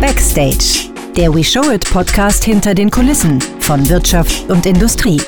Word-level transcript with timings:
Backstage, 0.00 0.90
der 1.16 1.34
We 1.34 1.42
Show 1.42 1.72
It 1.72 1.90
Podcast 1.90 2.44
hinter 2.44 2.72
den 2.72 2.88
Kulissen 2.88 3.40
von 3.58 3.88
Wirtschaft 3.88 4.48
und 4.48 4.64
Industrie. 4.64 5.20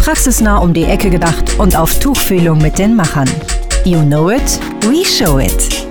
Praxisnah 0.00 0.58
um 0.58 0.74
die 0.74 0.84
Ecke 0.84 1.08
gedacht 1.08 1.58
und 1.58 1.74
auf 1.74 1.98
Tuchfühlung 1.98 2.58
mit 2.58 2.78
den 2.78 2.94
Machern. 2.94 3.28
You 3.84 4.02
know 4.02 4.30
it, 4.30 4.60
we 4.82 5.02
show 5.02 5.38
it. 5.38 5.86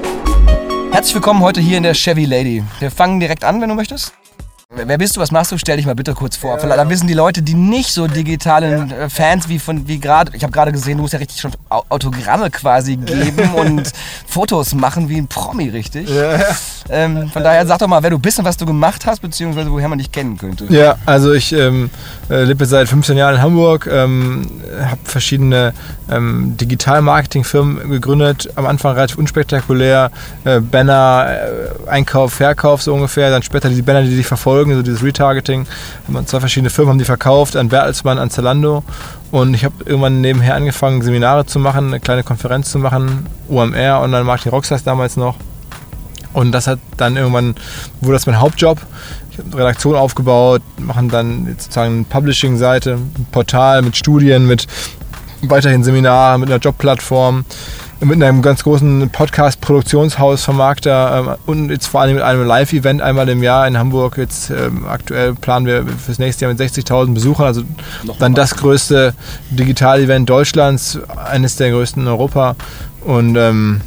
Herzlich 0.92 1.16
willkommen 1.16 1.42
heute 1.42 1.62
hier 1.62 1.78
in 1.78 1.84
der 1.84 1.96
Chevy 1.96 2.26
Lady. 2.26 2.64
Wir 2.80 2.92
fangen 2.92 3.20
direkt 3.20 3.44
an, 3.44 3.60
wenn 3.60 3.70
du 3.70 3.76
möchtest. 3.76 4.14
Wer 4.76 4.98
bist 4.98 5.16
du, 5.16 5.22
was 5.22 5.32
machst 5.32 5.54
du? 5.54 5.58
Stell 5.58 5.78
dich 5.78 5.86
mal 5.86 5.96
bitte 5.96 6.14
kurz 6.14 6.36
vor. 6.36 6.60
Vielleicht 6.60 6.78
dann 6.78 6.90
wissen 6.90 7.08
die 7.08 7.14
Leute, 7.14 7.42
die 7.42 7.54
nicht 7.54 7.90
so 7.94 8.06
digitalen 8.06 8.92
äh, 8.92 9.10
Fans 9.10 9.48
wie 9.48 9.60
von 9.60 9.88
wie 9.88 9.98
gerade, 9.98 10.36
ich 10.36 10.44
habe 10.44 10.52
gerade 10.52 10.74
gesehen, 10.74 10.98
du 10.98 11.04
musst 11.04 11.14
ja 11.14 11.20
richtig 11.20 11.40
schon 11.40 11.52
Au- 11.70 11.86
Autogramme 11.88 12.52
quasi 12.52 12.98
geben 13.06 13.50
und 13.54 13.90
Fotos 14.28 14.76
machen 14.76 15.08
wie 15.08 15.20
ein 15.20 15.28
Promi, 15.28 15.70
richtig? 15.70 16.10
Ähm, 16.90 17.30
von 17.30 17.44
daher 17.44 17.66
sag 17.66 17.80
doch 17.80 17.88
mal, 17.88 18.04
wer 18.04 18.10
du 18.10 18.20
bist 18.20 18.40
und 18.40 18.46
was 18.46 18.58
du 18.58 18.66
gemacht 18.66 19.06
hast, 19.06 19.22
beziehungsweise 19.22 19.72
woher 19.72 19.88
man 19.88 20.00
dich 20.00 20.12
kennen 20.12 20.38
könnte. 20.38 20.66
Ja, 20.68 20.98
also 21.06 21.32
ich 21.32 21.54
ähm, 21.54 21.90
äh, 22.30 22.44
lebe 22.44 22.66
seit 22.66 22.90
15 22.90 23.16
Jahren 23.16 23.36
in 23.36 23.42
Hamburg, 23.42 23.88
ähm, 23.90 24.50
habe 24.82 25.00
verschiedene 25.06 25.74
ähm, 26.12 26.58
Digital-Marketing-Firmen 26.58 27.90
gegründet, 27.90 28.50
am 28.56 28.66
Anfang 28.66 28.96
relativ 28.96 29.18
unspektakulär, 29.18 30.12
äh, 30.44 30.60
Banner, 30.60 31.26
äh, 31.86 31.90
Einkauf, 31.90 32.34
Verkauf 32.34 32.82
so 32.82 32.94
ungefähr, 32.94 33.30
dann 33.30 33.44
später 33.44 33.70
die 33.70 33.82
Banner, 33.82 34.02
die 34.04 34.16
dich 34.16 34.28
verfolgen, 34.28 34.57
so 34.66 34.82
dieses 34.82 35.04
Retargeting, 35.04 35.66
haben 36.08 36.28
zwei 36.28 36.40
verschiedene 36.40 36.70
Firmen, 36.70 36.92
haben 36.92 37.00
die 37.00 37.06
verkauft 37.06 37.56
an 37.56 37.70
Bertelsmann, 37.70 38.18
an 38.18 38.30
Zalando. 38.30 38.84
Und 39.32 39.54
ich 39.54 39.66
habe 39.66 39.76
irgendwann 39.86 40.22
nebenher 40.22 40.56
angefangen, 40.56 41.02
Seminare 41.02 41.46
zu 41.46 41.60
machen, 41.60 41.88
eine 41.88 42.00
kleine 42.00 42.24
Konferenz 42.24 42.72
zu 42.72 42.80
machen, 42.80 43.28
OMR, 43.50 44.02
Online 44.02 44.24
Marketing 44.24 44.52
Rockstars 44.52 44.84
damals 44.84 45.18
noch. 45.18 45.36
Und 46.34 46.52
das 46.52 46.68
hat 46.68 46.80
dann 46.98 47.18
irgendwann, 47.18 47.56
wurde 48.02 48.14
das 48.14 48.26
mein 48.26 48.40
Hauptjob. 48.40 48.80
Ich 49.32 49.38
habe 49.40 49.50
eine 49.52 49.62
Redaktion 49.64 49.96
aufgebaut, 49.96 50.62
machen 50.78 51.10
dann 51.10 51.48
sozusagen 51.58 51.94
eine 51.94 52.04
Publishing-Seite, 52.04 52.94
ein 52.94 53.28
Portal 53.32 53.82
mit 53.82 53.98
Studien, 53.98 54.46
mit 54.46 54.68
weiterhin 55.42 55.84
Seminaren, 55.84 56.42
mit 56.42 56.50
einer 56.50 56.60
Jobplattform, 56.60 57.46
mit 58.00 58.22
einem 58.22 58.42
ganz 58.42 58.64
großen 58.64 59.10
Podcast-Produktionshaus, 59.10 60.44
Vermarkter 60.44 61.18
ähm, 61.18 61.36
und 61.46 61.70
jetzt 61.70 61.88
vor 61.88 62.02
allem 62.02 62.16
mit 62.16 62.24
einem 62.24 62.46
Live-Event 62.46 63.02
einmal 63.02 63.28
im 63.30 63.42
Jahr 63.42 63.68
in 63.68 63.78
Hamburg. 63.78 64.18
Jetzt 64.18 64.50
ähm, 64.50 64.86
aktuell 64.88 65.34
planen 65.34 65.66
wir 65.66 65.86
fürs 65.86 66.20
nächste 66.20 66.46
Jahr 66.46 66.54
mit 66.54 66.62
60.000 66.62 67.14
Besuchern, 67.14 67.48
also 67.48 67.64
dann 68.20 68.34
das 68.34 68.56
größte 68.56 69.14
Digital-Event 69.50 70.30
Deutschlands, 70.30 71.00
eines 71.16 71.56
der 71.56 71.72
größten 71.72 72.04
in 72.04 72.08
Europa. 72.08 72.56
Und 73.02 73.36
ähm, 73.36 73.82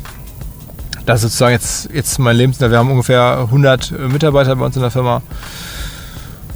das 1.06 1.18
ist 1.18 1.32
sozusagen 1.32 1.52
jetzt, 1.52 1.90
jetzt 1.92 2.18
mein 2.18 2.36
Lebensentwurf. 2.36 2.72
Wir 2.72 2.78
haben 2.78 2.90
ungefähr 2.90 3.38
100 3.38 3.92
Mitarbeiter 4.08 4.56
bei 4.56 4.66
uns 4.66 4.76
in 4.76 4.82
der 4.82 4.90
Firma. 4.90 5.22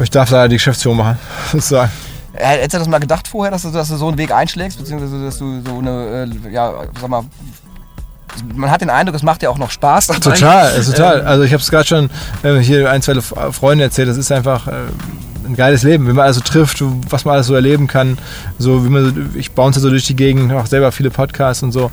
Ich 0.03 0.11
darf 0.11 0.31
da 0.31 0.49
die 0.49 0.57
Geschäftsführung 0.57 0.99
machen, 0.99 1.19
sozusagen. 1.53 1.91
Äh, 2.35 2.45
Hättest 2.45 2.75
du 2.75 2.79
das 2.79 2.89
mal 2.89 2.99
gedacht 2.99 3.29
vorher, 3.29 3.51
dass 3.51 3.63
du, 3.63 3.71
dass 3.71 3.89
du 3.89 3.97
so 3.97 4.09
einen 4.09 4.19
Weg 4.19 4.33
einschlägst, 4.33 4.79
beziehungsweise 4.79 5.25
dass 5.25 5.39
du 5.39 5.61
so 5.65 5.79
eine, 5.79 6.29
äh, 6.47 6.53
ja, 6.53 6.73
sag 7.01 7.09
mal, 7.09 7.25
man 8.55 8.71
hat 8.71 8.81
den 8.81 8.91
Eindruck, 8.91 9.15
es 9.15 9.23
macht 9.23 9.43
dir 9.43 9.51
auch 9.51 9.59
noch 9.59 9.71
Spaß. 9.71 10.09
dabei. 10.09 10.21
Total, 10.21 10.77
äh, 10.77 10.83
total. 10.83 11.23
Also 11.23 11.45
ich 11.45 11.53
habe 11.53 11.63
es 11.63 11.71
gerade 11.71 11.87
schon 11.87 12.11
äh, 12.43 12.59
hier 12.59 12.91
ein, 12.91 13.03
zwei 13.03 13.21
Freunde 13.21 13.85
erzählt. 13.85 14.09
Das 14.09 14.17
ist 14.17 14.33
einfach 14.33 14.67
äh, 14.67 14.73
ein 15.47 15.57
geiles 15.57 15.83
Leben, 15.83 16.07
wenn 16.07 16.17
man 16.17 16.25
alles 16.25 16.37
so 16.37 16.43
trifft, 16.43 16.83
was 17.11 17.25
man 17.25 17.35
alles 17.35 17.47
so 17.47 17.55
erleben 17.55 17.87
kann. 17.87 18.19
So 18.59 18.85
wie 18.85 18.89
man, 18.89 19.31
ich 19.35 19.53
bounce 19.53 19.81
so 19.81 19.91
durch 19.91 20.07
die 20.07 20.17
Gegend, 20.17 20.53
auch 20.53 20.67
selber 20.67 20.91
viele 20.93 21.11
Podcasts 21.11 21.63
und 21.63 21.73
so. 21.73 21.91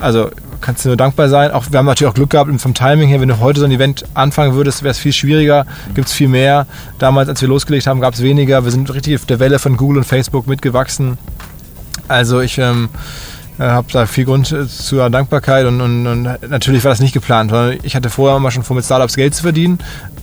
Also 0.00 0.30
kannst 0.60 0.84
du 0.84 0.88
nur 0.88 0.96
dankbar 0.96 1.28
sein. 1.28 1.50
Auch, 1.52 1.66
wir 1.70 1.78
haben 1.78 1.86
natürlich 1.86 2.10
auch 2.10 2.14
Glück 2.14 2.30
gehabt 2.30 2.50
vom 2.60 2.74
Timing 2.74 3.08
her. 3.08 3.20
Wenn 3.20 3.28
du 3.28 3.38
heute 3.38 3.60
so 3.60 3.66
ein 3.66 3.72
Event 3.72 4.04
anfangen 4.14 4.54
würdest, 4.54 4.82
wäre 4.82 4.92
es 4.92 4.98
viel 4.98 5.12
schwieriger. 5.12 5.66
Gibt 5.94 6.08
es 6.08 6.14
viel 6.14 6.28
mehr. 6.28 6.66
Damals, 6.98 7.28
als 7.28 7.40
wir 7.40 7.48
losgelegt 7.48 7.86
haben, 7.86 8.00
gab 8.00 8.14
es 8.14 8.22
weniger. 8.22 8.64
Wir 8.64 8.70
sind 8.70 8.92
richtig 8.92 9.16
auf 9.16 9.26
der 9.26 9.38
Welle 9.38 9.58
von 9.58 9.76
Google 9.76 9.98
und 9.98 10.04
Facebook 10.04 10.46
mitgewachsen. 10.46 11.18
Also 12.08 12.40
ich 12.40 12.58
ähm, 12.58 12.88
habe 13.64 13.88
da 13.92 14.06
viel 14.06 14.24
Grund 14.24 14.50
äh, 14.52 14.66
zur 14.66 15.10
Dankbarkeit 15.10 15.66
und, 15.66 15.80
und, 15.80 16.06
und 16.06 16.48
natürlich 16.48 16.82
war 16.82 16.90
das 16.90 17.00
nicht 17.00 17.12
geplant. 17.12 17.50
sondern 17.50 17.78
Ich 17.82 17.94
hatte 17.94 18.08
vorher 18.08 18.38
mal 18.38 18.50
schon 18.50 18.62
vor, 18.62 18.74
mit 18.74 18.84
Startups 18.84 19.16
Geld 19.16 19.34
zu 19.34 19.42
verdienen. 19.42 19.78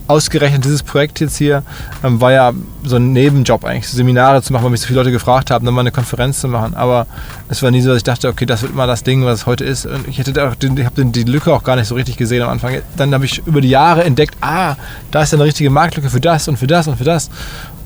Ausgerechnet 0.07 0.63
dieses 0.63 0.83
Projekt 0.83 1.19
jetzt 1.19 1.37
hier 1.37 1.63
ähm, 2.03 2.19
war 2.21 2.31
ja 2.31 2.53
so 2.83 2.95
ein 2.95 3.11
Nebenjob 3.11 3.65
eigentlich, 3.65 3.89
Seminare 3.89 4.41
zu 4.41 4.53
machen, 4.53 4.63
weil 4.63 4.71
mich 4.71 4.81
so 4.81 4.87
viele 4.87 4.99
Leute 4.99 5.11
gefragt 5.11 5.51
haben, 5.51 5.65
dann 5.65 5.73
mal 5.73 5.81
eine 5.81 5.91
Konferenz 5.91 6.39
zu 6.39 6.47
machen. 6.47 6.73
Aber 6.75 7.05
es 7.49 7.61
war 7.61 7.69
nie 7.71 7.81
so, 7.81 7.89
dass 7.89 7.97
ich 7.97 8.03
dachte, 8.03 8.29
okay, 8.29 8.45
das 8.45 8.61
wird 8.61 8.73
mal 8.73 8.87
das 8.87 9.03
Ding, 9.03 9.25
was 9.25 9.41
es 9.41 9.45
heute 9.45 9.65
ist. 9.65 9.85
Und 9.85 10.07
ich 10.07 10.17
hätte 10.17 10.47
auch 10.47 10.55
den, 10.55 10.77
ich 10.77 10.85
habe 10.85 11.05
die 11.05 11.23
Lücke 11.23 11.53
auch 11.53 11.63
gar 11.63 11.75
nicht 11.75 11.87
so 11.87 11.95
richtig 11.95 12.17
gesehen 12.17 12.41
am 12.41 12.49
Anfang. 12.49 12.77
Dann 12.95 13.13
habe 13.13 13.25
ich 13.25 13.45
über 13.45 13.61
die 13.61 13.69
Jahre 13.69 14.03
entdeckt, 14.03 14.35
ah, 14.41 14.75
da 15.11 15.21
ist 15.21 15.31
ja 15.31 15.37
eine 15.37 15.45
richtige 15.45 15.69
Marktlücke 15.69 16.09
für 16.09 16.21
das 16.21 16.47
und 16.47 16.57
für 16.57 16.67
das 16.67 16.87
und 16.87 16.97
für 16.97 17.03
das. 17.03 17.29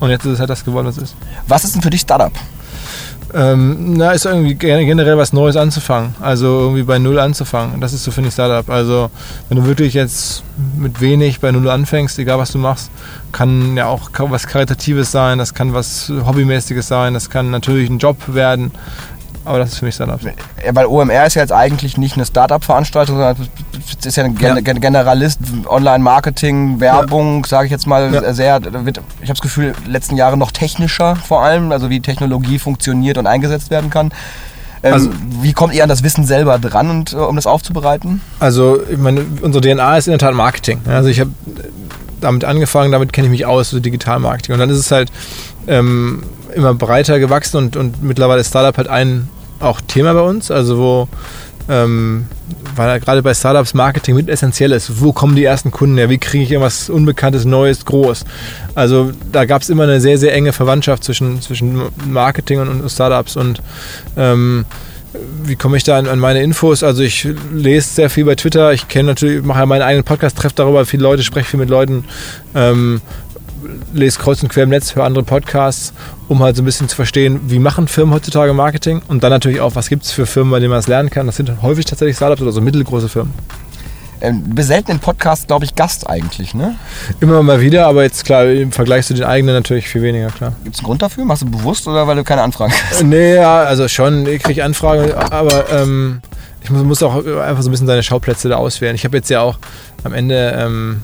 Und 0.00 0.10
jetzt 0.10 0.24
ist 0.24 0.32
es 0.32 0.38
halt 0.38 0.48
das 0.48 0.64
geworden, 0.64 0.86
was 0.86 0.96
es 0.96 1.02
ist. 1.10 1.16
Was 1.46 1.64
ist 1.64 1.74
denn 1.74 1.82
für 1.82 1.90
dich 1.90 2.00
Startup? 2.00 2.32
Ähm, 3.34 3.94
na, 3.94 4.12
ist 4.12 4.26
irgendwie 4.26 4.54
gen- 4.54 4.84
generell 4.86 5.16
was 5.16 5.32
Neues 5.32 5.56
anzufangen. 5.56 6.14
Also 6.20 6.46
irgendwie 6.60 6.82
bei 6.82 6.98
Null 6.98 7.18
anzufangen. 7.18 7.80
Das 7.80 7.92
ist 7.92 8.04
so, 8.04 8.10
finde 8.10 8.28
ich, 8.28 8.34
Startup. 8.34 8.68
Also, 8.68 9.10
wenn 9.48 9.56
du 9.58 9.66
wirklich 9.66 9.94
jetzt 9.94 10.42
mit 10.76 11.00
wenig 11.00 11.40
bei 11.40 11.50
Null 11.50 11.68
anfängst, 11.70 12.18
egal 12.18 12.38
was 12.38 12.52
du 12.52 12.58
machst, 12.58 12.90
kann 13.32 13.76
ja 13.76 13.86
auch 13.86 14.10
was 14.18 14.46
Karitatives 14.46 15.10
sein, 15.10 15.38
das 15.38 15.54
kann 15.54 15.72
was 15.72 16.10
Hobbymäßiges 16.26 16.86
sein, 16.86 17.14
das 17.14 17.30
kann 17.30 17.50
natürlich 17.50 17.88
ein 17.88 17.98
Job 17.98 18.16
werden. 18.26 18.70
Aber 19.44 19.58
das 19.58 19.70
ist 19.72 19.78
für 19.78 19.86
mich 19.86 19.94
Startup. 19.94 20.20
Ja, 20.22 20.30
weil 20.74 20.86
OMR 20.86 21.26
ist 21.26 21.34
ja 21.34 21.42
jetzt 21.42 21.52
eigentlich 21.52 21.98
nicht 21.98 22.14
eine 22.16 22.24
Startup-Veranstaltung, 22.24 23.16
sondern 23.16 23.36
es 23.98 24.06
ist 24.06 24.16
ja 24.16 24.24
ein 24.24 24.36
Gen 24.36 24.54
Ja. 24.56 24.60
Gen 24.60 24.80
Generalist, 24.80 25.40
Online-Marketing, 25.68 26.78
Werbung, 26.80 27.44
sage 27.44 27.66
ich 27.66 27.72
jetzt 27.72 27.86
mal, 27.86 28.12
Ja. 28.14 28.32
sehr, 28.34 28.60
da 28.60 28.84
wird, 28.86 28.98
ich 29.20 29.28
habe 29.28 29.34
das 29.34 29.40
Gefühl, 29.40 29.74
letzten 29.86 30.16
Jahre 30.16 30.36
noch 30.36 30.52
technischer 30.52 31.16
vor 31.16 31.42
allem, 31.42 31.72
also 31.72 31.90
wie 31.90 32.00
Technologie 32.00 32.58
funktioniert 32.58 33.18
und 33.18 33.26
eingesetzt 33.26 33.70
werden 33.70 33.90
kann. 33.90 34.10
Ähm, 34.84 34.92
Also- 34.94 35.10
wie 35.40 35.52
kommt 35.52 35.74
ihr 35.74 35.82
an 35.82 35.88
das 35.88 36.02
Wissen 36.02 36.24
selber 36.24 36.58
dran, 36.58 36.90
und, 36.90 37.12
äh, 37.12 37.16
um 37.16 37.36
das 37.36 37.46
aufzubereiten? 37.46 38.20
Also, 38.40 38.80
ich 38.88 38.98
meine, 38.98 39.24
unsere 39.40 39.60
DNA 39.62 39.96
ist 39.98 40.06
in 40.08 40.12
der 40.12 40.18
Tat 40.18 40.34
Marketing. 40.34 40.80
Also, 40.88 41.08
ich 41.08 41.20
habe 41.20 41.30
damit 42.20 42.44
angefangen, 42.44 42.92
damit 42.92 43.12
kenne 43.12 43.26
ich 43.26 43.30
mich 43.32 43.46
aus, 43.46 43.70
so 43.70 43.80
Digitalmarketing. 43.80 44.54
Und 44.54 44.58
dann 44.60 44.70
ist 44.70 44.78
es 44.78 44.90
halt 44.90 45.10
ähm, 45.68 46.24
immer 46.54 46.74
breiter 46.74 47.18
gewachsen 47.18 47.56
und, 47.56 47.76
und 47.76 48.02
mittlerweile 48.02 48.40
ist 48.40 48.48
Startup 48.48 48.76
halt 48.76 48.88
ein 48.88 49.28
auch 49.60 49.80
Thema 49.80 50.12
bei 50.14 50.20
uns. 50.20 50.50
Also, 50.50 50.78
wo, 50.78 51.08
ähm, 51.68 52.26
weil 52.74 52.90
halt 52.90 53.04
gerade 53.04 53.22
bei 53.22 53.34
Startups 53.34 53.74
Marketing 53.74 54.16
mit 54.16 54.28
essentiell 54.28 54.72
ist. 54.72 55.00
Wo 55.00 55.12
kommen 55.12 55.36
die 55.36 55.44
ersten 55.44 55.70
Kunden 55.70 55.96
her? 55.96 56.10
Wie 56.10 56.18
kriege 56.18 56.44
ich 56.44 56.50
irgendwas 56.50 56.90
Unbekanntes, 56.90 57.44
Neues, 57.44 57.84
groß? 57.84 58.24
Also, 58.74 59.12
da 59.30 59.44
gab 59.44 59.62
es 59.62 59.70
immer 59.70 59.84
eine 59.84 60.00
sehr, 60.00 60.18
sehr 60.18 60.34
enge 60.34 60.52
Verwandtschaft 60.52 61.04
zwischen, 61.04 61.40
zwischen 61.40 61.80
Marketing 62.06 62.60
und, 62.60 62.68
und 62.68 62.88
Startups 62.90 63.36
und 63.36 63.62
ähm, 64.16 64.64
wie 65.44 65.56
komme 65.56 65.76
ich 65.76 65.84
da 65.84 65.98
an, 65.98 66.06
an 66.06 66.18
meine 66.18 66.42
Infos? 66.42 66.82
Also 66.82 67.02
ich 67.02 67.28
lese 67.52 67.88
sehr 67.88 68.10
viel 68.10 68.24
bei 68.24 68.34
Twitter. 68.34 68.72
Ich 68.72 68.88
kenne 68.88 69.08
natürlich, 69.08 69.44
mache 69.44 69.60
ja 69.60 69.66
meinen 69.66 69.82
eigenen 69.82 70.04
Podcast, 70.04 70.38
treffe 70.38 70.54
darüber 70.56 70.86
viele 70.86 71.02
Leute, 71.02 71.22
spreche 71.22 71.50
viel 71.50 71.60
mit 71.60 71.68
Leuten, 71.68 72.04
ähm, 72.54 73.00
lese 73.92 74.18
kreuz 74.18 74.42
und 74.42 74.48
quer 74.48 74.64
im 74.64 74.70
Netz, 74.70 74.94
höre 74.94 75.04
andere 75.04 75.24
Podcasts, 75.24 75.92
um 76.28 76.42
halt 76.42 76.56
so 76.56 76.62
ein 76.62 76.64
bisschen 76.64 76.88
zu 76.88 76.96
verstehen, 76.96 77.40
wie 77.44 77.58
machen 77.58 77.88
Firmen 77.88 78.14
heutzutage 78.14 78.52
Marketing 78.52 79.02
und 79.08 79.22
dann 79.22 79.30
natürlich 79.30 79.60
auch, 79.60 79.74
was 79.74 79.88
gibt 79.88 80.04
es 80.04 80.12
für 80.12 80.26
Firmen, 80.26 80.50
bei 80.50 80.60
denen 80.60 80.70
man 80.70 80.80
es 80.80 80.88
lernen 80.88 81.10
kann. 81.10 81.26
Das 81.26 81.36
sind 81.36 81.62
häufig 81.62 81.84
tatsächlich 81.84 82.16
Startups 82.16 82.42
oder 82.42 82.52
so 82.52 82.60
mittelgroße 82.60 83.08
Firmen. 83.08 83.32
Ähm, 84.22 84.44
du 84.46 84.54
bist 84.54 84.68
selten 84.68 84.92
im 84.92 85.00
Podcast, 85.00 85.48
glaube 85.48 85.64
ich, 85.64 85.74
Gast 85.74 86.08
eigentlich, 86.08 86.54
ne? 86.54 86.76
Immer 87.20 87.42
mal 87.42 87.60
wieder, 87.60 87.88
aber 87.88 88.04
jetzt 88.04 88.24
klar, 88.24 88.46
im 88.46 88.70
Vergleich 88.70 89.04
zu 89.04 89.14
den 89.14 89.24
eigenen 89.24 89.56
natürlich 89.56 89.88
viel 89.88 90.02
weniger, 90.02 90.28
klar. 90.28 90.52
Gibt 90.62 90.76
es 90.76 90.80
einen 90.80 90.86
Grund 90.86 91.02
dafür? 91.02 91.24
Machst 91.24 91.42
du 91.42 91.50
bewusst 91.50 91.88
oder 91.88 92.06
weil 92.06 92.14
du 92.14 92.22
keine 92.22 92.42
Anfragen 92.42 92.72
hast? 92.72 93.02
Nee, 93.12 93.34
ja, 93.34 93.64
also 93.64 93.88
schon, 93.88 94.26
ich 94.28 94.40
kriege 94.40 94.64
Anfragen, 94.64 95.12
aber 95.12 95.68
ähm, 95.72 96.22
ich 96.62 96.70
muss, 96.70 96.84
muss 96.84 97.02
auch 97.02 97.16
einfach 97.16 97.62
so 97.62 97.68
ein 97.68 97.72
bisschen 97.72 97.88
seine 97.88 98.04
Schauplätze 98.04 98.48
da 98.48 98.58
auswählen. 98.58 98.94
Ich 98.94 99.04
habe 99.04 99.16
jetzt 99.16 99.28
ja 99.28 99.40
auch 99.40 99.58
am 100.04 100.12
Ende, 100.12 100.56
ähm, 100.56 101.00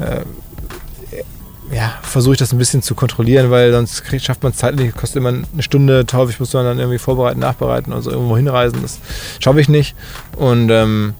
äh, 0.00 0.22
ja, 1.72 1.92
versuche 2.02 2.34
ich 2.34 2.38
das 2.38 2.52
ein 2.52 2.58
bisschen 2.58 2.82
zu 2.82 2.94
kontrollieren, 2.94 3.50
weil 3.50 3.72
sonst 3.72 4.04
krieg, 4.04 4.22
schafft 4.22 4.42
man 4.42 4.52
es 4.52 4.58
zeitlich, 4.58 4.94
kostet 4.94 5.16
immer 5.16 5.28
eine 5.30 5.62
Stunde, 5.62 6.04
häufig 6.12 6.40
muss 6.40 6.52
man 6.52 6.64
dann 6.64 6.78
irgendwie 6.78 6.98
vorbereiten, 6.98 7.40
nachbereiten 7.40 7.92
oder 7.92 8.02
so 8.02 8.10
irgendwo 8.10 8.36
hinreisen. 8.36 8.80
Das 8.82 8.98
schaffe 9.40 9.60
ich 9.60 9.68
nicht. 9.68 9.94
Und 10.36 10.70
ähm, 10.70 11.14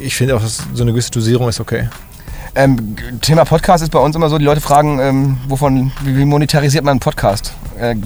ich 0.00 0.14
finde 0.14 0.36
auch, 0.36 0.42
dass 0.42 0.64
so 0.74 0.82
eine 0.82 0.92
gewisse 0.92 1.10
Dosierung 1.10 1.48
ist 1.48 1.60
okay. 1.60 1.88
Ähm, 2.54 2.96
Thema 3.20 3.44
Podcast 3.44 3.82
ist 3.82 3.90
bei 3.90 3.98
uns 3.98 4.16
immer 4.16 4.28
so, 4.28 4.38
die 4.38 4.44
Leute 4.44 4.60
fragen, 4.60 4.98
ähm, 5.00 5.38
wovon, 5.48 5.92
wie 6.04 6.24
monetarisiert 6.24 6.84
man 6.84 6.92
einen 6.92 7.00
Podcast? 7.00 7.54
Äh, 7.80 7.96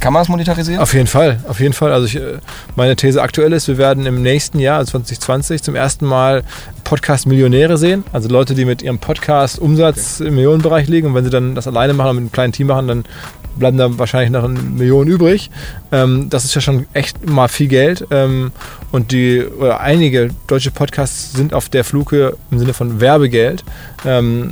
kann 0.00 0.12
man 0.12 0.20
das 0.20 0.28
monetarisieren? 0.28 0.80
Auf 0.80 0.94
jeden 0.94 1.06
Fall, 1.06 1.40
auf 1.48 1.60
jeden 1.60 1.72
Fall. 1.72 1.92
Also 1.92 2.06
ich, 2.06 2.16
äh, 2.16 2.38
meine 2.76 2.96
These 2.96 3.22
aktuell 3.22 3.52
ist, 3.52 3.68
wir 3.68 3.78
werden 3.78 4.06
im 4.06 4.22
nächsten 4.22 4.58
Jahr, 4.58 4.84
2020, 4.84 5.54
also 5.54 5.64
zum 5.64 5.74
ersten 5.74 6.06
Mal 6.06 6.42
Podcast-Millionäre 6.84 7.78
sehen. 7.78 8.04
Also 8.12 8.28
Leute, 8.28 8.54
die 8.54 8.64
mit 8.64 8.82
ihrem 8.82 8.98
Podcast-Umsatz 8.98 10.20
okay. 10.20 10.28
im 10.28 10.34
Millionenbereich 10.34 10.88
liegen. 10.88 11.08
Und 11.08 11.14
wenn 11.14 11.24
sie 11.24 11.30
dann 11.30 11.54
das 11.54 11.66
alleine 11.66 11.94
machen 11.94 12.10
und 12.10 12.16
mit 12.16 12.22
einem 12.22 12.32
kleinen 12.32 12.52
Team 12.52 12.66
machen, 12.68 12.88
dann 12.88 13.04
bleiben 13.56 13.76
da 13.76 13.98
wahrscheinlich 13.98 14.30
noch 14.30 14.44
eine 14.44 14.58
Million 14.58 15.08
übrig. 15.08 15.50
Ähm, 15.90 16.28
das 16.30 16.44
ist 16.44 16.54
ja 16.54 16.60
schon 16.60 16.86
echt 16.92 17.28
mal 17.28 17.48
viel 17.48 17.68
Geld. 17.68 18.06
Ähm, 18.10 18.52
und 18.90 19.12
die, 19.12 19.44
oder 19.44 19.80
einige 19.80 20.30
deutsche 20.46 20.70
Podcasts 20.70 21.32
sind 21.32 21.54
auf 21.54 21.68
der 21.68 21.84
Flughöhe 21.84 22.36
im 22.50 22.58
Sinne 22.58 22.74
von 22.74 23.00
Werbegeld. 23.00 23.64
Ähm, 24.04 24.50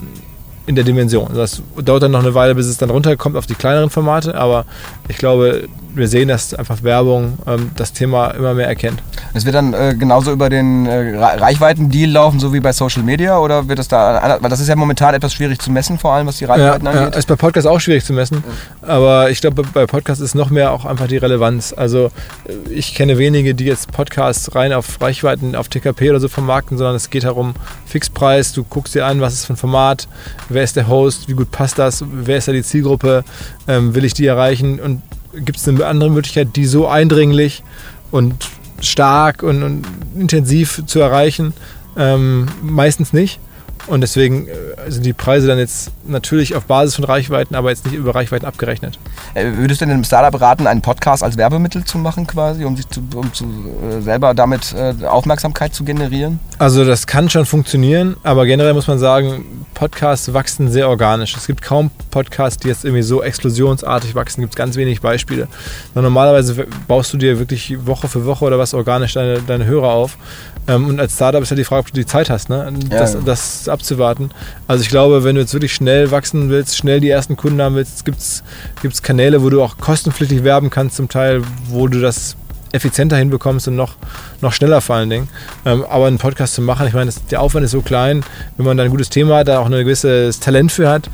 in 0.71 0.77
der 0.77 0.85
Dimension. 0.85 1.31
Das 1.35 1.63
dauert 1.83 2.05
dann 2.05 2.13
noch 2.13 2.21
eine 2.21 2.35
Weile, 2.35 2.55
bis 2.55 2.67
es 2.67 2.79
dann 2.79 2.91
runterkommt 2.91 3.37
auf 3.37 3.47
die 3.47 3.55
kleineren 3.55 3.91
Formate, 3.91 4.37
aber 4.37 4.65
ich 5.09 5.19
glaube, 5.19 5.69
wir 5.95 6.09
sehen, 6.09 6.29
dass 6.29 6.55
einfach 6.55 6.83
Werbung 6.83 7.39
ähm, 7.47 7.71
das 7.77 7.93
Thema 7.93 8.29
immer 8.31 8.55
mehr 8.55 8.69
erkennt. 8.69 9.03
Es 9.35 9.45
wird 9.45 9.55
dann 9.55 9.75
äh, 9.75 9.95
genauso 9.99 10.33
über 10.33 10.49
den 10.49 10.87
äh, 10.87 11.17
Reichweiten-Deal 11.17 12.11
laufen, 12.11 12.41
so 12.41 12.53
wie 12.53 12.61
bei 12.61 12.73
Social 12.73 13.03
Media, 13.03 13.39
oder 13.39 13.69
wird 13.69 13.79
es 13.79 13.89
da, 13.89 14.39
weil 14.41 14.51
das 14.51 14.61
ist 14.61 14.69
ja 14.69 14.77
momentan 14.77 15.15
etwas 15.15 15.35
schwierig 15.35 15.61
zu 15.61 15.71
messen, 15.71 15.99
vor 15.99 16.13
allem 16.13 16.27
was 16.27 16.39
die 16.39 16.45
Reichweiten 16.45 16.85
ja, 16.85 16.93
angeht. 16.93 17.13
Ja, 17.13 17.19
ist 17.19 17.29
bei 17.29 17.37
Podcasts 17.37 17.67
auch 17.67 17.81
schwierig 17.81 18.05
zu 18.05 18.13
messen, 18.13 18.43
ja. 18.83 18.89
aber 18.89 19.31
ich 19.31 19.41
glaube, 19.41 19.63
bei 19.73 19.87
Podcasts 19.87 20.23
ist 20.23 20.35
noch 20.35 20.51
mehr 20.51 20.73
auch 20.73 20.85
einfach 20.85 21.07
die 21.07 21.17
Relevanz. 21.17 21.75
Also 21.77 22.11
äh, 22.47 22.71
ich 22.71 22.95
kenne 22.95 23.19
wenige, 23.19 23.55
die 23.55 23.65
jetzt 23.65 23.93
Podcasts 23.93 24.55
rein 24.55 24.73
auf 24.73 25.01
Reichweiten, 25.01 25.55
auf 25.57 25.69
TKP 25.69 26.11
oder 26.11 26.21
so 26.21 26.29
vermarkten, 26.29 26.79
sondern 26.79 26.97
es 26.97 27.11
geht 27.11 27.25
darum, 27.25 27.55
Fixpreis, 27.87 28.53
du 28.53 28.65
guckst 28.65 28.95
dir 28.95 29.07
an, 29.07 29.21
was 29.21 29.35
ist 29.35 29.47
für 29.47 29.55
ein 29.55 29.57
Format, 29.57 30.09
wer 30.49 30.63
ist 30.63 30.77
der 30.77 30.89
Host, 30.89 31.29
wie 31.29 31.35
gut 31.35 31.51
passt 31.51 31.79
das, 31.79 32.05
wer 32.11 32.39
ist 32.39 32.49
da 32.49 32.53
die 32.53 32.63
Zielgruppe, 32.63 33.25
ähm, 33.69 33.95
will 33.95 34.05
ich 34.05 34.15
die 34.15 34.27
erreichen 34.27 34.81
und 34.81 35.03
gibt 35.35 35.59
es 35.59 35.69
eine 35.69 35.87
andere 35.87 36.11
Möglichkeit, 36.11 36.57
die 36.57 36.67
so 36.67 36.89
eindringlich 36.89 37.63
und 38.11 38.35
stark 38.81 39.43
und, 39.43 39.63
und 39.63 39.87
intensiv 40.17 40.83
zu 40.87 41.01
erreichen? 41.01 41.55
Ähm, 41.97 42.47
meistens 42.63 43.13
nicht. 43.13 43.41
Und 43.87 44.03
deswegen 44.03 44.47
äh, 44.47 44.53
sind 44.89 45.05
die 45.05 45.13
Preise 45.13 45.47
dann 45.47 45.59
jetzt 45.59 45.91
natürlich 46.07 46.55
auf 46.55 46.65
Basis 46.65 46.97
von 46.97 47.05
Reichweiten, 47.05 47.55
aber 47.55 47.71
jetzt 47.71 47.85
nicht 47.85 47.95
über 47.95 48.15
Reichweiten 48.15 48.47
abgerechnet. 48.47 48.99
Äh, 49.35 49.53
würdest 49.57 49.81
du 49.81 49.87
denn 49.87 49.95
einem 49.95 50.05
Startup 50.05 50.41
raten, 50.41 50.67
einen 50.67 50.83
Podcast 50.83 51.23
als 51.23 51.37
Werbemittel 51.37 51.85
zu 51.85 51.99
machen 51.99 52.27
quasi, 52.27 52.65
um 52.65 52.77
sich 52.77 52.89
zu, 52.89 53.03
um 53.15 53.33
zu 53.33 53.45
äh, 53.45 54.01
selber 54.01 54.35
damit 54.35 54.75
Aufmerksamkeit 55.05 55.75
zu 55.75 55.85
generieren? 55.85 56.39
Also 56.59 56.85
das 56.85 57.07
kann 57.07 57.31
schon 57.31 57.47
funktionieren, 57.47 58.17
aber 58.23 58.47
generell 58.47 58.75
muss 58.75 58.87
man 58.87 58.99
sagen, 58.99 59.67
Podcasts 59.75 60.33
wachsen 60.35 60.71
sehr 60.71 60.89
organisch. 60.89 61.35
Es 61.37 61.47
gibt 61.47 61.63
kaum 61.63 61.91
Podcasts, 62.11 62.59
die 62.59 62.69
jetzt 62.69 62.85
irgendwie 62.85 63.03
so 63.03 63.23
explosionsartig 63.23 64.15
wachsen. 64.15 64.43
Es 64.43 64.51
gibt 64.51 64.57
ganz 64.57 64.77
wenig 64.77 65.01
Beispiele. 65.01 65.49
Normalerweise 65.95 66.67
baust 66.87 67.13
du 67.13 67.17
dir 67.17 67.39
wirklich 67.39 67.87
Woche 67.87 68.09
für 68.09 68.27
Woche 68.27 68.45
oder 68.45 68.59
was 68.59 68.75
organisch 68.75 69.15
deine, 69.15 69.41
deine 69.41 69.65
Hörer 69.65 69.89
auf. 69.89 70.19
Ähm, 70.67 70.87
und 70.87 71.01
als 71.01 71.15
Startup 71.15 71.43
ist 71.43 71.51
ja 71.51 71.57
die 71.57 71.65
Frage, 71.65 71.81
ob 71.81 71.87
du 71.87 71.95
die 71.95 72.07
Zeit 72.07 72.31
hast, 72.31 72.49
ne? 72.49 72.73
das, 72.91 73.15
ja. 73.15 73.21
das 73.25 73.69
abzuwarten. 73.69 74.31
Also 74.69 74.83
ich 74.83 74.89
glaube, 74.89 75.25
wenn 75.25 75.35
du 75.35 75.41
jetzt 75.41 75.53
wirklich 75.53 75.73
schnell 75.73 76.11
wachsen 76.11 76.51
willst, 76.51 76.77
schnell 76.77 77.01
die 77.01 77.09
ersten 77.09 77.37
Kunden 77.37 77.61
haben 77.61 77.75
willst, 77.75 78.05
gibt 78.05 78.21
es 78.21 79.03
Kanäle, 79.03 79.43
wo 79.43 79.51
du 79.51 79.63
auch 79.63 79.79
kostenpflichtig 79.79 80.45
werben 80.45 80.71
kannst, 80.71 80.97
zum 80.97 81.09
Teil, 81.09 81.43
wo 81.69 81.89
du 81.89 82.01
das 82.01 82.37
effizienter 82.73 83.17
hinbekommst 83.17 83.69
und 83.69 83.77
noch, 83.77 83.97
noch 84.41 84.53
schneller 84.53 84.81
vor 84.81 84.97
allen 84.97 85.11
Dingen. 85.11 85.29
Ähm, 85.65 85.85
aber 85.89 86.07
einen 86.07 86.19
Podcast 86.19 86.55
zu 86.55 86.63
machen, 86.63 86.87
ich 86.87 86.95
meine, 86.95 87.11
der 87.31 87.41
Aufwand 87.41 87.65
ist 87.65 87.73
so 87.73 87.81
klein, 87.81 88.23
wenn 88.57 88.67
man 88.67 88.77
da 88.77 88.85
ein 88.85 88.91
gutes 88.91 89.11
Thema 89.11 89.39
hat, 89.39 89.49
da 89.49 89.59
auch 89.59 89.67
ein 89.67 89.73
gewisses 89.73 90.41
Talent 90.41 90.71
für 90.71 90.89
hat, 90.89 91.11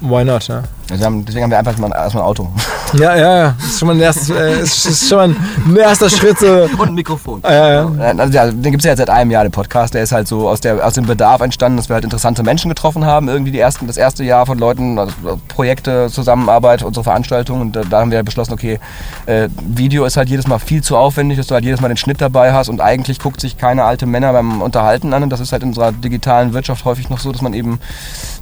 why 0.00 0.24
not, 0.24 0.48
ne? 0.48 0.64
Also 0.90 1.04
haben, 1.04 1.24
deswegen 1.24 1.44
haben 1.44 1.50
wir 1.50 1.58
einfach 1.58 1.76
mal, 1.78 1.92
erstmal 1.92 2.24
ein 2.24 2.28
Auto. 2.28 2.48
Ja, 2.92 3.14
ja, 3.14 3.36
ja. 3.36 3.54
Das 3.56 3.68
ist 3.68 3.78
schon 3.78 3.86
mal 3.86 3.94
ein, 3.94 4.00
erstes, 4.00 4.30
äh, 4.30 4.62
ist 4.62 5.08
schon 5.08 5.18
mal 5.18 5.36
ein 5.64 5.76
erster 5.76 6.10
Schritt. 6.10 6.38
So. 6.40 6.68
Und 6.76 6.88
ein 6.88 6.94
Mikrofon. 6.94 7.40
Ja, 7.44 7.84
ja. 7.84 7.90
Also, 8.16 8.32
ja, 8.32 8.50
den 8.50 8.62
gibt 8.62 8.78
es 8.78 8.84
ja 8.84 8.90
jetzt 8.90 8.98
seit 8.98 9.10
einem 9.10 9.30
Jahr, 9.30 9.44
den 9.44 9.52
Podcast. 9.52 9.94
Der 9.94 10.02
ist 10.02 10.10
halt 10.10 10.26
so 10.26 10.48
aus, 10.48 10.60
der, 10.60 10.84
aus 10.84 10.94
dem 10.94 11.06
Bedarf 11.06 11.40
entstanden, 11.40 11.76
dass 11.76 11.88
wir 11.88 11.94
halt 11.94 12.02
interessante 12.02 12.42
Menschen 12.42 12.68
getroffen 12.68 13.04
haben. 13.04 13.28
Irgendwie 13.28 13.52
die 13.52 13.60
ersten, 13.60 13.86
das 13.86 13.96
erste 13.96 14.24
Jahr 14.24 14.44
von 14.44 14.58
Leuten, 14.58 14.98
also 14.98 15.14
Projekte, 15.46 16.08
Zusammenarbeit, 16.10 16.82
unsere 16.82 17.04
Veranstaltungen. 17.04 17.60
Und 17.62 17.76
da, 17.76 17.82
da 17.82 18.00
haben 18.00 18.10
wir 18.10 18.24
beschlossen, 18.24 18.54
okay, 18.54 18.80
äh, 19.26 19.48
Video 19.62 20.04
ist 20.04 20.16
halt 20.16 20.28
jedes 20.28 20.48
Mal 20.48 20.58
viel 20.58 20.82
zu 20.82 20.96
aufwendig, 20.96 21.38
dass 21.38 21.46
du 21.46 21.54
halt 21.54 21.64
jedes 21.64 21.80
Mal 21.80 21.88
den 21.88 21.96
Schnitt 21.96 22.20
dabei 22.20 22.52
hast. 22.52 22.68
Und 22.68 22.80
eigentlich 22.80 23.20
guckt 23.20 23.40
sich 23.40 23.56
keine 23.56 23.84
alte 23.84 24.06
Männer 24.06 24.32
beim 24.32 24.62
Unterhalten 24.62 25.14
an. 25.14 25.22
Und 25.22 25.30
das 25.30 25.38
ist 25.38 25.52
halt 25.52 25.62
in 25.62 25.68
unserer 25.68 25.92
digitalen 25.92 26.54
Wirtschaft 26.54 26.84
häufig 26.84 27.08
noch 27.08 27.20
so, 27.20 27.30
dass 27.30 27.40
man 27.40 27.54
eben 27.54 27.78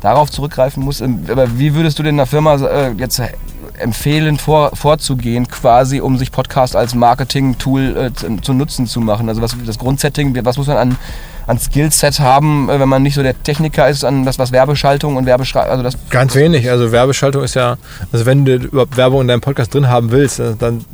darauf 0.01 0.31
zurückgreifen 0.31 0.83
muss. 0.83 1.03
Ähm, 1.03 1.27
aber 1.31 1.59
wie 1.59 1.75
würdest 1.75 1.99
du 1.99 2.03
denn 2.03 2.15
einer 2.15 2.27
Firma 2.39 2.55
äh, 2.55 2.93
jetzt 2.93 3.21
empfehlen, 3.79 4.39
vor, 4.39 4.71
vorzugehen, 4.75 5.49
quasi, 5.49 6.01
um 6.01 6.19
sich 6.19 6.31
Podcast 6.31 6.77
als 6.77 6.95
Marketing-Tool 6.95 8.13
äh, 8.13 8.41
zu, 8.43 8.53
nutzen 8.53 8.87
zu 8.87 9.01
machen? 9.01 9.29
Also 9.29 9.43
was 9.43 9.57
das 9.67 9.79
Grundsetting, 9.79 10.39
was 10.45 10.57
muss 10.57 10.69
man 10.69 10.77
an, 10.77 10.97
an 11.49 11.59
Skillset 11.59 12.21
haben, 12.21 12.69
äh, 12.69 12.79
wenn 12.79 12.89
man 12.89 13.03
nicht 13.03 13.15
so 13.15 13.25
der 13.25 13.41
Techniker 13.43 13.89
ist, 13.89 14.05
an 14.05 14.25
das, 14.25 14.39
was 14.39 14.53
Werbeschaltung 14.53 15.17
und 15.17 15.27
Werbeschaltung, 15.27 15.73
also 15.73 15.83
das 15.83 15.97
Ganz 16.11 16.37
wenig. 16.37 16.71
Also 16.71 16.93
Werbeschaltung 16.93 17.43
ist 17.43 17.55
ja, 17.55 17.77
also 18.13 18.25
wenn 18.25 18.45
du 18.45 18.55
überhaupt 18.55 18.97
Werbung 18.97 19.23
in 19.23 19.29
deinem 19.29 19.41
Podcast 19.41 19.75
drin 19.75 19.89
haben 19.89 20.13
willst, 20.13 20.39
äh, 20.39 20.55
dann 20.57 20.85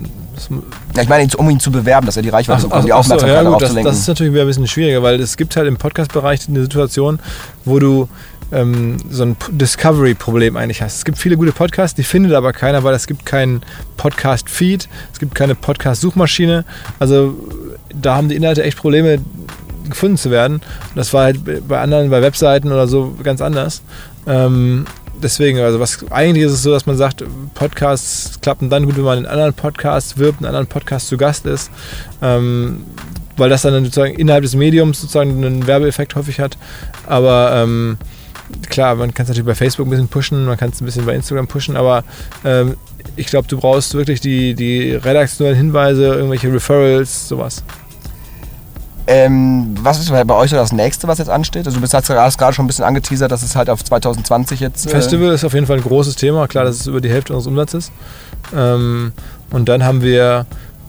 ja, 0.97 1.03
ich 1.03 1.09
meine, 1.09 1.29
um 1.37 1.49
ihn 1.51 1.61
zu 1.61 1.71
bewerben, 1.71 2.07
dass 2.07 2.17
er 2.17 2.23
die 2.23 2.29
Reichweite 2.29 2.59
ach, 2.59 2.63
bekommt, 2.65 2.81
ach, 2.81 2.85
die 2.87 2.93
Aufmerksamkeit 2.93 3.39
so, 3.39 3.45
ja, 3.45 3.51
gut, 3.51 3.63
das, 3.63 3.75
das, 3.75 3.99
ist 3.99 4.09
natürlich 4.09 4.33
wieder 4.33 4.43
ein 4.43 4.49
bisschen 4.49 4.67
schwieriger, 4.67 5.03
weil 5.03 5.21
es 5.21 5.37
gibt 5.37 5.55
halt 5.57 5.69
im 5.69 5.77
Podcast-Bereich 5.77 6.49
eine 6.49 6.63
Situation, 6.63 7.19
wo 7.65 7.79
du 7.79 8.09
ähm, 8.53 8.97
so 9.11 9.25
ein 9.25 9.37
Discovery-Problem 9.51 10.57
eigentlich 10.57 10.83
hast. 10.83 10.97
Es 10.99 11.05
gibt 11.05 11.19
viele 11.19 11.37
gute 11.37 11.53
Podcasts, 11.53 11.95
die 11.97 12.05
findet 12.05 12.33
aber 12.35 12.53
keiner, 12.53 12.85
weil 12.85 12.95
es 12.95 13.07
gibt 13.07 13.27
keinen 13.27 13.63
Podcast-Feed, 13.97 14.89
es 15.13 15.19
gibt 15.19 15.35
keine 15.35 15.55
Podcast-Suchmaschine. 15.55 16.65
Also 16.99 17.35
da 17.95 18.17
haben 18.17 18.29
die 18.29 18.37
Inhalte 18.37 18.63
echt 18.63 18.79
Probleme 18.79 19.19
gefunden 19.89 20.17
zu 20.17 20.31
werden. 20.31 20.57
Und 20.57 20.97
das 20.97 21.13
war 21.13 21.25
halt 21.25 21.69
bei 21.69 21.81
anderen, 21.81 22.11
bei 22.11 22.23
Webseiten 22.23 22.73
oder 22.73 22.89
so 22.89 23.15
ganz 23.23 23.41
anders. 23.41 23.83
Ähm, 24.27 24.87
deswegen, 25.23 25.59
also 25.61 25.81
was 25.81 26.11
eigentlich 26.11 26.45
ist 26.45 26.53
es 26.53 26.63
so, 26.63 26.71
dass 26.71 26.87
man 26.87 26.97
sagt, 26.97 27.25
Podcasts 27.55 28.41
klappen 28.41 28.71
dann 28.71 28.87
gut, 28.87 28.97
wenn 28.97 29.05
man 29.05 29.19
in 29.19 29.27
anderen 29.27 29.55
Podcasts 29.55 30.19
wirbt, 30.19 30.41
in 30.41 30.47
anderen 30.47 30.67
Podcasts 30.67 31.09
zu 31.09 31.17
Gast 31.17 31.47
ist. 31.47 31.71
Ähm, 32.23 32.85
weil 33.37 33.51
das 33.51 33.63
dann 33.63 33.85
sozusagen 33.85 34.15
innerhalb 34.15 34.43
des 34.43 34.55
Mediums 34.55 35.01
sozusagen 35.01 35.45
einen 35.45 35.67
Werbeeffekt 35.67 36.15
häufig 36.15 36.39
hat. 36.39 36.57
Aber 37.07 37.53
ähm, 37.55 37.99
klar, 38.69 38.95
man 38.95 39.13
kann 39.15 39.25
es 39.25 39.29
natürlich 39.29 39.47
bei 39.47 39.55
Facebook 39.55 39.87
ein 39.87 39.91
bisschen 39.91 40.09
pushen, 40.09 40.45
man 40.45 40.57
kann 40.57 40.71
es 40.71 40.81
ein 40.81 40.85
bisschen 40.85 41.07
bei 41.07 41.15
Instagram 41.15 41.47
pushen, 41.47 41.77
aber 41.77 42.05
ähm, 42.45 42.77
ich 43.17 43.27
glaube, 43.27 43.49
du 43.49 43.59
brauchst 43.59 43.95
wirklich 43.95 44.21
die, 44.21 44.55
die 44.55 44.93
redaktionellen 44.93 45.57
Hinweise, 45.57 46.15
irgendwelche 46.15 46.53
Referrals, 46.53 47.29
sowas. 47.29 47.63
Ähm, 49.07 49.75
was 49.83 50.01
ist 50.01 50.11
bei 50.11 50.35
euch 50.35 50.51
so 50.51 50.57
das 50.57 50.73
nächste, 50.73 51.07
was 51.09 51.19
jetzt 51.19 51.29
ansteht? 51.29 51.67
Also 51.67 51.79
du 51.79 51.87
hast 51.87 52.39
gerade 52.39 52.55
schon 52.55 52.65
ein 52.65 52.69
bisschen 52.69 52.87
angeteasert, 52.87 53.31
dass 53.31 53.43
es 53.43 53.55
halt 53.55 53.69
auf 53.69 53.85
2020 53.85 54.61
jetzt... 54.61 54.87
Äh 54.87 54.91
Festival 54.91 55.35
ist 55.35 55.45
auf 55.45 55.53
jeden 55.53 55.67
Fall 55.67 55.77
ein 55.77 55.83
großes 55.83 56.17
Thema. 56.17 56.49
Klar, 56.49 56.65
das 56.65 56.77
ist 56.77 56.87
über 56.87 57.03
die 57.03 57.11
Hälfte 57.11 57.35
unseres 57.35 57.51
Umsatzes. 57.51 57.93
Ähm, 58.57 59.13
und 59.51 59.69
dann 59.69 59.85
haben 59.85 60.01
wir... 60.01 60.47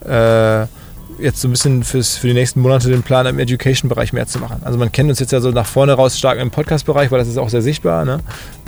Äh, 0.07 0.67
jetzt 1.19 1.41
so 1.41 1.47
ein 1.47 1.51
bisschen 1.51 1.83
fürs, 1.83 2.17
für 2.17 2.27
die 2.27 2.33
nächsten 2.33 2.61
Monate 2.61 2.89
den 2.89 3.03
Plan, 3.03 3.25
im 3.25 3.39
Education-Bereich 3.39 4.13
mehr 4.13 4.27
zu 4.27 4.39
machen. 4.39 4.61
Also 4.63 4.77
man 4.77 4.91
kennt 4.91 5.09
uns 5.09 5.19
jetzt 5.19 5.31
ja 5.31 5.39
so 5.41 5.51
nach 5.51 5.65
vorne 5.65 5.93
raus 5.93 6.17
stark 6.17 6.39
im 6.39 6.51
Podcast-Bereich, 6.51 7.11
weil 7.11 7.19
das 7.19 7.27
ist 7.27 7.37
auch 7.37 7.49
sehr 7.49 7.61
sichtbar. 7.61 8.05
Ne? 8.05 8.19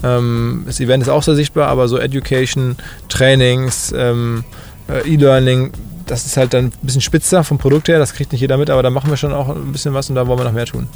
Ähm, 0.04 0.64
das 0.66 0.80
Event 0.80 1.04
ist 1.04 1.10
auch 1.10 1.24
sehr 1.24 1.36
sichtbar, 1.36 1.68
aber 1.68 1.88
so 1.88 1.98
Education, 1.98 2.76
Trainings, 3.10 3.94
ähm, 3.96 4.44
äh, 4.90 5.08
E-Learning, 5.08 5.72
das 6.08 6.26
ist 6.26 6.38
halt 6.38 6.54
dann 6.54 6.66
ein 6.66 6.74
bisschen 6.82 7.02
spitzer 7.02 7.44
vom 7.44 7.58
Produkt 7.58 7.88
her, 7.88 8.00
das 8.00 8.14
kriegt 8.14 8.32
nicht 8.32 8.42
jeder 8.42 8.58
mit, 8.58 8.70
aber 8.70 8.82
da 8.82 8.90
machen 8.90 9.10
wir 9.10 9.18
schon 9.18 9.34
auch 9.34 9.50
ein 9.50 9.72
bisschen 9.72 9.94
was 9.94 10.10
und 10.10 10.16
da 10.16 10.28
wollen 10.28 10.40
wir 10.40 10.46
noch 10.46 10.54
mehr 10.54 10.66
tun. 10.66 10.88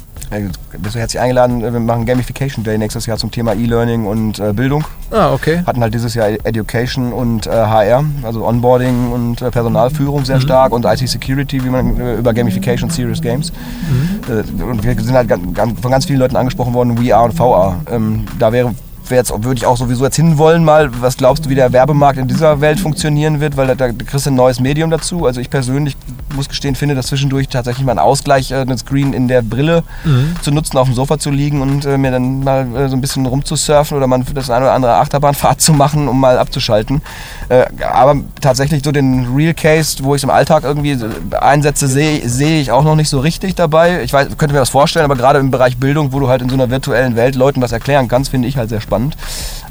Bist 0.78 0.94
du 0.94 0.98
herzlich 0.98 1.20
eingeladen, 1.20 1.62
wir 1.62 1.70
machen 1.78 2.06
Gamification 2.06 2.64
Day 2.64 2.78
nächstes 2.78 3.06
Jahr 3.06 3.18
zum 3.18 3.30
Thema 3.30 3.52
E-Learning 3.52 4.06
und 4.06 4.38
äh, 4.38 4.52
Bildung. 4.52 4.84
Ah, 5.10 5.32
okay. 5.32 5.62
Hatten 5.66 5.82
halt 5.82 5.92
dieses 5.92 6.14
Jahr 6.14 6.28
Education 6.44 7.12
und 7.12 7.46
äh, 7.46 7.50
HR, 7.50 8.04
also 8.22 8.46
Onboarding 8.46 9.12
und 9.12 9.42
äh, 9.42 9.50
Personalführung 9.50 10.24
sehr 10.24 10.36
mhm. 10.36 10.42
stark 10.42 10.72
und 10.72 10.84
IT-Security, 10.86 11.62
wie 11.62 11.68
man 11.68 12.00
äh, 12.00 12.14
über 12.16 12.32
Gamification 12.32 12.88
Serious 12.88 13.20
Games. 13.20 13.52
Mhm. 13.52 14.20
Äh, 14.32 14.62
und 14.62 14.82
wir 14.82 14.94
sind 14.94 15.14
halt 15.14 15.30
von 15.30 15.90
ganz 15.90 16.06
vielen 16.06 16.18
Leuten 16.18 16.36
angesprochen 16.36 16.72
worden, 16.72 16.96
VR 16.96 17.24
und 17.24 17.34
VR. 17.34 17.80
Ähm, 17.90 18.24
da 18.38 18.52
wäre 18.52 18.74
jetzt 19.10 19.32
würde 19.32 19.56
ich 19.56 19.66
auch 19.66 19.76
sowieso 19.76 20.04
jetzt 20.04 20.16
hinwollen 20.16 20.64
mal. 20.64 20.90
Was 21.00 21.16
glaubst 21.16 21.44
du, 21.44 21.50
wie 21.50 21.54
der 21.54 21.72
Werbemarkt 21.72 22.18
in 22.18 22.28
dieser 22.28 22.60
Welt 22.60 22.80
funktionieren 22.80 23.40
wird? 23.40 23.56
Weil 23.56 23.68
da, 23.68 23.74
da 23.74 23.92
kriegst 23.92 24.26
du 24.26 24.30
ein 24.30 24.36
neues 24.36 24.60
Medium 24.60 24.90
dazu. 24.90 25.26
Also 25.26 25.40
ich 25.40 25.50
persönlich 25.50 25.96
muss 26.34 26.48
gestehen, 26.48 26.74
finde 26.74 26.94
dass 26.94 27.08
zwischendurch 27.08 27.48
tatsächlich 27.48 27.84
mal 27.84 27.92
ein 27.92 27.98
Ausgleich, 27.98 28.50
äh, 28.50 28.56
einen 28.56 28.78
Screen 28.78 29.12
in 29.12 29.28
der 29.28 29.42
Brille 29.42 29.82
mhm. 30.04 30.36
zu 30.42 30.50
nutzen, 30.50 30.78
auf 30.78 30.86
dem 30.86 30.94
Sofa 30.94 31.18
zu 31.18 31.30
liegen 31.30 31.60
und 31.60 31.84
äh, 31.84 31.98
mir 31.98 32.10
dann 32.10 32.42
mal 32.42 32.66
äh, 32.74 32.88
so 32.88 32.96
ein 32.96 33.00
bisschen 33.00 33.26
rumzusurfen 33.26 33.96
oder 33.96 34.06
mal 34.06 34.22
das 34.34 34.50
eine 34.50 34.66
oder 34.66 34.74
andere 34.74 34.94
Achterbahnfahrt 34.94 35.60
zu 35.60 35.72
machen, 35.72 36.08
um 36.08 36.18
mal 36.18 36.38
abzuschalten. 36.38 37.02
Äh, 37.48 37.66
aber 37.84 38.16
tatsächlich 38.40 38.82
so 38.84 38.92
den 38.92 39.34
Real 39.34 39.54
Case, 39.54 39.98
wo 40.02 40.14
ich 40.14 40.20
es 40.20 40.24
im 40.24 40.30
Alltag 40.30 40.64
irgendwie 40.64 40.98
einsetze, 41.38 41.88
sehe 41.88 42.28
seh 42.28 42.60
ich 42.60 42.70
auch 42.70 42.84
noch 42.84 42.96
nicht 42.96 43.08
so 43.08 43.20
richtig 43.20 43.54
dabei. 43.54 44.02
Ich 44.02 44.12
weiß, 44.12 44.28
könnte 44.38 44.54
mir 44.54 44.60
das 44.60 44.70
vorstellen, 44.70 45.04
aber 45.04 45.16
gerade 45.16 45.38
im 45.38 45.50
Bereich 45.50 45.76
Bildung, 45.76 46.12
wo 46.12 46.20
du 46.20 46.28
halt 46.28 46.42
in 46.42 46.48
so 46.48 46.54
einer 46.54 46.70
virtuellen 46.70 47.16
Welt 47.16 47.34
Leuten 47.34 47.60
was 47.60 47.72
erklären 47.72 48.08
kannst, 48.08 48.30
finde 48.30 48.48
ich 48.48 48.56
halt 48.56 48.68
sehr 48.68 48.80
spannend 48.80 48.91
spannend. 48.92 49.16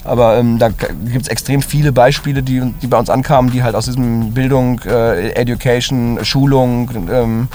Aber 0.03 0.37
ähm, 0.37 0.57
da 0.57 0.69
gibt 0.69 1.21
es 1.21 1.27
extrem 1.27 1.61
viele 1.61 1.91
Beispiele, 1.91 2.41
die, 2.41 2.73
die 2.81 2.87
bei 2.87 2.97
uns 2.97 3.09
ankamen, 3.09 3.51
die 3.51 3.61
halt 3.61 3.75
aus 3.75 3.85
diesem 3.85 4.31
Bildung, 4.31 4.81
äh, 4.85 5.29
Education, 5.33 6.19
Schulung, 6.23 6.89
ähm, 7.11 7.47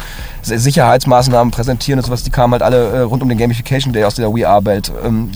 Sicherheitsmaßnahmen 0.43 1.51
präsentieren 1.51 1.99
und 1.99 2.07
sowas, 2.07 2.23
die 2.23 2.31
kamen 2.31 2.53
halt 2.53 2.63
alle 2.63 2.91
äh, 2.91 3.01
rund 3.01 3.21
um 3.23 3.29
den 3.29 3.37
Gamification 3.37 3.93
Day 3.93 4.05
aus 4.05 4.15
der 4.15 4.33
We-Arbeit. 4.33 4.93
Ähm, 5.05 5.33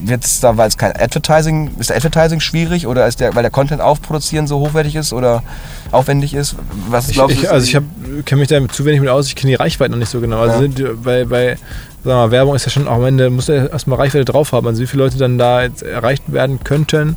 wird 0.00 0.24
es 0.24 0.38
da, 0.38 0.56
weil 0.56 0.68
es 0.68 0.76
kein 0.76 0.92
Advertising, 0.92 1.72
ist 1.80 1.90
der 1.90 1.96
Advertising 1.96 2.38
schwierig 2.38 2.86
oder 2.86 3.08
ist 3.08 3.18
der, 3.18 3.34
weil 3.34 3.42
der 3.42 3.50
Content 3.50 3.80
aufproduzieren 3.80 4.46
so 4.46 4.60
hochwertig 4.60 4.94
ist 4.94 5.12
oder 5.12 5.42
aufwendig 5.90 6.34
ist? 6.34 6.54
Was 6.88 7.08
glaubst 7.08 7.36
ich, 7.36 7.42
ich, 7.42 7.50
Also 7.50 7.66
ich 7.66 8.24
kenne 8.24 8.38
mich 8.38 8.48
da 8.48 8.60
zu 8.68 8.84
wenig 8.84 9.00
mit 9.00 9.08
aus, 9.08 9.26
ich 9.26 9.34
kenne 9.34 9.50
die 9.50 9.56
Reichweite 9.56 9.90
noch 9.90 9.98
nicht 9.98 10.10
so 10.10 10.20
genau. 10.20 10.38
Also 10.38 10.64
ja. 10.64 10.90
bei, 11.02 11.24
bei 11.24 11.56
sagen 12.04 12.30
wir 12.30 12.30
Werbung 12.30 12.54
ist 12.54 12.64
ja 12.64 12.70
schon 12.70 12.88
auch 12.88 12.96
am 12.96 13.04
Ende, 13.04 13.30
muss 13.30 13.48
ja 13.48 13.66
erstmal 13.66 13.98
Reichweite 13.98 14.24
drauf 14.24 14.52
haben. 14.52 14.66
Also 14.66 14.82
wie 14.82 14.86
viele 14.86 15.04
Leute 15.04 15.18
dann 15.18 15.38
da 15.38 15.62
jetzt 15.62 15.82
erreicht 15.82 16.32
werden 16.32 16.60
könnten, 16.64 17.16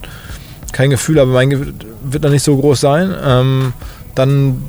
kein 0.71 0.89
Gefühl, 0.89 1.19
aber 1.19 1.31
mein 1.31 1.73
wird 2.03 2.23
noch 2.23 2.31
nicht 2.31 2.43
so 2.43 2.57
groß 2.57 2.79
sein. 2.79 3.13
Ähm, 3.23 3.73
dann 4.15 4.63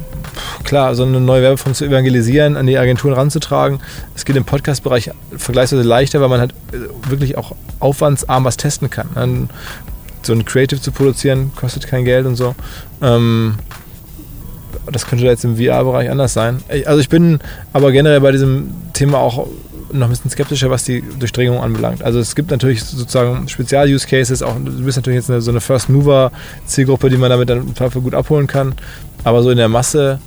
klar, 0.64 0.95
so 0.95 1.04
eine 1.04 1.21
neue 1.21 1.42
Werbeform 1.42 1.75
zu 1.75 1.85
evangelisieren, 1.85 2.57
an 2.57 2.66
die 2.66 2.78
Agenturen 2.78 3.14
ranzutragen. 3.14 3.81
Es 4.14 4.25
geht 4.25 4.37
im 4.37 4.45
Podcast-Bereich 4.45 5.11
vergleichsweise 5.37 5.83
leichter, 5.83 6.21
weil 6.21 6.28
man 6.28 6.40
halt 6.40 6.54
äh, 6.73 7.11
wirklich 7.11 7.37
auch 7.37 7.54
aufwandsarm 7.81 8.45
was 8.45 8.57
testen 8.57 8.90
kann. 8.90 9.49
So 10.23 10.33
ein 10.33 10.45
Creative 10.45 10.81
zu 10.81 10.92
produzieren 10.92 11.52
kostet 11.57 11.87
kein 11.87 12.04
Geld 12.04 12.26
und 12.26 12.37
so. 12.37 12.54
Ähm, 13.00 13.57
das 14.90 15.07
könnte 15.07 15.25
jetzt 15.25 15.45
im 15.45 15.57
VR-Bereich 15.57 16.11
anders 16.11 16.33
sein. 16.33 16.62
Also 16.87 17.00
ich 17.00 17.09
bin 17.09 17.40
aber 17.73 17.92
generell 17.92 18.21
bei 18.21 18.33
diesem 18.33 18.71
Thema 18.92 19.19
auch 19.19 19.47
noch 19.93 20.07
ein 20.07 20.11
bisschen 20.11 20.31
skeptischer, 20.31 20.71
was 20.71 20.85
die 20.85 21.03
Durchdringung 21.03 21.61
anbelangt. 21.61 22.03
Also 22.03 22.19
es 22.19 22.35
gibt 22.35 22.51
natürlich 22.51 22.83
sozusagen 22.85 23.49
Spezial-Use-Cases, 23.49 24.43
auch 24.43 24.57
du 24.57 24.85
bist 24.85 24.97
natürlich 24.97 25.19
jetzt 25.19 25.31
eine, 25.31 25.41
so 25.41 25.51
eine 25.51 25.61
First-Mover-Zielgruppe, 25.61 27.11
die 27.11 27.17
man 27.17 27.31
damit 27.31 27.49
dann 27.49 27.75
gut 28.03 28.15
abholen 28.15 28.47
kann. 28.47 28.75
Aber 29.25 29.43
so 29.43 29.51
in 29.51 29.59
der 29.59 29.69
Masse 29.69 30.19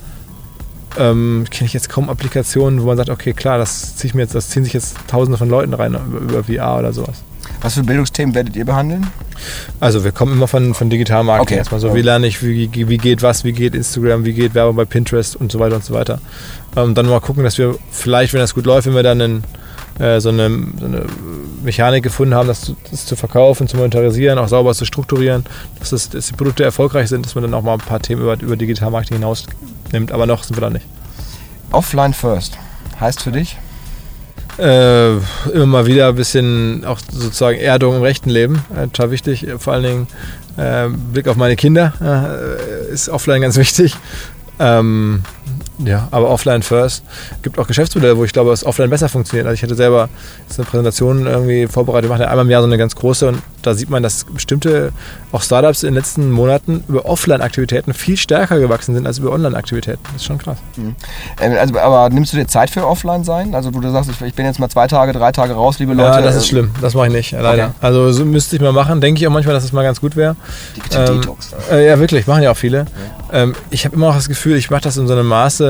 ähm, 0.98 1.44
kenne 1.50 1.66
ich 1.66 1.74
jetzt 1.74 1.88
kaum 1.88 2.08
Applikationen, 2.08 2.82
wo 2.82 2.86
man 2.86 2.96
sagt, 2.96 3.10
okay, 3.10 3.32
klar, 3.32 3.58
das, 3.58 3.96
ziehe 3.96 4.08
ich 4.08 4.14
mir 4.14 4.22
jetzt, 4.22 4.34
das 4.34 4.48
ziehen 4.48 4.64
sich 4.64 4.72
jetzt 4.72 4.96
tausende 5.08 5.38
von 5.38 5.48
Leuten 5.48 5.74
rein 5.74 5.94
über 5.94 6.44
VR 6.44 6.78
oder 6.78 6.92
sowas. 6.92 7.22
Was 7.62 7.74
für 7.74 7.82
Bildungsthemen 7.82 8.34
werdet 8.34 8.56
ihr 8.56 8.64
behandeln? 8.64 9.06
Also 9.80 10.04
wir 10.04 10.12
kommen 10.12 10.32
immer 10.32 10.48
von, 10.48 10.74
von 10.74 10.90
Digitalmarketing 10.90 11.46
okay. 11.46 11.58
erstmal 11.58 11.80
so, 11.80 11.94
wie 11.94 12.02
lerne 12.02 12.26
ich, 12.26 12.42
wie, 12.42 12.70
wie 12.72 12.98
geht 12.98 13.22
was, 13.22 13.44
wie 13.44 13.52
geht 13.52 13.74
Instagram, 13.74 14.24
wie 14.24 14.32
geht 14.32 14.54
Werbung 14.54 14.76
bei 14.76 14.84
Pinterest 14.84 15.36
und 15.36 15.52
so 15.52 15.58
weiter 15.58 15.76
und 15.76 15.84
so 15.84 15.94
weiter. 15.94 16.20
Ähm, 16.76 16.94
dann 16.94 17.06
mal 17.06 17.20
gucken, 17.20 17.44
dass 17.44 17.58
wir 17.58 17.76
vielleicht, 17.90 18.32
wenn 18.32 18.40
das 18.40 18.54
gut 18.54 18.66
läuft, 18.66 18.86
wenn 18.86 18.94
wir 18.94 19.02
dann 19.02 19.20
einen, 19.20 19.44
äh, 19.98 20.20
so, 20.20 20.28
eine, 20.28 20.48
so, 20.78 20.86
eine, 20.86 21.04
Mechanik 21.62 22.04
gefunden 22.04 22.34
haben, 22.34 22.46
das, 22.46 22.72
das, 22.90 23.06
zu 23.06 23.16
verkaufen, 23.16 23.66
zu 23.66 23.76
monetarisieren, 23.76 24.38
auch 24.38 24.48
sauber 24.48 24.74
zu 24.74 24.84
strukturieren, 24.84 25.44
dass, 25.80 25.90
das, 25.90 26.08
dass 26.10 26.28
die 26.28 26.34
Produkte 26.34 26.64
erfolgreich 26.64 27.08
sind, 27.08 27.26
dass 27.26 27.34
man 27.34 27.42
dann 27.42 27.54
auch 27.54 27.62
mal 27.62 27.74
ein 27.74 27.80
paar 27.80 28.00
Themen 28.00 28.22
über, 28.22 28.40
über 28.40 28.56
Digitalmarketing 28.56 29.18
hinaus 29.18 29.46
nimmt. 29.92 30.12
Aber 30.12 30.26
noch 30.26 30.44
sind 30.44 30.56
wir 30.56 30.60
da 30.60 30.70
nicht. 30.70 30.86
Offline 31.72 32.14
first 32.14 32.56
heißt 33.00 33.22
für 33.22 33.32
dich? 33.32 33.58
Äh, 34.58 35.16
immer 35.52 35.66
mal 35.66 35.86
wieder 35.86 36.08
ein 36.08 36.14
bisschen 36.14 36.84
auch 36.84 36.98
sozusagen 37.10 37.58
Erdung 37.58 37.96
im 37.96 38.02
rechten 38.02 38.30
Leben. 38.30 38.64
Äh, 38.74 38.86
total 38.86 39.10
wichtig. 39.10 39.46
Vor 39.58 39.74
allen 39.74 39.82
Dingen 39.82 40.06
äh, 40.56 40.88
Blick 40.88 41.28
auf 41.28 41.36
meine 41.36 41.56
Kinder 41.56 41.92
äh, 42.00 42.92
ist 42.92 43.08
offline 43.08 43.42
ganz 43.42 43.56
wichtig. 43.56 43.96
Ähm, 44.58 45.22
ja, 45.78 46.08
aber 46.10 46.30
offline 46.30 46.62
first. 46.62 47.02
Gibt 47.42 47.58
auch 47.58 47.66
Geschäftsmodelle, 47.66 48.16
wo 48.16 48.24
ich 48.24 48.32
glaube, 48.32 48.50
dass 48.50 48.64
offline 48.64 48.90
besser 48.90 49.08
funktioniert. 49.08 49.46
Also 49.46 49.54
ich 49.54 49.62
hatte 49.62 49.74
selber 49.74 50.08
eine 50.56 50.64
Präsentation 50.64 51.26
irgendwie 51.26 51.66
vorbereitet, 51.66 52.08
mache 52.08 52.28
einmal 52.28 52.44
im 52.44 52.50
Jahr 52.50 52.62
so 52.62 52.66
eine 52.66 52.78
ganz 52.78 52.96
große 52.96 53.28
und 53.28 53.42
da 53.62 53.74
sieht 53.74 53.90
man, 53.90 54.02
dass 54.02 54.24
bestimmte 54.24 54.92
auch 55.32 55.42
Startups 55.42 55.82
in 55.82 55.88
den 55.88 55.94
letzten 55.96 56.30
Monaten 56.30 56.84
über 56.88 57.04
Offline-Aktivitäten 57.04 57.92
viel 57.94 58.16
stärker 58.16 58.60
gewachsen 58.60 58.94
sind 58.94 59.06
als 59.06 59.18
über 59.18 59.32
Online-Aktivitäten. 59.32 59.98
Das 60.04 60.16
ist 60.16 60.24
schon 60.24 60.38
krass. 60.38 60.58
Mhm. 60.76 60.94
Ähm, 61.40 61.56
also, 61.58 61.78
aber 61.78 62.08
nimmst 62.10 62.32
du 62.32 62.36
dir 62.36 62.46
Zeit 62.46 62.70
für 62.70 62.86
Offline 62.86 63.24
sein? 63.24 63.54
Also 63.54 63.70
du 63.70 63.90
sagst, 63.90 64.10
ich, 64.24 64.34
bin 64.34 64.46
jetzt 64.46 64.60
mal 64.60 64.68
zwei 64.68 64.86
Tage, 64.86 65.12
drei 65.12 65.32
Tage 65.32 65.54
raus, 65.54 65.80
liebe 65.80 65.94
Leute. 65.94 66.16
Ja, 66.16 66.22
das 66.22 66.36
ist 66.36 66.46
schlimm. 66.46 66.70
Das 66.80 66.94
mache 66.94 67.08
ich 67.08 67.12
nicht, 67.12 67.32
leider. 67.32 67.64
Okay. 67.64 67.74
Also 67.80 68.12
so 68.12 68.24
müsste 68.24 68.54
ich 68.54 68.62
mal 68.62 68.72
machen. 68.72 69.00
Denke 69.00 69.20
ich 69.20 69.26
auch 69.26 69.32
manchmal, 69.32 69.54
dass 69.54 69.64
es 69.64 69.70
das 69.70 69.74
mal 69.74 69.82
ganz 69.82 70.00
gut 70.00 70.14
wäre. 70.14 70.36
Ähm, 70.94 71.20
äh, 71.70 71.88
ja, 71.88 71.98
wirklich. 71.98 72.28
Machen 72.28 72.44
ja 72.44 72.52
auch 72.52 72.56
viele. 72.56 72.78
Ja. 72.78 73.42
Ähm, 73.42 73.54
ich 73.70 73.84
habe 73.84 73.96
immer 73.96 74.10
auch 74.10 74.14
das 74.14 74.28
Gefühl, 74.28 74.56
ich 74.56 74.70
mache 74.70 74.82
das 74.82 74.96
in 74.96 75.08
so 75.08 75.12
einem 75.12 75.26
Maße, 75.26 75.65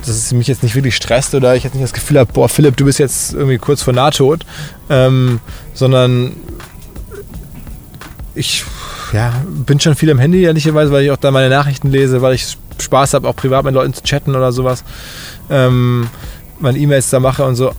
dass 0.00 0.08
es 0.08 0.32
mich 0.32 0.46
jetzt 0.46 0.62
nicht 0.62 0.74
wirklich 0.74 0.96
stresst 0.96 1.34
oder 1.34 1.54
ich 1.54 1.64
jetzt 1.64 1.74
nicht 1.74 1.84
das 1.84 1.92
Gefühl 1.92 2.18
habe, 2.18 2.32
boah, 2.32 2.48
Philipp, 2.48 2.76
du 2.76 2.84
bist 2.84 2.98
jetzt 2.98 3.34
irgendwie 3.34 3.58
kurz 3.58 3.82
vor 3.82 3.92
Nahtod, 3.92 4.44
ähm, 4.90 5.40
sondern 5.74 6.32
ich 8.34 8.64
ja, 9.12 9.32
bin 9.46 9.80
schon 9.80 9.94
viel 9.94 10.10
am 10.10 10.18
Handy, 10.18 10.42
ehrlicherweise, 10.42 10.92
weil 10.92 11.04
ich 11.04 11.10
auch 11.10 11.16
da 11.16 11.30
meine 11.30 11.48
Nachrichten 11.48 11.90
lese, 11.90 12.22
weil 12.22 12.34
ich 12.34 12.56
Spaß 12.80 13.14
habe, 13.14 13.28
auch 13.28 13.36
privat 13.36 13.64
mit 13.64 13.74
Leuten 13.74 13.94
zu 13.94 14.02
chatten 14.02 14.36
oder 14.36 14.52
sowas. 14.52 14.84
Ähm, 15.50 16.08
meine 16.60 16.78
E-Mails 16.78 17.10
da 17.10 17.20
mache 17.20 17.44
und 17.44 17.56
so 17.56 17.72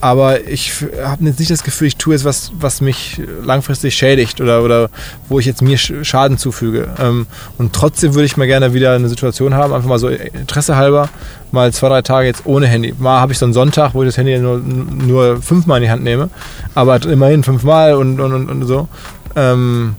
aber 0.00 0.46
ich 0.48 0.72
habe 1.02 1.24
jetzt 1.24 1.38
nicht 1.38 1.50
das 1.50 1.62
Gefühl, 1.62 1.88
ich 1.88 1.96
tue 1.96 2.14
jetzt 2.14 2.24
was, 2.24 2.52
was 2.58 2.80
mich 2.80 3.20
langfristig 3.42 3.94
schädigt 3.94 4.40
oder, 4.40 4.62
oder 4.62 4.90
wo 5.28 5.38
ich 5.38 5.46
jetzt 5.46 5.62
mir 5.62 5.76
Schaden 5.78 6.38
zufüge. 6.38 6.88
Ähm, 6.98 7.26
und 7.58 7.72
trotzdem 7.72 8.14
würde 8.14 8.24
ich 8.26 8.36
mal 8.36 8.46
gerne 8.46 8.72
wieder 8.72 8.94
eine 8.94 9.08
Situation 9.08 9.54
haben, 9.54 9.72
einfach 9.72 9.88
mal 9.88 9.98
so 9.98 10.08
Interesse 10.08 10.76
halber, 10.76 11.08
mal 11.52 11.72
zwei, 11.72 11.88
drei 11.88 12.02
Tage 12.02 12.26
jetzt 12.26 12.46
ohne 12.46 12.66
Handy. 12.66 12.94
Mal 12.98 13.20
habe 13.20 13.32
ich 13.32 13.38
so 13.38 13.44
einen 13.44 13.52
Sonntag, 13.52 13.94
wo 13.94 14.02
ich 14.02 14.08
das 14.08 14.16
Handy 14.16 14.38
nur, 14.38 14.58
nur 14.58 15.42
fünfmal 15.42 15.78
in 15.78 15.84
die 15.84 15.90
Hand 15.90 16.02
nehme, 16.02 16.30
aber 16.74 17.04
immerhin 17.04 17.42
fünfmal 17.42 17.94
und, 17.94 18.20
und, 18.20 18.32
und, 18.32 18.48
und 18.48 18.66
so. 18.66 18.88
Ähm, 19.36 19.96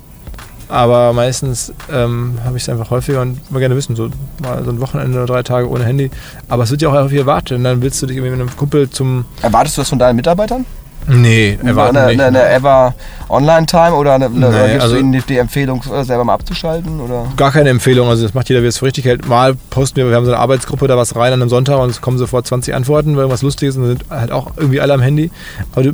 aber 0.72 1.12
meistens 1.12 1.74
ähm, 1.92 2.40
habe 2.46 2.58
ich 2.58 2.64
es 2.64 2.70
einfach 2.70 2.90
häufiger 2.90 3.22
und 3.22 3.52
mal 3.52 3.60
gerne 3.60 3.76
wissen, 3.76 3.96
so 3.96 4.10
mal 4.42 4.64
so 4.64 4.72
ein 4.72 4.80
Wochenende 4.80 5.18
oder 5.18 5.34
drei 5.34 5.44
Tage 5.44 5.70
ohne 5.70 5.84
Handy. 5.84 6.10
Aber 6.48 6.64
es 6.64 6.72
wird 6.72 6.82
ja 6.82 6.90
auch 6.90 6.94
häufig 6.94 7.20
erwartet. 7.20 7.58
Und 7.58 7.66
dann 7.66 7.82
willst 7.82 8.02
du 8.02 8.08
dich 8.08 8.16
irgendwie 8.16 8.32
mit 8.32 8.40
einem 8.40 8.56
Kumpel 8.56 8.90
zum. 8.90 9.26
Erwartest 9.42 9.78
du 9.78 9.82
das 9.82 9.90
von 9.90 10.00
deinen 10.00 10.16
Mitarbeitern? 10.16 10.66
Nee, 11.08 11.58
erwarten 11.64 11.98
eine, 11.98 12.08
nicht. 12.12 12.22
Eine, 12.22 12.40
eine 12.40 12.54
Ever 12.54 12.94
Online-Time 13.28 13.94
oder 13.94 14.14
eine, 14.14 14.26
eine, 14.28 14.50
nee, 14.50 14.68
gibst 14.68 14.82
also, 14.84 14.96
du 14.96 15.02
ihnen 15.02 15.24
die, 15.28 15.38
Empfehlung, 15.38 15.84
selber 16.04 16.24
mal 16.24 16.36
abzuschalten? 16.36 17.00
Oder? 17.00 17.26
Gar 17.38 17.52
keine 17.52 17.70
Empfehlung, 17.70 18.08
also 18.08 18.24
das 18.24 18.34
macht 18.34 18.50
jeder, 18.50 18.62
wie 18.62 18.68
es 18.68 18.78
für 18.78 18.86
richtig 18.86 19.06
hält. 19.06 19.28
Mal 19.28 19.56
posten 19.72 19.98
wir, 19.98 20.10
wir 20.10 20.16
haben 20.16 20.26
so 20.26 20.32
eine 20.32 20.40
Arbeitsgruppe, 20.40 20.88
da 20.88 20.98
was 20.98 21.16
rein 21.16 21.34
an 21.34 21.42
einem 21.42 21.50
Sonntag 21.50 21.80
und 21.80 21.90
es 21.90 22.02
kommen 22.02 22.18
sofort 22.18 22.46
20 22.46 22.76
Antworten, 22.76 23.16
weil 23.16 23.22
irgendwas 23.22 23.42
Lustiges 23.42 23.78
und 23.78 23.86
sind 23.86 24.06
halt 24.10 24.32
auch 24.32 24.52
irgendwie 24.58 24.80
alle 24.80 24.94
am 24.94 25.02
Handy. 25.02 25.32
Aber 25.74 25.84
du 25.84 25.92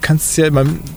kannst 0.00 0.30
es 0.30 0.36
ja, 0.36 0.48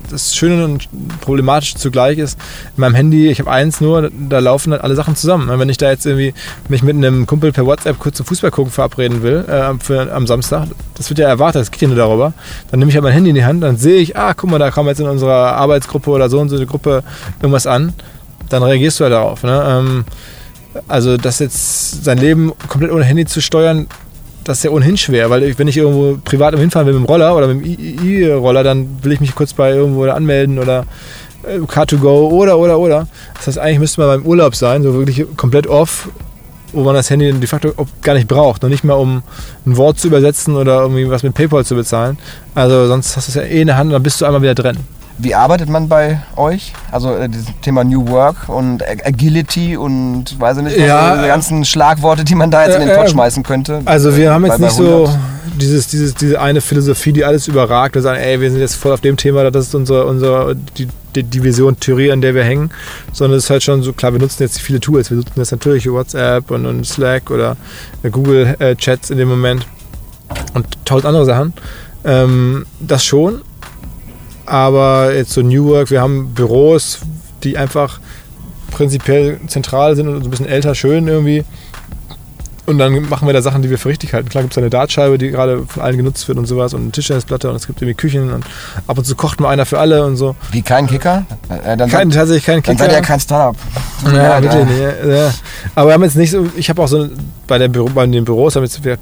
das 0.09 0.35
Schöne 0.35 0.65
und 0.65 0.87
Problematische 1.21 1.75
zugleich 1.75 2.17
ist, 2.17 2.37
in 2.75 2.81
meinem 2.81 2.95
Handy, 2.95 3.29
ich 3.29 3.39
habe 3.39 3.51
eins 3.51 3.81
nur, 3.81 4.11
da 4.29 4.39
laufen 4.39 4.71
halt 4.71 4.83
alle 4.83 4.95
Sachen 4.95 5.15
zusammen. 5.15 5.47
Wenn 5.59 5.69
ich 5.69 5.77
da 5.77 5.89
jetzt 5.89 6.05
irgendwie 6.05 6.33
mich 6.69 6.83
mit 6.83 6.95
einem 6.95 7.25
Kumpel 7.25 7.51
per 7.51 7.65
WhatsApp 7.65 7.99
kurz 7.99 8.17
zum 8.17 8.25
Fußball 8.25 8.51
gucken 8.51 8.71
verabreden 8.71 9.23
will, 9.23 9.45
äh, 9.47 9.73
für, 9.79 10.13
am 10.13 10.27
Samstag, 10.27 10.67
das 10.95 11.09
wird 11.09 11.19
ja 11.19 11.27
erwartet, 11.27 11.61
das 11.61 11.71
geht 11.71 11.81
ja 11.81 11.87
nur 11.87 11.97
darüber, 11.97 12.33
dann 12.71 12.79
nehme 12.79 12.89
ich 12.89 12.95
halt 12.95 13.03
mein 13.03 13.13
Handy 13.13 13.29
in 13.29 13.35
die 13.35 13.45
Hand, 13.45 13.63
dann 13.63 13.77
sehe 13.77 13.97
ich, 13.97 14.17
ah, 14.17 14.33
guck 14.33 14.49
mal, 14.49 14.59
da 14.59 14.71
kam 14.71 14.87
jetzt 14.87 14.99
in 14.99 15.07
unserer 15.07 15.53
Arbeitsgruppe 15.55 16.09
oder 16.09 16.29
so 16.29 16.39
und 16.39 16.49
so 16.49 16.55
eine 16.55 16.65
Gruppe 16.65 17.03
irgendwas 17.41 17.67
an, 17.67 17.93
dann 18.49 18.63
reagierst 18.63 18.99
du 18.99 19.05
halt 19.05 19.13
darauf. 19.13 19.43
Ne? 19.43 19.63
Ähm, 19.67 20.05
also 20.87 21.17
das 21.17 21.39
jetzt 21.39 22.03
sein 22.03 22.17
Leben 22.17 22.51
komplett 22.67 22.91
ohne 22.91 23.03
Handy 23.03 23.25
zu 23.25 23.41
steuern, 23.41 23.87
das 24.43 24.57
ist 24.57 24.63
ja 24.63 24.71
ohnehin 24.71 24.97
schwer, 24.97 25.29
weil 25.29 25.57
wenn 25.57 25.67
ich 25.67 25.77
irgendwo 25.77 26.17
privat 26.23 26.57
hinfahren 26.57 26.87
will 26.87 26.93
mit 26.93 27.03
dem 27.03 27.05
Roller 27.05 27.35
oder 27.35 27.47
mit 27.47 27.65
dem 27.65 28.05
E-Roller, 28.05 28.63
dann 28.63 28.87
will 29.01 29.11
ich 29.11 29.21
mich 29.21 29.35
kurz 29.35 29.53
bei 29.53 29.71
irgendwo 29.71 30.03
anmelden 30.05 30.59
oder 30.59 30.85
äh, 31.43 31.59
Car2Go 31.59 32.29
oder, 32.31 32.57
oder, 32.57 32.79
oder. 32.79 33.07
Das 33.35 33.47
heißt, 33.47 33.59
eigentlich 33.59 33.79
müsste 33.79 34.01
man 34.01 34.09
beim 34.21 34.25
Urlaub 34.25 34.55
sein, 34.55 34.83
so 34.83 34.93
wirklich 34.93 35.25
komplett 35.37 35.67
off, 35.67 36.09
wo 36.73 36.83
man 36.83 36.95
das 36.95 37.09
Handy 37.09 37.31
de 37.31 37.47
facto 37.47 37.71
gar 38.01 38.15
nicht 38.15 38.27
braucht. 38.27 38.63
Noch 38.63 38.69
nicht 38.69 38.83
mal, 38.83 38.95
um 38.95 39.23
ein 39.65 39.77
Wort 39.77 39.99
zu 39.99 40.07
übersetzen 40.07 40.55
oder 40.55 40.81
irgendwie 40.81 41.09
was 41.09 41.23
mit 41.23 41.33
PayPal 41.33 41.65
zu 41.65 41.75
bezahlen. 41.75 42.17
Also 42.55 42.87
sonst 42.87 43.15
hast 43.15 43.27
du 43.27 43.31
es 43.31 43.35
ja 43.35 43.43
eh 43.43 43.61
in 43.61 43.67
der 43.67 43.77
Hand 43.77 43.87
und 43.87 43.93
dann 43.93 44.03
bist 44.03 44.19
du 44.19 44.25
einmal 44.25 44.41
wieder 44.41 44.55
drin. 44.55 44.77
Wie 45.17 45.35
arbeitet 45.35 45.69
man 45.69 45.87
bei 45.87 46.21
euch? 46.35 46.73
Also 46.91 47.15
äh, 47.15 47.29
das 47.29 47.45
Thema 47.61 47.83
New 47.83 48.07
Work 48.07 48.49
und 48.49 48.83
Agility 48.83 49.77
und 49.77 50.39
weiß 50.39 50.57
ich 50.57 50.63
nicht, 50.63 50.77
ja, 50.77 51.21
die 51.21 51.27
ganzen 51.27 51.65
Schlagworte, 51.65 52.23
die 52.23 52.35
man 52.35 52.49
da 52.49 52.65
jetzt 52.65 52.77
äh, 52.77 52.81
in 52.81 52.87
den 52.87 52.95
Pott 52.97 53.05
äh, 53.05 53.09
schmeißen 53.09 53.43
könnte. 53.43 53.81
Also 53.85 54.15
wir 54.17 54.33
haben 54.33 54.45
jetzt 54.45 54.59
bei, 54.59 54.65
nicht 54.65 54.77
bei 54.77 54.83
so 54.83 55.09
dieses, 55.59 55.87
dieses, 55.87 56.15
diese 56.15 56.41
eine 56.41 56.61
Philosophie, 56.61 57.13
die 57.13 57.25
alles 57.25 57.47
überragt. 57.47 57.95
Wir 57.95 58.01
sagen, 58.01 58.19
ey, 58.19 58.39
wir 58.41 58.49
sind 58.49 58.59
jetzt 58.59 58.75
voll 58.75 58.91
auf 58.91 59.01
dem 59.01 59.17
Thema, 59.17 59.49
das 59.51 59.67
ist 59.67 59.75
unsere, 59.75 60.05
unsere 60.05 60.55
die, 60.55 60.87
die 61.15 61.23
Division 61.23 61.79
Theorie, 61.79 62.11
an 62.11 62.21
der 62.21 62.33
wir 62.33 62.43
hängen. 62.43 62.71
Sondern 63.11 63.37
es 63.37 63.45
ist 63.45 63.49
halt 63.49 63.63
schon 63.63 63.83
so, 63.83 63.93
klar, 63.93 64.13
wir 64.13 64.19
nutzen 64.19 64.43
jetzt 64.43 64.59
viele 64.59 64.79
Tools. 64.79 65.09
Wir 65.09 65.17
nutzen 65.17 65.33
jetzt 65.35 65.51
natürlich 65.51 65.89
WhatsApp 65.89 66.49
und, 66.51 66.65
und 66.65 66.85
Slack 66.85 67.29
oder 67.29 67.55
Google 68.11 68.55
äh, 68.59 68.75
Chats 68.75 69.09
in 69.09 69.17
dem 69.17 69.29
Moment 69.29 69.67
und 70.53 70.65
tausend 70.85 71.05
andere 71.05 71.25
Sachen. 71.25 71.53
Ähm, 72.05 72.65
das 72.79 73.05
schon, 73.05 73.41
aber 74.45 75.13
jetzt 75.15 75.31
so 75.31 75.41
New 75.41 75.65
Work, 75.69 75.91
wir 75.91 76.01
haben 76.01 76.33
Büros, 76.33 76.99
die 77.43 77.57
einfach 77.57 77.99
prinzipiell 78.71 79.39
zentral 79.47 79.95
sind 79.95 80.07
und 80.07 80.21
so 80.21 80.27
ein 80.27 80.31
bisschen 80.31 80.47
älter, 80.47 80.75
schön 80.75 81.07
irgendwie. 81.07 81.43
Und 82.65 82.77
dann 82.77 83.09
machen 83.09 83.27
wir 83.27 83.33
da 83.33 83.41
Sachen, 83.41 83.61
die 83.61 83.69
wir 83.69 83.77
für 83.77 83.89
richtig 83.89 84.13
halten. 84.13 84.29
Klar 84.29 84.41
gibt 84.43 84.53
es 84.53 84.57
eine 84.57 84.69
Dartscheibe, 84.69 85.17
die 85.17 85.31
gerade 85.31 85.65
von 85.67 85.83
allen 85.83 85.97
genutzt 85.97 86.25
wird 86.29 86.37
und 86.37 86.45
sowas 86.45 86.73
und 86.73 86.81
eine 86.81 86.91
Tischtennisplatte 86.91 87.49
und 87.49 87.57
es 87.57 87.67
gibt 87.67 87.81
irgendwie 87.81 87.95
Küchen 87.95 88.31
und 88.31 88.45
ab 88.87 88.97
und 88.97 89.03
zu 89.03 89.15
kocht 89.17 89.41
mal 89.41 89.49
einer 89.49 89.65
für 89.65 89.79
alle 89.79 90.05
und 90.05 90.15
so. 90.15 90.33
Wie 90.51 90.61
kein 90.61 90.87
Kicker? 90.87 91.25
Äh, 91.49 91.75
dann 91.75 91.89
Kein, 91.89 92.09
tatsächlich 92.09 92.45
kein 92.45 92.63
dann 92.63 92.77
Kicker. 92.77 92.89
seid 92.89 92.93
ihr 92.93 93.01
kein 93.01 93.19
Startup. 93.19 93.57
Ja, 94.05 94.13
Ja, 94.13 94.39
bitte. 94.39 94.67
Ja, 95.05 95.13
ja. 95.13 95.31
Aber 95.75 95.89
wir 95.89 95.93
haben 95.93 96.03
jetzt 96.03 96.15
nicht 96.15 96.31
so, 96.31 96.47
ich 96.55 96.69
habe 96.69 96.81
auch 96.81 96.87
so 96.87 97.09
bei, 97.47 97.57
der 97.57 97.67
Büro, 97.67 97.89
bei 97.93 98.05
den 98.05 98.25
Büros 98.25 98.55
haben 98.55 98.63
jetzt 98.63 98.83
wir 98.83 98.97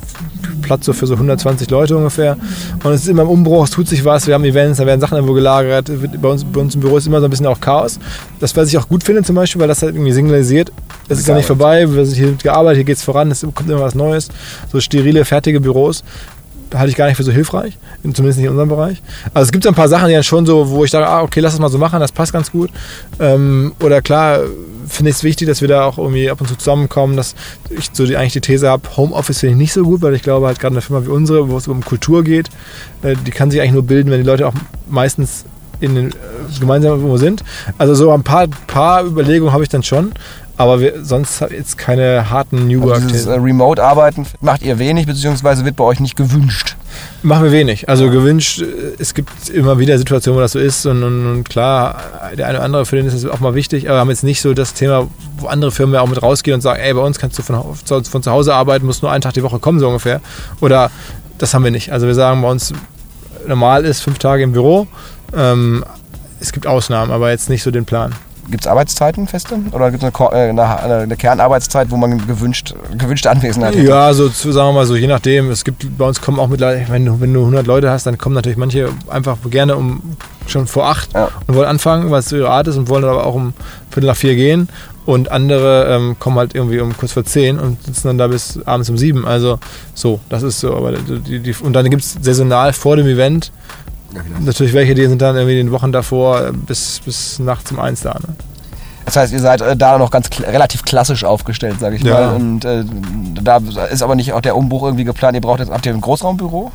Platz 0.61 0.85
so 0.85 0.93
für 0.93 1.07
so 1.07 1.13
120 1.13 1.69
Leute 1.69 1.97
ungefähr. 1.97 2.37
Und 2.83 2.91
es 2.91 3.01
ist 3.01 3.07
immer 3.07 3.23
im 3.23 3.29
Umbruch, 3.29 3.65
es 3.65 3.71
tut 3.71 3.87
sich 3.87 4.03
was, 4.05 4.27
wir 4.27 4.33
haben 4.33 4.45
Events, 4.45 4.77
da 4.77 4.85
werden 4.85 5.01
Sachen 5.01 5.15
irgendwo 5.15 5.33
gelagert. 5.33 5.91
Bei 6.21 6.29
uns, 6.29 6.43
bei 6.43 6.61
uns 6.61 6.75
im 6.75 6.81
Büro 6.81 6.97
ist 6.97 7.07
immer 7.07 7.19
so 7.19 7.25
ein 7.25 7.29
bisschen 7.29 7.47
auch 7.47 7.59
Chaos. 7.59 7.99
Das, 8.39 8.55
was 8.55 8.69
ich 8.69 8.77
auch 8.77 8.87
gut 8.87 9.03
finde 9.03 9.23
zum 9.23 9.35
Beispiel, 9.35 9.61
weil 9.61 9.67
das 9.67 9.81
halt 9.81 9.95
irgendwie 9.95 10.11
signalisiert, 10.11 10.71
es 11.07 11.19
ist 11.19 11.27
ja 11.27 11.35
nicht 11.35 11.45
vorbei, 11.45 11.91
wir 11.91 12.05
sind 12.05 12.15
hier 12.15 12.31
gearbeitet, 12.33 12.77
hier 12.77 12.85
geht 12.85 12.97
es 12.97 13.03
voran, 13.03 13.31
es 13.31 13.41
kommt 13.41 13.69
immer 13.69 13.81
was 13.81 13.95
Neues. 13.95 14.29
So 14.71 14.79
sterile, 14.79 15.25
fertige 15.25 15.59
Büros 15.59 16.03
halte 16.73 16.89
ich 16.89 16.95
gar 16.95 17.07
nicht 17.07 17.17
für 17.17 17.23
so 17.23 17.31
hilfreich, 17.31 17.77
zumindest 18.01 18.37
nicht 18.37 18.45
in 18.45 18.51
unserem 18.51 18.69
Bereich. 18.69 19.01
Also 19.33 19.45
es 19.47 19.51
gibt 19.51 19.63
so 19.63 19.69
ein 19.69 19.75
paar 19.75 19.89
Sachen, 19.89 20.07
die 20.07 20.13
dann 20.13 20.23
schon 20.23 20.45
so, 20.45 20.69
wo 20.69 20.83
ich 20.83 20.91
sage, 20.91 21.07
ah, 21.07 21.21
okay, 21.21 21.39
lass 21.39 21.53
es 21.53 21.59
mal 21.59 21.69
so 21.69 21.77
machen, 21.77 21.99
das 21.99 22.11
passt 22.11 22.33
ganz 22.33 22.51
gut. 22.51 22.69
Ähm, 23.19 23.73
oder 23.81 24.01
klar, 24.01 24.39
finde 24.87 25.11
ich 25.11 25.17
es 25.17 25.23
wichtig, 25.23 25.47
dass 25.47 25.61
wir 25.61 25.67
da 25.67 25.85
auch 25.85 25.97
irgendwie 25.97 26.29
ab 26.29 26.41
und 26.41 26.47
zu 26.47 26.55
zusammenkommen, 26.55 27.15
dass 27.15 27.35
ich 27.69 27.89
so 27.93 28.05
die, 28.05 28.17
eigentlich 28.17 28.33
die 28.33 28.41
These 28.41 28.69
habe, 28.69 28.83
Homeoffice 28.95 29.39
finde 29.39 29.53
ich 29.53 29.57
nicht 29.57 29.73
so 29.73 29.83
gut, 29.83 30.01
weil 30.01 30.13
ich 30.13 30.23
glaube 30.23 30.47
halt 30.47 30.59
gerade 30.59 30.73
eine 30.73 30.81
Firma 30.81 31.05
wie 31.05 31.09
unsere, 31.09 31.49
wo 31.49 31.57
es 31.57 31.67
um 31.67 31.83
Kultur 31.83 32.23
geht, 32.23 32.49
äh, 33.01 33.15
die 33.25 33.31
kann 33.31 33.51
sich 33.51 33.61
eigentlich 33.61 33.73
nur 33.73 33.83
bilden, 33.83 34.11
wenn 34.11 34.19
die 34.19 34.27
Leute 34.27 34.47
auch 34.47 34.53
meistens 34.89 35.45
in 35.79 35.95
den, 35.95 36.07
äh, 36.09 36.13
gemeinsam 36.59 36.91
irgendwo 36.91 37.17
sind. 37.17 37.43
Also 37.77 37.95
so 37.95 38.11
ein 38.11 38.23
paar, 38.23 38.47
paar 38.67 39.05
Überlegungen 39.05 39.53
habe 39.53 39.63
ich 39.63 39.69
dann 39.69 39.83
schon, 39.83 40.11
aber 40.61 40.79
wir, 40.79 41.03
sonst 41.03 41.41
jetzt 41.49 41.77
keine 41.77 42.29
harten 42.29 42.67
New 42.67 42.81
Work. 42.83 42.95
Also 42.95 43.07
dieses 43.07 43.25
äh. 43.25 43.33
Remote-Arbeiten 43.33 44.25
macht 44.39 44.61
ihr 44.63 44.79
wenig, 44.79 45.05
beziehungsweise 45.05 45.65
wird 45.65 45.75
bei 45.75 45.83
euch 45.83 45.99
nicht 45.99 46.15
gewünscht. 46.15 46.75
Machen 47.23 47.45
wir 47.45 47.51
wenig. 47.51 47.87
Also 47.89 48.09
gewünscht, 48.09 48.61
äh, 48.61 48.65
es 48.99 49.13
gibt 49.13 49.49
immer 49.49 49.79
wieder 49.79 49.97
Situationen, 49.97 50.37
wo 50.37 50.41
das 50.41 50.53
so 50.53 50.59
ist 50.59 50.85
und, 50.85 51.03
und, 51.03 51.25
und 51.31 51.49
klar, 51.49 52.01
der 52.37 52.47
eine 52.47 52.57
oder 52.57 52.65
andere 52.65 52.85
für 52.85 52.95
den 52.95 53.05
ist 53.05 53.13
es 53.13 53.25
auch 53.25 53.39
mal 53.39 53.55
wichtig, 53.55 53.87
aber 53.87 53.97
wir 53.97 54.01
haben 54.01 54.09
jetzt 54.09 54.23
nicht 54.23 54.41
so 54.41 54.53
das 54.53 54.73
Thema, 54.73 55.07
wo 55.37 55.47
andere 55.47 55.71
Firmen 55.71 55.95
ja 55.95 56.01
auch 56.01 56.07
mit 56.09 56.21
rausgehen 56.21 56.55
und 56.55 56.61
sagen, 56.61 56.79
ey, 56.81 56.93
bei 56.93 57.01
uns 57.01 57.19
kannst 57.19 57.37
du 57.37 57.43
von, 57.43 57.75
von, 57.85 58.03
von 58.03 58.23
zu 58.23 58.31
Hause 58.31 58.53
arbeiten, 58.53 58.85
musst 58.85 59.01
nur 59.01 59.11
einen 59.11 59.21
Tag 59.21 59.33
die 59.33 59.43
Woche 59.43 59.59
kommen, 59.59 59.79
so 59.79 59.87
ungefähr. 59.87 60.21
Oder 60.59 60.91
das 61.37 61.53
haben 61.53 61.63
wir 61.63 61.71
nicht. 61.71 61.91
Also 61.91 62.07
wir 62.07 62.15
sagen, 62.15 62.41
bei 62.41 62.49
uns 62.49 62.73
normal 63.47 63.85
ist 63.85 64.01
fünf 64.01 64.19
Tage 64.19 64.43
im 64.43 64.51
Büro. 64.51 64.87
Ähm, 65.35 65.83
es 66.39 66.51
gibt 66.51 66.67
Ausnahmen, 66.67 67.11
aber 67.11 67.31
jetzt 67.31 67.49
nicht 67.49 67.63
so 67.63 67.71
den 67.71 67.85
Plan. 67.85 68.13
Gibt 68.51 68.63
es 68.65 68.67
Arbeitszeiten 68.67 69.27
feste? 69.27 69.55
Oder 69.71 69.89
gibt 69.91 70.03
es 70.03 70.13
eine, 70.13 70.31
äh, 70.33 70.49
eine, 70.49 70.95
eine 71.03 71.17
Kernarbeitszeit, 71.17 71.89
wo 71.89 71.97
man 71.97 72.25
gewünscht, 72.27 72.75
gewünschte 72.97 73.31
Anwesenheit 73.31 73.75
hat? 73.75 73.83
Ja, 73.83 74.13
so 74.13 74.27
sagen 74.27 74.55
wir 74.69 74.73
mal 74.73 74.85
so, 74.85 74.95
je 74.95 75.07
nachdem. 75.07 75.49
Es 75.49 75.63
gibt 75.63 75.97
bei 75.97 76.05
uns 76.05 76.21
kommen 76.21 76.39
auch 76.39 76.47
mittlerweile, 76.49 76.85
wenn 76.89 77.05
du, 77.05 77.19
wenn 77.21 77.33
du 77.33 77.39
100 77.39 77.65
Leute 77.65 77.89
hast, 77.89 78.05
dann 78.05 78.17
kommen 78.17 78.35
natürlich 78.35 78.57
manche 78.57 78.89
einfach 79.09 79.37
gerne 79.49 79.75
um 79.75 80.01
schon 80.47 80.67
vor 80.67 80.87
acht 80.87 81.13
Ja. 81.13 81.29
und 81.47 81.55
wollen 81.55 81.67
anfangen, 81.67 82.11
was 82.11 82.31
ihre 82.31 82.49
Art 82.49 82.67
ist 82.67 82.77
und 82.77 82.89
wollen 82.89 83.03
dann 83.03 83.11
aber 83.11 83.25
auch 83.25 83.35
um 83.35 83.53
Viertel 83.89 84.07
nach 84.07 84.15
vier 84.17 84.35
gehen. 84.35 84.67
Und 85.03 85.31
andere 85.31 85.87
ähm, 85.89 86.15
kommen 86.19 86.37
halt 86.37 86.53
irgendwie 86.53 86.79
um 86.79 86.95
kurz 86.95 87.13
vor 87.13 87.23
zehn 87.23 87.57
und 87.57 87.83
sitzen 87.83 88.07
dann 88.07 88.17
da 88.19 88.27
bis 88.27 88.59
abends 88.65 88.87
um 88.89 88.97
sieben. 88.97 89.25
Also 89.25 89.57
so, 89.95 90.19
das 90.29 90.43
ist 90.43 90.59
so. 90.59 90.75
Aber 90.75 90.91
die, 90.91 91.39
die, 91.39 91.55
und 91.63 91.73
dann 91.73 91.89
gibt 91.89 92.03
es 92.03 92.17
saisonal 92.21 92.71
vor 92.73 92.97
dem 92.97 93.07
Event 93.07 93.51
natürlich 94.39 94.73
welche, 94.73 94.95
die 94.95 95.05
sind 95.07 95.21
dann 95.21 95.35
irgendwie 95.35 95.59
in 95.59 95.67
den 95.67 95.71
Wochen 95.73 95.91
davor 95.91 96.47
äh, 96.47 96.51
bis, 96.51 97.01
bis 97.05 97.39
nachts 97.39 97.71
um 97.71 97.79
eins 97.79 98.01
da. 98.01 98.13
Ne? 98.13 98.35
Das 99.05 99.15
heißt, 99.15 99.33
ihr 99.33 99.39
seid 99.39 99.61
äh, 99.61 99.75
da 99.75 99.97
noch 99.97 100.11
ganz 100.11 100.29
kl 100.29 100.43
relativ 100.45 100.83
klassisch 100.85 101.23
aufgestellt, 101.23 101.79
sage 101.79 101.95
ich 101.95 102.03
Ja. 102.03 102.13
mal. 102.13 102.35
Und 102.35 102.65
äh, 102.65 102.83
da 103.41 103.59
ist 103.91 104.03
aber 104.03 104.15
nicht 104.15 104.33
auch 104.33 104.41
der 104.41 104.55
Umbruch 104.55 104.83
irgendwie 104.83 105.03
geplant. 105.05 105.35
Ihr 105.35 105.41
braucht 105.41 105.59
jetzt, 105.59 105.71
habt 105.71 105.85
ihr 105.85 105.93
ein 105.93 106.01
Großraumbüro? 106.01 106.71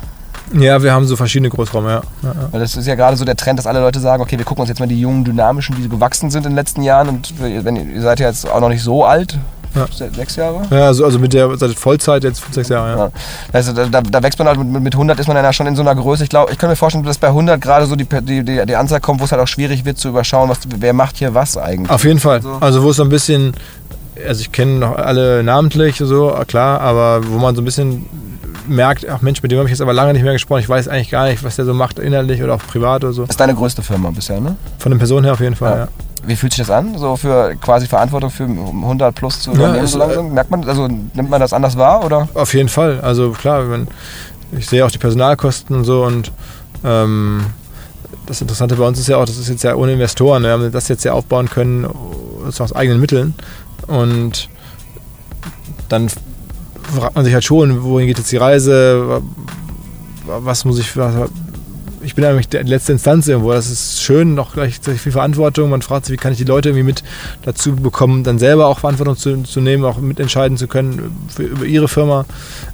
Ja, 0.53 0.81
wir 0.81 0.93
haben 0.93 1.05
so 1.05 1.17
verschiedene 1.17 1.49
Großräume, 1.49 1.89
ja. 1.89 2.01
ja, 2.23 2.29
ja. 2.29 2.47
Weil 2.51 2.61
das 2.61 2.75
ist 2.77 2.87
ja 2.87 2.95
gerade 2.95 3.17
so 3.17 3.25
der 3.25 3.35
Trend, 3.35 3.59
dass 3.59 3.67
alle 3.67 3.81
Leute 3.81 3.99
sagen, 3.99 4.21
okay, 4.23 4.37
wir 4.37 4.45
gucken 4.45 4.61
uns 4.61 4.69
jetzt 4.69 4.79
mal 4.79 4.87
die 4.87 4.99
jungen, 4.99 5.25
dynamischen, 5.25 5.75
die 5.75 5.83
so 5.83 5.89
gewachsen 5.89 6.29
sind 6.29 6.45
in 6.45 6.51
den 6.51 6.55
letzten 6.55 6.83
Jahren. 6.83 7.09
Und 7.09 7.33
wenn 7.39 7.75
ihr, 7.75 7.83
ihr 7.83 8.01
seid 8.01 8.19
ja 8.21 8.27
jetzt 8.27 8.49
auch 8.49 8.61
noch 8.61 8.69
nicht 8.69 8.81
so 8.81 9.03
alt, 9.03 9.37
Ja. 9.77 9.87
se- 9.91 10.09
sechs 10.13 10.35
Jahre. 10.35 10.61
Ja, 10.69 10.87
also, 10.87 11.05
also 11.05 11.19
mit 11.19 11.33
der 11.33 11.55
seit 11.57 11.71
Vollzeit 11.73 12.23
jetzt 12.23 12.39
fünf, 12.39 12.53
sechs 12.55 12.69
Jahre, 12.69 12.89
ja. 12.91 12.97
Ja. 13.05 13.11
Also 13.53 13.73
da, 13.73 13.85
da, 14.01 14.23
wächst 14.23 14.37
man 14.39 14.47
halt 14.47 14.59
mit, 14.63 14.81
mit 14.83 14.93
100 14.93 15.19
ist 15.19 15.27
man 15.27 15.35
dann 15.35 15.45
ja 15.45 15.53
schon 15.53 15.67
in 15.67 15.75
so 15.75 15.81
einer 15.81 15.95
Größe. 15.95 16.23
Ich 16.23 16.29
glaube, 16.29 16.51
ich 16.51 16.57
kann 16.57 16.69
mir 16.69 16.75
vorstellen, 16.75 17.03
dass 17.03 17.17
bei 17.17 17.27
100 17.27 17.59
gerade 17.61 17.85
so 17.85 17.95
die, 17.95 18.05
die, 18.05 18.43
die, 18.43 18.65
die 18.65 18.75
Anzahl 18.75 18.99
kommt, 19.01 19.19
wo 19.21 19.25
es 19.25 19.31
halt 19.31 19.41
auch 19.41 19.47
schwierig 19.47 19.85
wird 19.85 19.97
zu 19.97 20.09
überschauen, 20.09 20.49
was, 20.49 20.59
wer 20.77 20.93
macht 20.93 21.17
hier 21.17 21.33
was 21.33 21.57
eigentlich. 21.57 21.89
Auf 21.89 22.03
jeden 22.03 22.19
Fall. 22.19 22.41
So. 22.41 22.57
Also 22.59 22.83
wo 22.83 22.89
es 22.89 22.97
so 22.97 23.03
ein 23.03 23.09
bisschen, 23.09 23.53
also 24.27 24.41
ich 24.41 24.51
kenne 24.51 24.73
noch 24.79 24.95
alle 24.97 25.43
namentlich 25.43 25.97
so, 25.97 26.35
klar, 26.47 26.81
aber 26.81 27.21
wo 27.27 27.37
man 27.37 27.55
so 27.55 27.61
ein 27.61 27.65
bisschen 27.65 28.05
merkt, 28.67 29.07
ach 29.07 29.21
Mensch, 29.21 29.41
mit 29.41 29.51
dem 29.51 29.59
habe 29.59 29.67
ich 29.69 29.71
jetzt 29.71 29.81
aber 29.81 29.93
lange 29.93 30.11
nicht 30.13 30.23
mehr 30.23 30.33
gesprochen, 30.33 30.59
ich 30.59 30.67
weiß 30.67 30.87
eigentlich 30.89 31.09
gar 31.09 31.27
nicht, 31.27 31.43
was 31.43 31.55
der 31.55 31.63
so 31.65 31.73
macht, 31.73 31.99
inhaltlich 31.99 32.43
oder 32.43 32.55
auch 32.55 32.61
privat 32.67 33.03
oder 33.03 33.13
so. 33.13 33.21
Das 33.21 33.31
ist 33.31 33.39
deine 33.39 33.55
größte 33.55 33.81
Firma 33.81 34.09
bisher, 34.11 34.41
ne? 34.41 34.55
Von 34.79 34.91
den 34.91 34.99
Personen 34.99 35.23
her 35.23 35.33
auf 35.33 35.39
jeden 35.39 35.55
Fall, 35.55 35.71
Ja. 35.71 35.77
ja. 35.85 35.87
Wie 36.27 36.35
fühlt 36.35 36.53
sich 36.53 36.65
das 36.65 36.69
an, 36.69 36.97
so 36.97 37.15
für 37.15 37.55
quasi 37.55 37.87
Verantwortung 37.87 38.29
für 38.29 38.43
100 38.43 39.15
plus 39.15 39.39
zu 39.41 39.51
Ja, 39.51 39.57
übernehmen 39.57 39.85
es- 39.85 39.91
so 39.93 39.97
langsam? 39.97 40.33
Merkt 40.33 40.51
man, 40.51 40.63
also 40.67 40.87
nimmt 40.87 41.29
man 41.29 41.39
das 41.41 41.53
anders 41.53 41.77
wahr 41.77 42.05
oder? 42.05 42.27
Auf 42.33 42.53
jeden 42.53 42.69
Fall. 42.69 42.99
Also 43.01 43.31
klar, 43.31 43.69
wenn, 43.71 43.87
ich 44.51 44.67
sehe 44.67 44.85
auch 44.85 44.91
die 44.91 44.97
Personalkosten 44.97 45.75
und 45.75 45.85
so 45.85 46.03
und 46.03 46.31
ähm, 46.83 47.45
das 48.25 48.41
Interessante 48.41 48.75
bei 48.75 48.85
uns 48.85 48.99
ist 48.99 49.07
ja 49.07 49.17
auch, 49.17 49.25
das 49.25 49.37
ist 49.37 49.47
jetzt 49.47 49.63
ja 49.63 49.73
ohne 49.75 49.93
Investoren. 49.93 50.43
Wir 50.43 50.51
haben 50.51 50.69
das 50.71 50.89
jetzt 50.89 51.05
ja 51.05 51.13
aufbauen 51.13 51.49
können 51.49 51.87
aus 52.59 52.73
eigenen 52.73 52.99
Mitteln. 52.99 53.33
Und 53.87 54.49
dann 55.87 56.09
fragt 56.93 57.15
man 57.15 57.23
sich 57.23 57.33
halt 57.33 57.45
schon, 57.45 57.83
wohin 57.83 58.07
geht 58.07 58.17
jetzt 58.17 58.31
die 58.31 58.37
Reise, 58.37 59.21
was 60.25 60.65
muss 60.65 60.77
ich, 60.77 60.93
ich 62.01 62.15
bin 62.15 62.25
eigentlich 62.25 62.49
die 62.49 62.57
letzte 62.57 62.91
Instanz 62.91 63.27
irgendwo. 63.27 63.51
Das 63.51 63.69
ist 63.69 64.01
schön, 64.01 64.35
noch 64.35 64.53
gleichzeitig 64.53 65.01
viel 65.01 65.11
Verantwortung. 65.11 65.69
Man 65.69 65.81
fragt 65.81 66.05
sich, 66.05 66.13
wie 66.13 66.17
kann 66.17 66.31
ich 66.31 66.37
die 66.37 66.43
Leute 66.43 66.69
irgendwie 66.69 66.83
mit 66.83 67.03
dazu 67.43 67.75
bekommen, 67.75 68.23
dann 68.23 68.39
selber 68.39 68.67
auch 68.67 68.79
Verantwortung 68.79 69.17
zu, 69.17 69.43
zu 69.43 69.61
nehmen, 69.61 69.85
auch 69.85 69.99
mitentscheiden 69.99 70.57
zu 70.57 70.67
können 70.67 71.15
für, 71.27 71.43
über 71.43 71.65
ihre 71.65 71.87
Firma. 71.87 72.25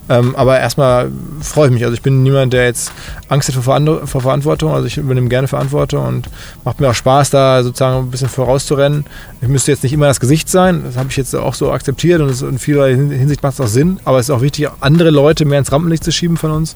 Ähm, 0.10 0.36
aber 0.36 0.60
erstmal 0.60 1.12
freue 1.42 1.68
ich 1.68 1.74
mich. 1.74 1.84
Also 1.84 1.94
ich 1.94 2.02
bin 2.02 2.24
niemand, 2.24 2.54
der 2.54 2.66
jetzt 2.66 2.92
Angst 3.30 3.48
hat 3.48 3.56
vor, 3.56 4.08
vor 4.08 4.22
Verantwortung. 4.22 4.74
Also 4.74 4.88
ich 4.88 4.98
übernehme 4.98 5.30
gerne 5.30 5.48
Verantwortung 5.48 6.06
und 6.06 6.30
macht 6.64 6.80
mir 6.80 6.90
auch 6.90 6.96
Spaß, 6.96 7.30
da 7.30 7.64
sozusagen 7.64 8.06
ein 8.06 8.12
bisschen 8.12 8.30
vorauszurennen. 8.30 9.06
Ich 9.42 9.48
müsste 9.48 9.72
jetzt 9.72 9.84
nicht 9.84 9.94
immer 9.94 10.08
das 10.08 10.20
Gesicht 10.20 10.50
sein. 10.50 10.84
Das 10.86 10.98
habe 10.98 11.10
ich 11.10 11.18
jetzt 11.18 11.36
auch 11.36 11.54
so 11.54 11.72
akzeptiert 11.72 12.22
und 12.22 12.42
in 12.42 12.60
vieler 12.60 12.88
Hinsicht 12.88 13.44
macht 13.44 13.54
es 13.54 13.62
auch 13.62 13.68
Sinn. 13.68 14.00
Aber 14.06 14.20
es 14.20 14.28
ist 14.28 14.36
auch 14.36 14.42
wichtig, 14.42 14.68
andere 14.82 15.10
Leute 15.10 15.46
mehr 15.46 15.60
ins 15.60 15.72
Rampenlicht 15.72 16.04
zu 16.04 16.12
schieben 16.12 16.38
von 16.38 16.52
uns. 16.52 16.76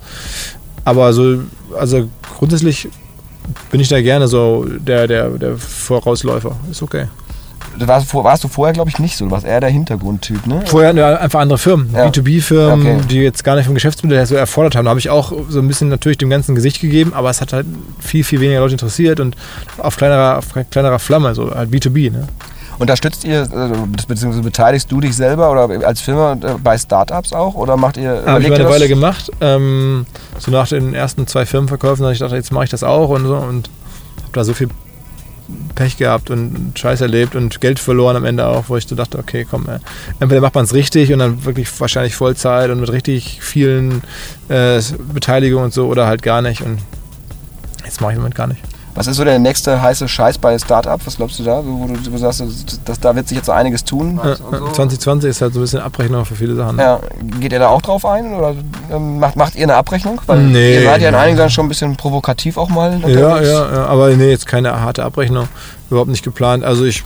Aber 0.88 1.12
so, 1.12 1.40
also 1.78 2.08
grundsätzlich 2.38 2.88
bin 3.72 3.82
ich 3.82 3.90
da 3.90 4.02
gerne 4.02 4.28
so 4.30 4.66
der, 4.66 5.06
der, 5.08 5.30
der 5.32 5.58
Vorausläufer. 5.58 6.56
Ist 6.72 6.82
okay. 6.82 7.08
Du 7.78 7.86
warst, 7.88 8.12
warst 8.14 8.44
du 8.44 8.48
vorher, 8.48 8.74
glaube 8.74 8.90
ich, 8.90 8.98
nicht 8.98 9.18
so. 9.18 9.26
Du 9.26 9.32
warst 9.32 9.46
eher 9.46 9.60
der 9.60 9.70
Hintergrundtyp, 9.70 10.48
ne? 10.48 10.62
Vorher 10.66 10.96
wir 10.96 11.20
einfach 11.22 11.42
andere 11.42 11.58
Firmen, 11.60 11.90
Ja. 11.94 12.08
B2B-Firmen, 12.08 12.80
Okay. 12.98 13.02
die 13.10 13.18
jetzt 13.18 13.44
gar 13.44 13.56
nicht 13.58 13.66
vom 13.66 13.76
Geschäftsmodell 13.76 14.18
her 14.18 14.26
so 14.26 14.36
erfordert 14.36 14.76
haben. 14.78 14.86
Da 14.86 14.90
habe 14.92 15.00
ich 15.00 15.10
auch 15.10 15.34
so 15.50 15.60
ein 15.60 15.68
bisschen 15.68 15.90
natürlich 15.90 16.18
dem 16.18 16.30
ganzen 16.30 16.56
Gesicht 16.56 16.80
gegeben, 16.80 17.12
aber 17.14 17.30
es 17.30 17.42
hat 17.42 17.52
halt 17.52 17.66
viel, 18.00 18.24
viel 18.24 18.40
weniger 18.40 18.62
Leute 18.62 18.74
interessiert 18.76 19.20
und 19.20 19.36
auf 19.78 19.98
kleinerer, 19.98 20.38
auf 20.38 20.46
kleinerer 20.72 21.00
Flamme, 21.00 21.36
so 21.36 21.54
halt 21.54 21.70
B2B. 21.70 22.12
Ne? 22.14 22.28
Unterstützt 22.80 23.24
ihr, 23.24 23.42
äh, 23.42 24.06
beziehungsweise 24.08 24.44
beteiligst 24.44 24.92
du 24.92 25.02
dich 25.02 25.16
selber 25.16 25.52
oder 25.52 25.86
als 25.86 26.02
Firma 26.02 26.34
äh, 26.34 26.56
bei 26.64 26.78
Startups 26.78 27.34
auch? 27.34 27.56
Oder 27.56 27.76
macht 27.76 27.98
ihr, 27.98 28.24
Habe 28.26 28.44
ich 28.44 28.54
eine? 28.54 28.70
Weile 28.70 28.88
gemacht. 28.88 29.32
Ähm, 29.42 30.06
so 30.38 30.52
nach 30.52 30.68
den 30.68 30.94
ersten 30.94 31.26
zwei 31.26 31.46
Firmenverkäufen 31.46 32.06
habe 32.06 32.14
ich 32.14 32.20
gedacht, 32.20 32.36
jetzt 32.36 32.52
mache 32.52 32.66
ich 32.66 32.70
das 32.70 32.84
auch 32.84 33.10
und 33.10 33.26
so 33.26 33.36
und 33.36 33.70
habe 34.24 34.34
da 34.34 34.44
so 34.44 34.54
viel 34.54 34.70
Pech 35.76 35.98
gehabt 35.98 36.30
und 36.30 36.78
Scheiß 36.78 37.02
erlebt 37.02 37.36
und 37.36 37.62
Geld 37.62 37.80
verloren 37.80 38.16
am 38.16 38.26
Ende 38.26 38.46
auch, 38.46 38.66
wo 38.68 38.78
ich 38.78 38.86
so 38.88 38.96
dachte, 38.96 39.18
okay, 39.18 39.46
komm, 39.50 39.68
äh, 39.68 39.80
entweder 40.20 40.42
macht 40.42 40.56
man 40.56 40.66
es 40.66 40.74
richtig 40.74 41.12
und 41.14 41.20
dann 41.20 41.46
wirklich 41.46 41.68
wahrscheinlich 41.80 42.16
Vollzeit 42.16 42.70
und 42.70 42.80
mit 42.80 42.92
richtig 42.92 43.40
vielen 43.42 44.04
äh, 44.50 44.82
Beteiligungen 45.14 45.66
und 45.66 45.74
so 45.74 45.88
oder 45.88 46.06
halt 46.06 46.22
gar 46.22 46.42
nicht 46.42 46.62
und 46.62 46.80
jetzt 47.86 48.02
mache 48.02 48.12
ich 48.12 48.16
im 48.16 48.22
Moment 48.22 48.36
gar 48.36 48.48
nicht. 48.48 48.62
Was 48.98 49.06
ist 49.06 49.18
so 49.18 49.24
der 49.24 49.38
nächste 49.38 49.80
heiße 49.80 50.08
Scheiß 50.08 50.40
bei 50.40 50.58
Startup? 50.58 51.00
Was 51.06 51.18
glaubst 51.18 51.38
du 51.38 51.44
da? 51.44 51.62
Wo 51.64 51.86
du, 51.86 52.18
sagst, 52.18 52.44
dass, 52.84 53.00
da 53.00 53.16
wird 53.16 53.28
sich 53.28 53.38
jetzt 53.38 53.46
so 53.46 53.52
einiges 53.52 53.84
tun. 53.84 54.20
Äh, 54.24 54.36
2020 54.74 55.30
ist 55.30 55.40
halt 55.40 55.54
so 55.54 55.60
ein 55.60 55.62
bisschen 55.62 55.82
Abrechnung 55.82 56.26
für 56.26 56.34
viele 56.34 56.56
Sachen. 56.56 56.80
Ja, 56.80 57.00
geht 57.40 57.52
ihr 57.52 57.60
da 57.60 57.68
auch 57.68 57.84
drauf 57.84 58.06
ein? 58.08 58.34
Oder 58.34 58.56
ähm, 58.92 59.20
macht, 59.20 59.36
macht 59.36 59.56
ihr 59.56 59.66
eine 59.66 59.76
Abrechnung? 59.76 60.20
Weil 60.26 60.40
Nee, 60.40 60.78
ihr 60.78 60.84
seid 60.84 61.04
ja 61.04 61.10
in 61.10 61.16
einigen 61.16 61.38
Sachen 61.38 61.52
schon 61.52 61.66
ein 61.68 61.70
bisschen 61.70 61.96
provokativ 61.96 62.58
auch 62.58 62.70
mal. 62.70 63.00
Ja, 63.02 63.40
ja, 63.40 63.42
ja, 63.44 63.86
aber 63.86 64.10
nee, 64.16 64.32
jetzt 64.32 64.48
keine 64.48 64.82
harte 64.82 65.04
Abrechnung. 65.04 65.48
Überhaupt 65.92 66.10
nicht 66.10 66.24
geplant. 66.24 66.64
Also 66.64 66.84
ich 66.84 67.04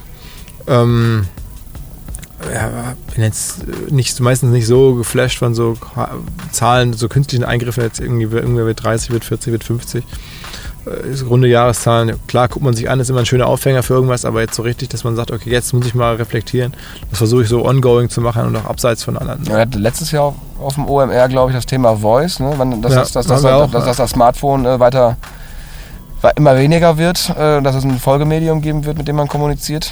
ähm, 0.67 1.27
ja, 2.53 2.95
bin 3.13 3.23
jetzt 3.25 3.65
nicht, 3.91 4.17
meistens 4.21 4.51
nicht 4.51 4.65
so 4.65 4.95
geflasht 4.95 5.39
von 5.39 5.53
so 5.53 5.75
Zahlen, 6.53 6.93
so 6.93 7.09
künstlichen 7.09 7.43
Eingriffen, 7.43 7.83
jetzt 7.83 7.99
irgendwie 7.99 8.33
irgendwer 8.33 8.65
wird 8.65 8.81
30, 8.81 9.11
wird 9.11 9.25
40, 9.25 9.51
wird 9.51 9.63
50. 9.65 10.05
äh, 10.85 11.23
runde 11.23 11.47
Jahreszahlen, 11.47 12.15
klar 12.27 12.47
guckt 12.47 12.63
man 12.65 12.73
sich 12.73 12.89
an, 12.89 12.99
ist 12.99 13.09
immer 13.09 13.19
ein 13.19 13.25
schöner 13.25 13.47
Aufhänger 13.47 13.83
für 13.83 13.93
irgendwas, 13.93 14.25
aber 14.25 14.41
jetzt 14.41 14.55
so 14.55 14.61
richtig, 14.63 14.89
dass 14.89 15.03
man 15.03 15.15
sagt, 15.15 15.31
okay, 15.31 15.49
jetzt 15.49 15.73
muss 15.73 15.85
ich 15.85 15.93
mal 15.95 16.15
reflektieren. 16.15 16.73
Das 17.09 17.17
versuche 17.19 17.43
ich 17.43 17.49
so 17.49 17.65
ongoing 17.65 18.09
zu 18.09 18.21
machen 18.21 18.45
und 18.45 18.55
auch 18.55 18.65
abseits 18.65 19.03
von 19.03 19.17
anderen. 19.17 19.43
Ja, 19.45 19.51
wir 19.53 19.59
hatten 19.59 19.79
letztes 19.79 20.11
Jahr 20.11 20.33
auf 20.59 20.75
dem 20.75 20.87
OMR, 20.87 21.27
glaube 21.29 21.51
ich, 21.51 21.55
das 21.57 21.65
Thema 21.65 21.95
Voice, 21.95 22.39
ne? 22.39 22.51
Dass, 22.81 22.93
Ja, 22.93 22.99
das, 23.01 23.11
dass, 23.11 23.27
dass, 23.27 23.45
auch, 23.45 23.69
dass, 23.71 23.85
dass 23.85 23.97
das 23.97 24.09
Smartphone 24.11 24.65
äh, 24.65 24.79
weiter 24.79 25.17
we- 26.21 26.31
immer 26.35 26.55
weniger 26.57 26.97
wird, 26.97 27.29
äh, 27.29 27.61
dass 27.61 27.75
es 27.75 27.83
ein 27.83 27.99
Folgemedium 27.99 28.61
geben 28.61 28.85
wird, 28.85 28.97
mit 28.97 29.07
dem 29.07 29.15
man 29.15 29.27
kommuniziert. 29.27 29.91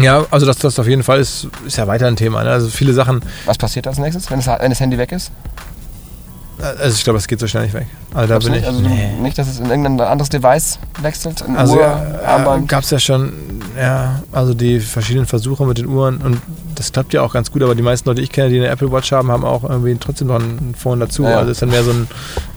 Ja, 0.00 0.24
also 0.30 0.46
das, 0.46 0.58
das 0.58 0.78
auf 0.78 0.86
jeden 0.86 1.02
Fall 1.02 1.20
ist, 1.20 1.48
ist 1.66 1.76
ja 1.76 1.86
weiter 1.86 2.06
ein 2.06 2.16
Thema. 2.16 2.44
Ne? 2.44 2.50
Also 2.50 2.68
viele 2.68 2.92
Sachen, 2.92 3.20
Was 3.46 3.58
passiert 3.58 3.86
als 3.86 3.98
nächstes, 3.98 4.30
wenn, 4.30 4.38
es, 4.40 4.46
wenn 4.46 4.70
das 4.70 4.80
Handy 4.80 4.98
weg 4.98 5.12
ist? 5.12 5.30
Also 6.62 6.94
ich 6.94 7.04
glaube, 7.04 7.18
es 7.18 7.26
geht 7.28 7.40
so 7.40 7.46
schnell 7.46 7.64
nicht 7.64 7.74
weg. 7.74 7.86
Also 8.14 8.28
da 8.34 8.38
bin 8.38 8.48
du 8.48 8.54
ich. 8.54 8.60
nicht? 8.60 8.66
Also 8.68 8.80
du, 8.82 9.22
nicht, 9.22 9.38
dass 9.38 9.48
es 9.48 9.58
in 9.60 9.66
irgendein 9.70 10.00
anderes 10.00 10.28
Device 10.28 10.78
wechselt? 11.02 11.42
Ein 11.42 11.56
Also 11.56 11.74
Uhr, 11.74 11.80
ja, 11.82 12.20
Armband? 12.26 12.68
gab 12.68 12.84
es 12.84 12.90
ja 12.90 12.98
schon, 12.98 13.32
ja, 13.78 14.22
also 14.32 14.54
die 14.54 14.80
verschiedenen 14.80 15.26
Versuche 15.26 15.64
mit 15.64 15.78
den 15.78 15.86
Uhren 15.86 16.18
und 16.18 16.40
das 16.74 16.92
klappt 16.92 17.12
ja 17.12 17.22
auch 17.22 17.32
ganz 17.32 17.50
gut, 17.50 17.62
aber 17.62 17.74
die 17.74 17.82
meisten 17.82 18.08
Leute, 18.08 18.20
die 18.20 18.24
ich 18.24 18.32
kenne, 18.32 18.48
die 18.48 18.58
eine 18.58 18.68
Apple 18.68 18.90
Watch 18.90 19.12
haben, 19.12 19.30
haben 19.30 19.44
auch 19.44 19.64
irgendwie 19.64 19.96
trotzdem 20.00 20.28
noch 20.28 20.36
ein 20.40 20.74
Phone 20.78 21.00
dazu. 21.00 21.24
Ja, 21.24 21.30
ja. 21.30 21.38
Also 21.38 21.50
ist 21.50 21.60
dann 21.62 21.68
mehr 21.70 21.84
so 21.84 21.90
ein 21.90 22.08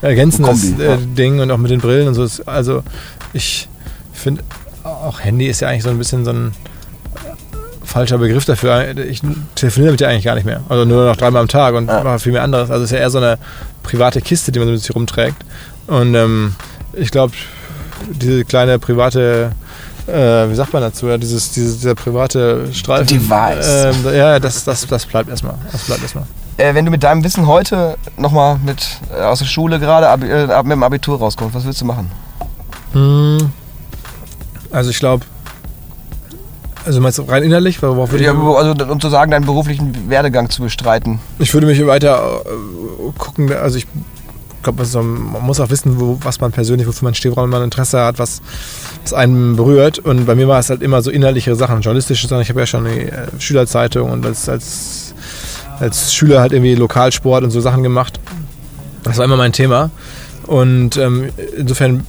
ergänzendes 0.02 0.62
Kombi, 0.70 0.84
äh, 0.84 0.89
ja. 0.92 0.98
Ding 0.98 1.39
und 1.39 1.52
auch 1.52 1.58
mit 1.58 1.72
den 1.72 1.82
Brillen 1.82 2.08
und 2.08 2.13
so. 2.13 2.28
Also 2.46 2.84
ich 3.34 3.68
finde, 4.13 4.44
auch 4.84 5.20
Handy 5.20 5.48
ist 5.48 5.60
ja 5.62 5.68
eigentlich 5.70 5.84
so 5.84 5.89
ein 5.89 5.98
bisschen 5.98 6.24
so 6.26 6.32
ein 6.32 6.54
falscher 7.93 8.17
Begriff 8.17 8.43
dafür. 8.45 8.97
Ich 8.97 9.21
telefoniere 9.53 9.89
damit 9.91 10.01
ja 10.01 10.08
eigentlich 10.10 10.25
gar 10.25 10.34
nicht 10.36 10.45
mehr. 10.45 10.62
Also 10.67 10.84
nur 10.84 11.06
noch 11.06 11.15
dreimal 11.15 11.43
am 11.43 11.47
Tag 11.47 11.75
und 11.75 11.88
Ja. 11.88 12.03
mache 12.03 12.17
viel 12.19 12.32
mehr 12.32 12.41
anderes. 12.41 12.71
Also 12.71 12.84
es 12.84 12.91
ist 12.91 12.95
ja 12.95 13.01
eher 13.01 13.12
so 13.12 13.19
eine 13.19 13.38
private 13.84 14.19
Kiste, 14.19 14.51
die 14.51 14.58
man 14.60 14.67
so 14.67 14.71
mit 14.73 14.82
sich 14.82 14.95
rumträgt. 14.95 15.38
Und 15.86 16.15
ähm, 16.15 16.56
ich 16.93 17.12
glaube, 17.12 17.34
diese 18.10 18.45
kleine 18.45 18.79
private, 18.79 19.51
äh, 20.08 20.12
wie 20.49 20.56
sagt 20.56 20.73
man 20.73 20.82
dazu, 20.82 21.08
ja, 21.08 21.19
dieses, 21.19 21.51
dieses, 21.51 21.77
dieser 21.79 21.93
private 21.93 22.73
Streifen. 22.73 23.06
Device. 23.06 23.86
Ähm, 23.86 24.15
ja, 24.15 24.39
das, 24.39 24.63
das, 24.63 24.88
das 24.88 25.06
bleibt 25.06 25.29
erstmal. 25.29 25.56
Das 25.71 25.84
bleibt 25.84 26.01
erstmal. 26.01 26.25
Äh, 26.58 26.73
wenn 26.73 26.86
du 26.86 26.91
mit 26.91 27.03
deinem 27.03 27.23
Wissen 27.23 27.45
heute 27.45 27.95
nochmal 28.17 28.58
mit 28.65 28.88
äh, 29.15 29.21
aus 29.21 29.39
der 29.39 29.45
Schule 29.45 29.79
gerade 29.79 30.08
äh, 30.25 30.51
ab, 30.51 30.65
mit 30.65 30.71
dem 30.73 30.84
Abitur 30.84 31.19
rauskommst, 31.19 31.53
was 31.56 31.65
willst 31.65 31.82
du 31.82 31.86
machen? 31.86 32.12
Hm. 32.93 33.51
Also 34.71 34.89
ich 34.89 34.99
glaube, 34.99 35.25
also 36.86 37.02
meinst 37.02 37.17
du 37.17 37.24
rein 37.24 37.43
innerlich? 37.43 37.82
Worauf 37.82 38.12
würde 38.12 38.24
ich, 38.24 38.30
Ja, 38.30 38.34
also, 38.34 38.74
um 38.91 39.00
zu 39.00 39.10
sagen, 39.10 39.32
deinen 39.32 39.46
beruflichen 39.46 40.10
Werdegang 40.10 40.50
zu 40.50 40.62
bestreiten. 40.62 41.19
ich 41.39 41.54
würde 41.54 41.67
mich 41.67 41.86
weiter 41.86 42.41
äh, 42.46 43.12
gucken, 43.17 43.52
also 43.54 43.78
ich 43.78 43.88
glaube, 44.63 44.84
man 44.96 45.46
muss 45.46 45.60
auch 45.60 45.69
wissen, 45.69 46.00
wo, 46.00 46.17
was 46.24 46.39
man 46.39 46.52
persönlich, 46.52 46.88
wofür 46.88 47.06
man 47.06 47.13
steht, 47.13 47.36
woran 47.36 47.50
man 47.50 47.63
Interesse 47.63 48.00
hat, 48.02 48.17
was, 48.19 48.41
was 49.04 49.13
einen 49.13 49.56
berührt. 49.56 50.00
Und 50.00 50.26
bei 50.26 50.36
mir 50.36 50.48
war 50.48 50.60
es 50.60 50.69
halt 50.69 50.82
immer 50.82 51.02
so 51.02 51.12
innerlichere 51.12 51.56
Sachen, 51.56 51.82
journalistische 51.82 52.28
Sachen. 52.28 52.41
Ich 52.41 52.50
habe 52.50 52.62
ja 52.62 52.65
schon 52.65 52.88
eine 52.88 53.12
äh, 53.12 53.28
Schülerzeitung 53.39 54.10
und 54.10 54.26
als, 54.26 54.48
als, 54.50 55.13
als 55.80 56.13
Schüler 56.13 56.39
halt 56.39 56.54
irgendwie 56.54 56.76
Lokalsport 56.76 57.43
und 57.43 57.52
so 57.52 57.62
Sachen 57.62 57.84
gemacht. 57.84 58.19
Das 59.04 59.17
war 59.17 59.26
immer 59.26 59.38
mein 59.38 59.52
Thema. 59.52 59.91
Und 60.48 60.98
ähm, 60.98 61.30
insofern, 61.58 62.06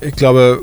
ich 0.00 0.16
glaube, 0.16 0.60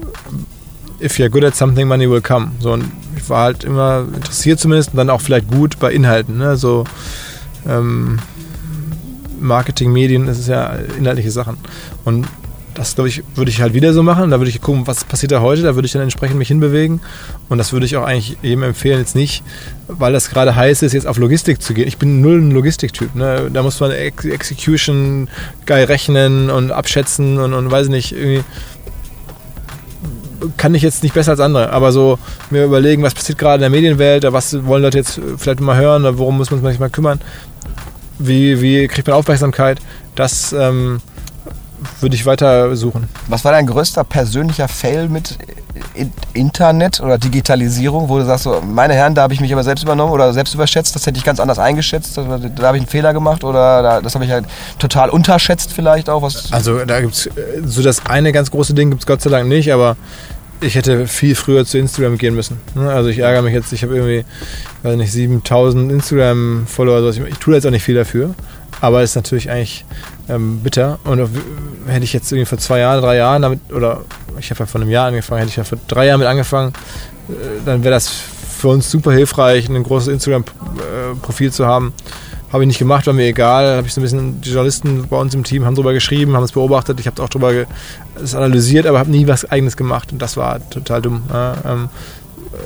if 1.02 1.18
you're 1.18 1.30
good 1.30 1.44
at 1.44 1.56
something, 1.56 1.88
money 1.88 2.10
will 2.10 2.22
come. 2.22 2.52
So, 2.60 2.74
und 2.74 2.86
ich 3.16 3.30
war 3.30 3.44
halt 3.44 3.64
immer 3.64 4.06
interessiert 4.14 4.60
zumindest 4.60 4.92
und 4.92 4.98
dann 4.98 5.10
auch 5.10 5.22
vielleicht 5.22 5.50
gut 5.50 5.80
bei 5.80 5.92
Inhalten. 5.92 6.38
Ne? 6.38 6.58
So, 6.58 6.84
ähm, 7.68 8.20
Marketing, 9.40 9.92
Medien, 9.92 10.28
das 10.28 10.40
ist 10.40 10.48
ja 10.48 10.76
inhaltliche 10.98 11.32
Sachen. 11.32 11.58
Und 12.06 12.28
das, 12.74 12.96
glaube 12.96 13.08
ich, 13.08 13.24
würde 13.36 13.52
ich 13.52 13.62
halt 13.62 13.74
wieder 13.74 13.94
so 13.94 14.02
machen. 14.02 14.32
Da 14.32 14.40
würde 14.40 14.50
ich 14.50 14.60
gucken, 14.62 14.88
was 14.88 15.04
passiert 15.04 15.32
da 15.32 15.42
heute. 15.42 15.62
Da 15.62 15.76
würde 15.76 15.86
ich 15.86 15.92
dann 15.92 16.02
entsprechend 16.02 16.38
mich 16.38 16.48
hinbewegen. 16.48 17.02
Und 17.50 17.58
das 17.58 17.72
würde 17.72 17.86
ich 17.86 17.96
auch 17.98 18.04
eigentlich 18.04 18.38
jedem 18.42 18.64
empfehlen, 18.64 19.00
jetzt 19.00 19.16
nicht, 19.16 19.44
weil 19.88 20.14
das 20.14 20.30
gerade 20.30 20.56
heiß 20.56 20.82
ist, 20.82 20.94
jetzt 20.94 21.06
auf 21.06 21.18
Logistik 21.18 21.62
zu 21.62 21.74
gehen. 21.74 21.88
Ich 21.88 21.98
bin 21.98 22.22
null 22.22 22.40
ein 22.40 22.52
Logistiktyp. 22.52 23.14
Ne? 23.16 23.52
Da 23.54 23.62
muss 23.62 23.80
man 23.80 23.92
Ex 23.92 24.26
Execution 24.26 25.30
geil 25.66 25.86
rechnen 25.86 26.50
und 26.50 26.72
abschätzen 26.72 27.38
und, 27.38 27.54
und 27.54 27.70
weiß 27.70 27.90
nicht, 27.90 28.14
irgendwie 28.14 28.44
kann 30.58 30.76
ich 30.76 30.82
jetzt 30.82 31.04
nicht 31.04 31.14
besser 31.16 31.32
als 31.32 31.40
andere, 31.40 31.72
aber 31.72 31.92
so 31.92 32.20
mir 32.50 32.66
überlegen, 32.66 33.04
was 33.04 33.14
passiert 33.14 33.38
gerade 33.38 33.56
in 33.56 33.62
der 33.62 33.70
Medienwelt, 33.70 34.26
was 34.32 34.66
wollen 34.66 34.84
Leute 34.84 34.98
jetzt 34.98 35.20
vielleicht 35.38 35.60
mal 35.60 35.78
hören, 35.78 36.18
worum 36.18 36.38
muss 36.38 36.52
man 36.52 36.64
sich 36.66 36.80
mal 36.80 36.90
kümmern, 36.90 37.20
wie, 38.20 38.62
wie 38.62 38.88
kriegt 38.88 39.08
man 39.08 39.16
Aufmerksamkeit, 39.16 39.80
das 40.16 40.54
ähm, 40.54 41.02
würde 42.02 42.16
ich 42.16 42.26
weiter 42.26 42.76
suchen. 42.76 43.10
Was 43.28 43.44
war 43.46 43.52
dein 43.52 43.68
größter 43.68 44.04
persönlicher 44.04 44.68
Fail 44.68 45.10
mit 45.10 45.38
Internet 46.34 47.00
oder 47.00 47.18
Digitalisierung, 47.18 48.10
wo 48.10 48.20
du 48.20 48.26
sagst, 48.26 48.44
so, 48.44 48.62
meine 48.62 48.94
Herren, 48.94 49.16
da 49.16 49.24
habe 49.24 49.34
ich 49.34 49.42
mich 49.42 49.52
aber 49.52 49.64
selbst 49.64 49.84
übernommen 49.84 50.12
oder 50.12 50.32
selbst 50.34 50.54
überschätzt, 50.54 50.96
das 50.96 51.06
hätte 51.08 51.18
ich 51.18 51.24
ganz 51.24 51.40
anders 51.40 51.58
eingeschätzt, 51.58 52.18
da, 52.18 52.38
da 52.38 52.68
habe 52.68 52.78
ich 52.78 52.84
einen 52.84 52.90
Fehler 52.90 53.14
gemacht 53.14 53.44
oder 53.44 53.82
da, 53.82 54.02
das 54.02 54.14
habe 54.14 54.26
ich 54.26 54.32
halt 54.32 54.46
total 54.78 55.10
unterschätzt 55.10 55.72
vielleicht 55.74 56.10
auch. 56.10 56.24
Also 56.52 56.86
da 56.86 57.02
gibt 57.02 57.14
es 57.14 57.30
so 57.66 57.82
das 57.82 58.06
eine 58.06 58.32
ganz 58.32 58.52
große 58.52 58.74
Ding 58.74 58.92
gibt 58.92 59.02
es 59.02 59.08
Gott 59.08 59.22
sei 59.22 59.30
Dank 59.30 59.50
nicht, 59.50 59.74
aber 59.74 59.98
ich 60.62 60.76
hätte 60.76 61.08
viel 61.08 61.36
früher 61.36 61.66
zu 61.66 61.78
Instagram 61.78 62.18
gehen 62.18 62.36
müssen. 62.36 62.60
ne? 62.76 62.90
Also 62.92 63.10
ich 63.10 63.20
ärgere 63.20 63.42
mich 63.42 63.54
jetzt, 63.54 63.74
ich 63.74 63.84
habe 63.84 63.96
irgendwie, 63.96 64.26
weiß 64.84 64.96
nicht, 64.96 65.12
7000 65.12 65.92
Instagram-Follower, 65.92 67.10
ich, 67.10 67.20
ich 67.20 67.38
tue 67.38 67.56
jetzt 67.56 67.66
auch 67.66 67.72
nicht 67.72 67.84
viel 67.84 67.96
dafür, 67.96 68.34
aber 68.84 69.02
es 69.02 69.12
ist 69.12 69.16
natürlich 69.16 69.50
eigentlich 69.50 69.86
ähm, 70.28 70.60
bitter. 70.60 71.00
Und 71.06 71.30
hätte 71.88 72.04
ich 72.04 72.12
jetzt 72.12 72.30
irgendwie 72.34 72.46
vor 72.46 72.58
zwei 72.58 72.80
Jahren, 72.80 73.02
drei 73.02 73.16
Jahren 73.16 73.42
damit, 73.42 73.62
oder 73.74 74.02
ich 74.38 74.50
habe 74.50 74.60
ja 74.60 74.66
vor 74.66 74.82
einem 74.82 74.90
Jahr 74.90 75.08
angefangen, 75.08 75.40
hätte 75.40 75.52
ich 75.52 75.56
ja 75.56 75.64
vor 75.64 75.78
drei 75.88 76.08
Jahren 76.08 76.20
mit 76.20 76.28
angefangen, 76.28 76.74
äh, 77.30 77.34
dann 77.66 77.82
wäre 77.86 77.94
das 77.94 78.10
für 78.10 78.68
uns 78.68 78.92
super 78.92 79.14
hilfreich, 79.14 79.70
ein 79.70 79.84
großes 79.84 80.10
Instagram-Profil 80.10 81.54
zu 81.54 81.66
haben. 81.66 81.94
Habe 82.52 82.64
ich 82.64 82.68
nicht 82.68 82.80
gemacht, 82.80 83.08
war 83.08 83.14
mir 83.14 83.28
egal. 83.28 83.78
Habe 83.78 83.88
ich 83.88 83.94
so 83.94 84.02
ein 84.02 84.04
bisschen, 84.04 84.42
die 84.42 84.50
Journalisten 84.50 85.08
bei 85.08 85.16
uns 85.16 85.34
im 85.34 85.46
Team 85.46 85.64
haben 85.64 85.76
darüber 85.76 85.94
geschrieben, 85.94 86.36
haben 86.36 86.44
es 86.44 86.52
beobachtet. 86.52 87.00
Ich 87.00 87.08
habe 87.08 87.24
auch 87.24 87.30
darüber 87.30 87.66
es 88.22 88.36
analysiert, 88.36 88.86
aber 88.86 89.00
habe 89.00 89.10
nie 89.10 89.28
was 89.28 89.50
Eigenes 89.50 89.78
gemacht. 89.78 90.12
Und 90.12 90.22
das 90.22 90.36
war 90.36 90.60
total 90.70 91.02
dumm. 91.02 91.24
Ja, 91.32 91.56
ähm, 91.66 91.90
äh, 92.52 92.58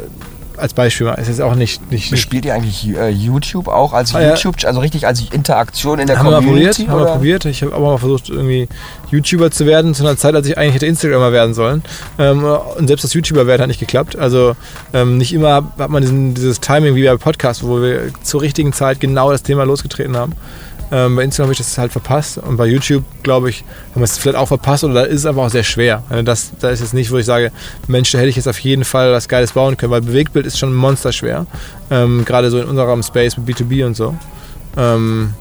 als 0.58 0.74
Beispiel 0.74 1.08
mal. 1.08 1.16
Es 1.20 1.28
ist 1.28 1.42
auch 1.42 1.56
nicht, 1.56 1.92
nicht, 1.92 2.10
Bespielt 2.12 2.46
ihr 2.46 2.54
eigentlich 2.54 2.88
äh, 2.96 3.10
YouTube 3.10 3.68
auch 3.68 3.94
als 3.94 4.14
Ah, 4.16 4.22
ja. 4.22 4.30
YouTube, 4.30 4.56
also 4.64 4.80
richtig 4.80 5.06
als 5.08 5.22
Interaktion 5.32 6.00
in 6.00 6.08
der 6.08 6.20
haben 6.20 6.30
wir 6.30 6.38
Community? 6.38 6.86
probiert, 6.86 6.90
haben 6.90 7.00
wir 7.00 7.12
probiert. 7.14 7.46
Ich 7.46 7.62
habe 7.62 7.74
aber 7.74 7.86
mal 7.92 7.98
versucht, 7.98 8.30
irgendwie 8.30 8.68
YouTuber 9.12 9.52
zu 9.52 9.66
werden, 9.66 9.94
zu 9.94 10.04
einer 10.04 10.18
Zeit, 10.18 10.36
als 10.36 10.48
ich 10.48 10.58
eigentlich 10.58 10.76
hätte 10.76 10.86
Instagrammer 10.86 11.32
werden 11.32 11.54
sollen. 11.54 11.84
Ähm, 12.20 12.44
und 12.44 12.88
selbst 12.88 13.04
das 13.04 13.14
YouTuber 13.14 13.48
werden 13.48 13.62
hat 13.62 13.68
nicht 13.68 13.80
geklappt. 13.80 14.16
Also 14.18 14.56
ähm, 14.94 15.18
nicht 15.18 15.34
immer 15.34 15.72
hat 15.78 15.90
man 15.90 16.02
diesen, 16.02 16.34
dieses 16.34 16.60
Timing 16.60 16.96
wie 16.96 17.06
bei 17.06 17.18
Podcast, 17.18 17.64
wo 17.64 17.82
wir 17.82 18.12
zur 18.24 18.42
richtigen 18.42 18.74
Zeit 18.74 19.00
genau 19.00 19.32
das 19.32 19.44
Thema 19.44 19.64
losgetreten 19.66 20.18
haben. 20.18 20.34
Ähm, 20.90 21.18
bei 21.18 21.24
Instagram 21.24 21.48
habe 21.48 21.54
ich 21.54 21.58
das 21.58 21.78
halt 21.78 21.92
verpasst 21.92 22.38
und 22.38 22.56
bei 22.56 22.66
YouTube, 22.66 23.04
glaube 23.22 23.50
ich, 23.50 23.64
haben 23.92 24.02
wir 24.02 24.06
es 24.06 24.18
vielleicht 24.18 24.38
auch 24.38 24.48
verpasst 24.48 24.84
oder 24.84 24.94
da 24.94 25.02
ist 25.04 25.20
es 25.20 25.26
einfach 25.26 25.44
auch 25.44 25.50
sehr 25.50 25.64
schwer. 25.64 26.04
Also 26.10 26.24
Das, 26.24 26.52
da 26.60 26.70
ist 26.70 26.80
jetzt 26.80 26.94
nicht, 26.94 27.12
wo 27.12 27.18
ich 27.18 27.26
sage, 27.26 27.52
Mensch, 27.88 28.12
da 28.12 28.20
hätte 28.20 28.30
ich 28.30 28.38
jetzt 28.38 28.48
auf 28.48 28.60
jeden 28.60 28.86
Fall 28.86 29.12
was 29.12 29.28
Geiles 29.28 29.52
bauen 29.52 29.76
können, 29.76 29.92
weil 29.92 30.02
Bewegtbild 30.02 30.46
ist 30.46 30.58
schon 30.58 30.74
monsterschwer. 30.74 31.46
Ähm, 31.92 32.24
Gerade 32.24 32.50
so 32.50 32.60
in 32.60 32.68
unserem 32.68 33.04
Space 33.04 33.38
mit 33.38 33.48
B2B 33.48 33.86
und 33.86 33.96
so. 33.96 34.16
Ähm, 34.78 35.34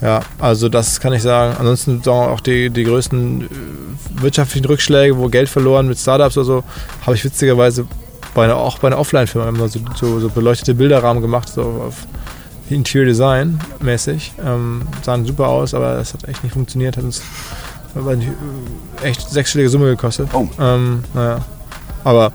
ja, 0.00 0.20
also 0.40 0.68
das 0.68 0.98
kann 0.98 1.12
ich 1.12 1.22
sagen. 1.22 1.56
Ansonsten 1.58 2.02
auch 2.08 2.40
die, 2.40 2.70
die 2.70 2.82
größten 2.82 3.42
äh, 3.42 4.22
wirtschaftlichen 4.22 4.66
Rückschläge, 4.66 5.16
wo 5.16 5.28
Geld 5.28 5.48
verloren 5.48 5.86
mit 5.86 5.98
Startups 5.98 6.36
oder 6.36 6.44
so, 6.44 6.64
habe 7.06 7.14
ich 7.14 7.24
witzigerweise 7.24 7.86
bei 8.34 8.44
einer, 8.44 8.56
auch 8.56 8.78
bei 8.78 8.88
einer 8.88 8.98
Offline-Firma 8.98 9.48
immer 9.48 9.68
so, 9.68 9.78
so, 9.94 10.18
so 10.18 10.28
beleuchtete 10.28 10.74
Bilderrahmen 10.74 11.22
gemacht, 11.22 11.48
so 11.48 11.84
auf 11.86 12.06
Interior 12.74 13.06
Design 13.06 13.60
mäßig. 13.80 14.32
Ähm, 14.44 14.82
sahen 15.02 15.24
super 15.24 15.48
aus, 15.48 15.74
aber 15.74 15.96
das 15.96 16.14
hat 16.14 16.28
echt 16.28 16.42
nicht 16.42 16.52
funktioniert. 16.52 16.96
Hat 16.96 17.04
uns 17.04 17.22
äh, 17.94 19.06
echt 19.06 19.28
sechsstellige 19.28 19.70
Summe 19.70 19.86
gekostet. 19.86 20.28
Oh. 20.32 20.46
Ähm, 20.60 21.04
naja. 21.14 21.40
Aber 22.04 22.32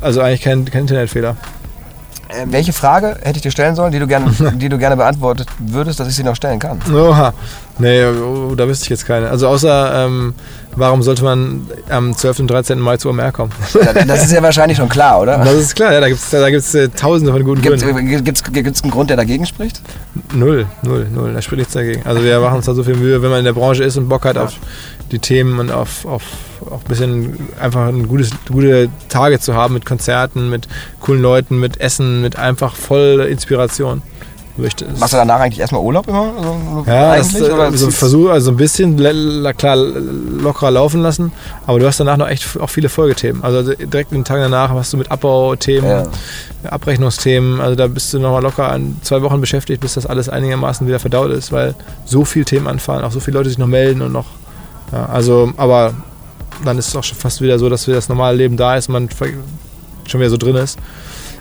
also 0.00 0.20
eigentlich 0.20 0.42
kein, 0.42 0.64
kein 0.64 0.82
Internetfehler. 0.82 1.36
Äh, 2.28 2.46
welche 2.46 2.72
Frage 2.72 3.16
hätte 3.22 3.36
ich 3.36 3.42
dir 3.42 3.50
stellen 3.50 3.74
sollen, 3.74 3.92
die 3.92 3.98
du 3.98 4.06
gerne, 4.06 4.30
die 4.54 4.68
du 4.68 4.78
gerne 4.78 4.96
beantwortet 4.96 5.48
würdest, 5.58 6.00
dass 6.00 6.08
ich 6.08 6.14
sie 6.14 6.22
noch 6.22 6.36
stellen 6.36 6.58
kann? 6.58 6.80
Oha. 6.92 7.32
Nee, 7.78 8.04
oh, 8.04 8.54
da 8.54 8.68
wüsste 8.68 8.84
ich 8.84 8.90
jetzt 8.90 9.06
keine. 9.06 9.30
Also 9.30 9.48
außer, 9.48 10.06
ähm, 10.06 10.34
warum 10.76 11.02
sollte 11.02 11.24
man 11.24 11.66
am 11.88 12.16
12. 12.16 12.40
und 12.40 12.50
13. 12.50 12.78
Mai 12.78 12.96
zu 12.96 13.08
OMR 13.08 13.32
kommen? 13.32 13.52
Das 14.06 14.24
ist 14.24 14.32
ja 14.32 14.42
wahrscheinlich 14.42 14.78
schon 14.78 14.88
klar, 14.88 15.20
oder? 15.20 15.38
Das 15.38 15.54
ist 15.54 15.74
klar, 15.74 15.92
ja, 15.92 16.00
da 16.00 16.08
gibt 16.08 16.20
es 16.20 16.30
da 16.30 16.50
gibt's, 16.50 16.74
äh, 16.74 16.88
tausende 16.88 17.32
von 17.32 17.42
guten 17.44 17.62
Gibt 17.62 17.82
Gründen. 17.82 18.26
es 18.68 18.82
einen 18.82 18.90
Grund, 18.90 19.10
der 19.10 19.16
dagegen 19.16 19.46
spricht? 19.46 19.80
Null, 20.34 20.66
null, 20.82 21.06
null. 21.12 21.32
Da 21.34 21.42
spricht 21.42 21.58
nichts 21.58 21.74
dagegen. 21.74 22.02
Also 22.04 22.22
wir 22.22 22.40
machen 22.40 22.56
uns 22.56 22.66
da 22.66 22.74
so 22.74 22.82
viel 22.82 22.96
Mühe, 22.96 23.22
wenn 23.22 23.30
man 23.30 23.40
in 23.40 23.44
der 23.44 23.52
Branche 23.52 23.84
ist 23.84 23.96
und 23.96 24.08
Bock 24.08 24.24
hat 24.24 24.38
auf 24.38 24.54
die 25.10 25.18
Themen 25.18 25.58
und 25.58 25.70
auf, 25.70 26.04
auf 26.04 26.22
auch 26.70 26.80
ein 26.82 26.88
bisschen 26.88 27.48
einfach 27.60 27.88
ein 27.88 28.06
gutes, 28.06 28.30
gute 28.48 28.88
Tage 29.08 29.40
zu 29.40 29.54
haben 29.54 29.74
mit 29.74 29.86
Konzerten, 29.86 30.50
mit 30.50 30.68
coolen 31.00 31.22
Leuten, 31.22 31.58
mit 31.58 31.80
Essen, 31.80 32.20
mit 32.20 32.38
einfach 32.38 32.74
voll 32.76 33.26
Inspiration. 33.30 34.02
Möchtest. 34.60 34.98
Machst 35.00 35.12
du 35.12 35.16
danach 35.16 35.40
eigentlich 35.40 35.60
erstmal 35.60 35.82
Urlaub 35.82 36.06
immer? 36.08 36.32
Also, 36.36 36.84
Ja, 36.86 37.16
das 37.16 37.34
eigentlich, 37.34 37.48
äh, 37.48 37.52
oder 37.52 37.72
so 37.72 37.90
Versuch, 37.90 38.30
also 38.30 38.50
ein 38.50 38.56
bisschen 38.56 38.96
klar 39.56 39.76
lockerer 39.76 40.70
laufen 40.70 41.00
lassen, 41.02 41.32
aber 41.66 41.78
du 41.78 41.86
hast 41.86 42.00
danach 42.00 42.16
noch 42.16 42.28
echt 42.28 42.58
auch 42.60 42.70
viele 42.70 42.88
Folgethemen. 42.88 43.42
Also 43.42 43.74
direkt 43.74 44.12
den 44.12 44.24
Tag 44.24 44.38
danach 44.40 44.70
hast 44.70 44.92
du 44.92 44.96
mit 44.96 45.10
Abbauthemen, 45.10 45.90
Ja. 45.90 46.70
Abrechnungsthemen, 46.70 47.60
also 47.60 47.74
da 47.74 47.86
bist 47.86 48.12
du 48.12 48.18
nochmal 48.18 48.42
locker 48.42 48.70
an 48.70 48.96
zwei 49.02 49.22
Wochen 49.22 49.40
beschäftigt, 49.40 49.80
bis 49.80 49.94
das 49.94 50.06
alles 50.06 50.28
einigermaßen 50.28 50.86
wieder 50.86 50.98
verdaut 50.98 51.30
ist, 51.30 51.52
weil 51.52 51.74
so 52.04 52.24
viele 52.24 52.44
Themen 52.44 52.66
anfallen, 52.66 53.04
auch 53.04 53.12
so 53.12 53.20
viele 53.20 53.38
Leute 53.38 53.48
sich 53.48 53.58
noch 53.58 53.66
melden 53.66 54.02
und 54.02 54.12
noch, 54.12 54.26
ja, 54.92 55.06
also, 55.06 55.52
aber 55.56 55.94
dann 56.64 56.76
ist 56.78 56.88
es 56.88 56.96
auch 56.96 57.04
schon 57.04 57.16
fast 57.16 57.40
wieder 57.40 57.58
so, 57.58 57.68
dass 57.68 57.86
wieder 57.86 57.96
das 57.96 58.08
normale 58.08 58.36
Leben 58.36 58.56
da 58.56 58.76
ist, 58.76 58.88
man 58.88 59.08
schon 60.06 60.20
wieder 60.20 60.30
so 60.30 60.36
drin 60.36 60.56
ist. 60.56 60.78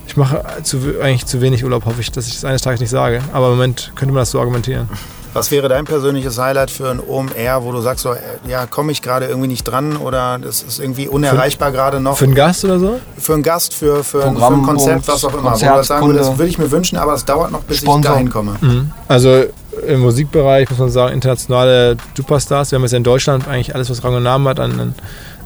Ich 0.09 0.17
mache 0.17 0.41
zu, 0.63 0.79
eigentlich 1.03 1.27
zu 1.27 1.39
wenig 1.39 1.63
Urlaub, 1.63 1.85
hoffe 1.85 2.01
ich, 2.01 2.11
dass 2.11 2.25
ich 2.25 2.33
das 2.33 2.43
eines 2.43 2.63
Tages 2.63 2.79
nicht 2.79 2.89
sage. 2.89 3.21
Aber 3.31 3.45
im 3.45 3.51
Moment 3.53 3.91
könnte 3.95 4.11
man 4.11 4.21
das 4.21 4.31
so 4.31 4.39
argumentieren. 4.39 4.89
Was 5.33 5.51
wäre 5.51 5.69
dein 5.69 5.85
persönliches 5.85 6.39
Highlight 6.39 6.71
für 6.71 6.89
ein 6.89 6.99
OMR, 6.99 7.63
wo 7.63 7.71
du 7.71 7.79
sagst, 7.81 8.01
so, 8.01 8.13
äh, 8.13 8.17
ja, 8.47 8.65
komme 8.65 8.91
ich 8.91 9.03
gerade 9.03 9.27
irgendwie 9.27 9.47
nicht 9.47 9.63
dran 9.65 9.95
oder 9.97 10.39
das 10.39 10.63
ist 10.63 10.79
irgendwie 10.79 11.07
unerreichbar 11.07 11.71
gerade 11.71 11.99
noch? 11.99 12.17
Für 12.17 12.25
einen 12.25 12.33
Gast 12.33 12.65
oder 12.65 12.79
so? 12.79 12.99
Für 13.19 13.35
einen 13.35 13.43
Gast, 13.43 13.75
für, 13.75 14.03
für, 14.03 14.25
ein- 14.25 14.35
für 14.35 14.45
ein 14.47 14.63
Konzept, 14.63 15.07
was 15.07 15.23
auch 15.23 15.37
immer. 15.37 15.51
Das 15.51 15.59
sagen 15.59 15.77
Konzert, 15.77 16.01
würdest, 16.07 16.25
Kunde. 16.25 16.37
würde 16.39 16.49
ich 16.49 16.57
mir 16.57 16.71
wünschen, 16.71 16.97
aber 16.97 17.13
es 17.13 17.23
dauert 17.25 17.51
noch, 17.51 17.61
bis 17.61 17.77
Sponsor. 17.77 17.99
ich 17.99 18.07
dahin 18.15 18.29
komme. 18.31 18.55
Also 19.07 19.43
im 19.87 19.99
Musikbereich 19.99 20.67
muss 20.71 20.79
man 20.79 20.89
sagen, 20.89 21.13
internationale 21.13 21.95
Superstars. 22.17 22.71
Wir 22.71 22.77
haben 22.77 22.83
jetzt 22.83 22.93
in 22.93 23.03
Deutschland 23.03 23.47
eigentlich 23.47 23.75
alles, 23.75 23.91
was 23.91 24.03
Rang 24.03 24.15
und 24.15 24.23
Namen 24.23 24.47
hat, 24.47 24.59
an, 24.59 24.95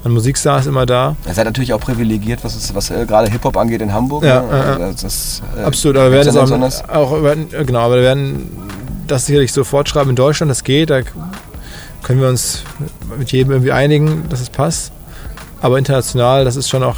an, 0.03 0.07
an 0.07 0.11
Musikstars 0.11 0.65
immer 0.65 0.85
da. 0.85 1.15
Ihr 1.27 1.33
seid 1.33 1.45
natürlich 1.45 1.73
auch 1.73 1.79
privilegiert, 1.79 2.43
was, 2.43 2.55
ist, 2.55 2.75
was 2.75 2.89
äh, 2.89 3.05
gerade 3.05 3.31
Hip-Hop 3.31 3.57
angeht 3.57 3.81
in 3.81 3.93
Hamburg. 3.93 4.23
Ja, 4.23 4.41
ne? 4.41 4.77
ja. 4.79 4.91
Das, 4.91 5.41
äh, 5.57 5.63
Absolut, 5.63 5.97
aber 5.97 6.11
wir 6.11 6.25
werden 6.25 6.61
das 6.61 6.83
auch, 6.83 7.11
auch 7.11 7.23
werden, 7.23 7.47
genau, 7.65 7.79
aber 7.79 7.95
wir 7.95 8.03
werden 8.03 8.49
das 9.07 9.25
sicherlich 9.25 9.51
so 9.51 9.63
fortschreiben 9.63 10.09
in 10.09 10.15
Deutschland, 10.15 10.49
das 10.49 10.63
geht, 10.63 10.89
da 10.89 11.01
können 12.03 12.21
wir 12.21 12.27
uns 12.27 12.63
mit 13.17 13.31
jedem 13.31 13.51
irgendwie 13.51 13.71
einigen, 13.71 14.27
dass 14.29 14.41
es 14.41 14.49
passt. 14.49 14.91
Aber 15.61 15.77
international, 15.77 16.43
das 16.43 16.57
ist 16.57 16.69
schon 16.69 16.83
auch 16.83 16.97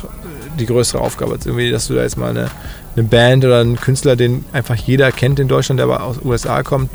die 0.58 0.66
größere 0.66 1.00
Aufgabe. 1.00 1.34
Jetzt 1.34 1.46
irgendwie, 1.46 1.70
dass 1.70 1.88
du 1.88 1.94
da 1.94 2.02
jetzt 2.02 2.18
mal 2.18 2.32
eine, 2.32 2.50
eine 2.96 3.06
Band 3.06 3.46
oder 3.46 3.60
einen 3.60 3.76
Künstler, 3.80 4.16
den 4.16 4.46
einfach 4.54 4.76
jeder 4.76 5.12
kennt 5.12 5.40
in 5.40 5.48
Deutschland, 5.48 5.80
der 5.80 5.86
aber 5.86 6.04
aus 6.04 6.18
den 6.20 6.28
USA 6.28 6.64
kommt, 6.64 6.90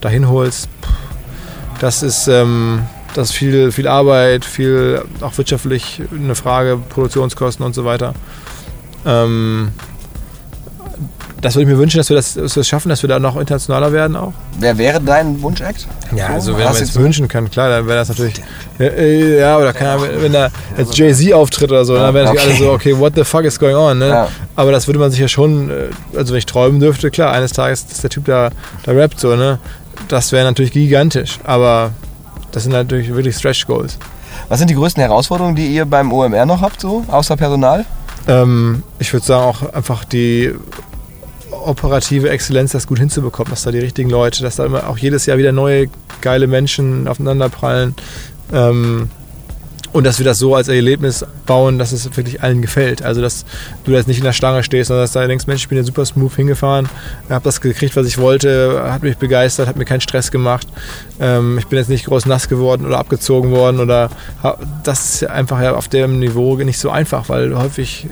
dahin 0.00 0.28
holst. 0.28 0.68
Das 1.80 2.02
ist, 2.02 2.28
ähm, 2.28 2.82
das 3.16 3.30
ist 3.30 3.36
viel, 3.36 3.72
viel 3.72 3.88
Arbeit, 3.88 4.44
viel 4.44 5.02
auch 5.20 5.36
wirtschaftlich 5.38 6.02
eine 6.12 6.34
Frage, 6.34 6.78
Produktionskosten 6.88 7.64
und 7.64 7.74
so 7.74 7.84
weiter. 7.84 8.14
Ähm, 9.06 9.68
das 11.40 11.54
würde 11.54 11.62
ich 11.70 11.74
mir 11.74 11.78
wünschen, 11.78 11.98
dass 11.98 12.08
wir 12.08 12.16
das, 12.16 12.34
dass 12.34 12.56
wir 12.56 12.62
es 12.62 12.68
schaffen, 12.68 12.88
dass 12.88 13.02
wir 13.02 13.08
da 13.08 13.18
noch 13.18 13.36
internationaler 13.36 13.92
werden 13.92 14.16
auch. 14.16 14.32
Wer 14.58 14.76
wäre 14.78 15.00
dein 15.00 15.40
Wunsch-Act? 15.42 15.86
Ja, 16.14 16.28
So, 16.28 16.32
also 16.34 16.58
wenn 16.58 16.64
man 16.64 16.74
es 16.76 16.92
so- 16.94 17.00
wünschen 17.00 17.28
kann, 17.28 17.50
klar, 17.50 17.68
dann 17.68 17.86
wäre 17.86 17.98
das 17.98 18.08
natürlich. 18.08 18.34
Ja, 18.78 18.86
äh, 18.86 19.38
ja 19.40 19.58
oder 19.58 19.72
kann, 19.72 19.86
er- 19.86 20.22
wenn 20.22 20.32
da 20.32 20.48
jetzt 20.76 20.96
Jay-Z 20.96 21.32
auftritt 21.34 21.70
oder 21.70 21.84
so, 21.84 21.94
dann 21.94 22.14
wären 22.14 22.24
natürlich 22.26 22.42
okay. 22.54 22.58
alle 22.58 22.64
so, 22.64 22.72
okay, 22.72 22.98
what 22.98 23.12
the 23.14 23.24
fuck 23.24 23.44
is 23.44 23.58
going 23.58 23.76
on? 23.76 23.98
Ne? 23.98 24.08
Ja. 24.08 24.28
Aber 24.56 24.72
das 24.72 24.86
würde 24.88 24.98
man 24.98 25.10
sich 25.10 25.20
ja 25.20 25.28
schon, 25.28 25.70
äh, 25.70 25.74
also 26.16 26.32
wenn 26.32 26.38
ich 26.38 26.46
träumen 26.46 26.80
dürfte, 26.80 27.10
klar, 27.10 27.32
eines 27.32 27.52
Tages 27.52 27.84
ist 27.90 28.02
der 28.02 28.10
Typ 28.10 28.24
da, 28.24 28.50
da 28.84 28.92
rappt 28.92 29.20
so, 29.20 29.36
ne? 29.36 29.58
Das 30.08 30.32
wäre 30.32 30.44
natürlich 30.46 30.72
gigantisch, 30.72 31.38
aber 31.44 31.92
das 32.56 32.62
sind 32.62 32.72
natürlich 32.72 33.14
wirklich 33.14 33.36
Stretch 33.36 33.66
Goals. 33.66 33.98
Was 34.48 34.58
sind 34.60 34.70
die 34.70 34.74
größten 34.74 35.02
Herausforderungen, 35.02 35.56
die 35.56 35.66
ihr 35.66 35.84
beim 35.84 36.10
OMR 36.10 36.46
noch 36.46 36.62
habt, 36.62 36.80
so 36.80 37.04
außer 37.06 37.36
Personal? 37.36 37.84
Ähm, 38.26 38.82
ich 38.98 39.12
würde 39.12 39.26
sagen, 39.26 39.44
auch 39.44 39.74
einfach 39.74 40.04
die 40.04 40.54
operative 41.50 42.30
Exzellenz, 42.30 42.72
das 42.72 42.86
gut 42.86 42.98
hinzubekommen, 42.98 43.50
dass 43.50 43.64
da 43.64 43.72
die 43.72 43.80
richtigen 43.80 44.08
Leute, 44.08 44.42
dass 44.42 44.56
da 44.56 44.64
immer 44.64 44.88
auch 44.88 44.96
jedes 44.96 45.26
Jahr 45.26 45.36
wieder 45.36 45.52
neue 45.52 45.90
geile 46.22 46.46
Menschen 46.46 47.08
aufeinanderprallen. 47.08 47.94
Ähm, 48.54 49.10
und 49.96 50.04
dass 50.04 50.18
wir 50.18 50.26
das 50.26 50.38
so 50.38 50.54
als 50.54 50.68
Erlebnis 50.68 51.24
bauen, 51.46 51.78
dass 51.78 51.92
es 51.92 52.04
wirklich 52.18 52.42
allen 52.42 52.60
gefällt. 52.60 53.02
Also, 53.02 53.22
dass 53.22 53.46
du 53.84 53.92
da 53.92 53.96
jetzt 53.96 54.08
nicht 54.08 54.18
in 54.18 54.24
der 54.24 54.34
Schlange 54.34 54.62
stehst, 54.62 54.88
sondern 54.88 55.04
dass 55.04 55.12
du 55.12 55.26
denkst, 55.26 55.46
Mensch, 55.46 55.62
ich 55.62 55.68
bin 55.68 55.78
ja 55.78 55.84
super 55.84 56.04
smooth 56.04 56.34
hingefahren, 56.34 56.86
habe 57.30 57.44
das 57.44 57.62
gekriegt, 57.62 57.96
was 57.96 58.06
ich 58.06 58.18
wollte, 58.18 58.92
hat 58.92 59.02
mich 59.02 59.16
begeistert, 59.16 59.68
hat 59.68 59.76
mir 59.76 59.86
keinen 59.86 60.02
Stress 60.02 60.30
gemacht. 60.30 60.66
Ähm, 61.18 61.56
ich 61.56 61.66
bin 61.68 61.78
jetzt 61.78 61.88
nicht 61.88 62.04
groß 62.04 62.26
nass 62.26 62.46
geworden 62.46 62.84
oder 62.84 62.98
abgezogen 62.98 63.52
worden 63.52 63.80
oder 63.80 64.10
das 64.84 65.14
ist 65.14 65.30
einfach 65.30 65.62
ja 65.62 65.74
auf 65.74 65.88
dem 65.88 66.18
Niveau 66.18 66.56
nicht 66.56 66.78
so 66.78 66.90
einfach, 66.90 67.30
weil 67.30 67.56
häufig 67.56 68.04
äh, 68.04 68.08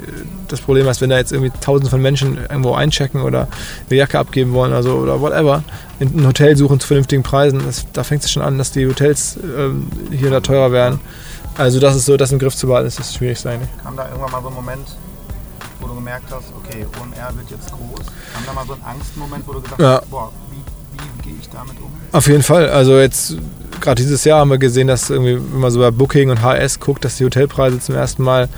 das 0.48 0.62
Problem 0.62 0.88
ist, 0.88 1.02
wenn 1.02 1.10
da 1.10 1.18
jetzt 1.18 1.32
irgendwie 1.32 1.52
tausende 1.60 1.90
von 1.90 2.00
Menschen 2.00 2.38
irgendwo 2.38 2.72
einchecken 2.72 3.20
oder 3.20 3.46
eine 3.90 3.98
Jacke 3.98 4.18
abgeben 4.18 4.54
wollen 4.54 4.72
also, 4.72 4.94
oder 4.94 5.20
whatever, 5.20 5.64
in 6.00 6.18
ein 6.18 6.26
Hotel 6.26 6.56
suchen 6.56 6.80
zu 6.80 6.86
vernünftigen 6.86 7.22
Preisen, 7.22 7.60
das, 7.66 7.84
da 7.92 8.04
fängt 8.04 8.24
es 8.24 8.30
schon 8.30 8.42
an, 8.42 8.56
dass 8.56 8.72
die 8.72 8.86
Hotels 8.86 9.38
ähm, 9.58 9.88
hier 10.10 10.30
da 10.30 10.40
teurer 10.40 10.72
werden. 10.72 11.00
Also 11.56 11.78
das 11.80 11.94
ist 11.96 12.06
so, 12.06 12.16
das 12.16 12.32
im 12.32 12.38
Griff 12.38 12.56
zu 12.56 12.66
behalten, 12.66 12.88
ist 12.88 12.98
das 12.98 13.14
Schwierigste 13.14 13.50
eigentlich. 13.50 13.68
Kam 13.82 13.96
da 13.96 14.08
irgendwann 14.08 14.32
mal 14.32 14.42
so 14.42 14.48
ein 14.48 14.54
Moment, 14.54 14.86
wo 15.80 15.86
du 15.86 15.94
gemerkt 15.94 16.24
hast, 16.30 16.46
okay, 16.56 16.86
OMR 17.00 17.36
wird 17.36 17.50
jetzt 17.50 17.70
groß? 17.70 18.06
Kam 18.34 18.42
da 18.46 18.52
mal 18.52 18.66
so 18.66 18.72
ein 18.74 18.82
Angstmoment, 18.84 19.44
wo 19.46 19.52
du 19.52 19.60
gesagt 19.60 19.80
Ja. 19.80 19.98
hast, 20.00 20.10
boah, 20.10 20.30
wie, 20.50 20.98
wie 20.98 21.22
gehe 21.30 21.38
ich 21.40 21.48
damit 21.50 21.76
um? 21.80 21.90
Auf 22.12 22.26
jeden 22.26 22.42
Fall. 22.42 22.68
Also 22.70 22.98
jetzt, 22.98 23.36
gerade 23.80 24.02
dieses 24.02 24.24
Jahr 24.24 24.40
haben 24.40 24.50
wir 24.50 24.58
gesehen, 24.58 24.88
dass 24.88 25.10
irgendwie, 25.10 25.36
wenn 25.36 25.60
man 25.60 25.70
so 25.70 25.78
bei 25.80 25.90
Booking 25.90 26.30
und 26.30 26.42
HS 26.42 26.80
guckt, 26.80 27.04
dass 27.04 27.16
die 27.16 27.24
Hotelpreise 27.24 27.78
zum 27.80 27.94
ersten 27.94 28.22
Mal 28.24 28.48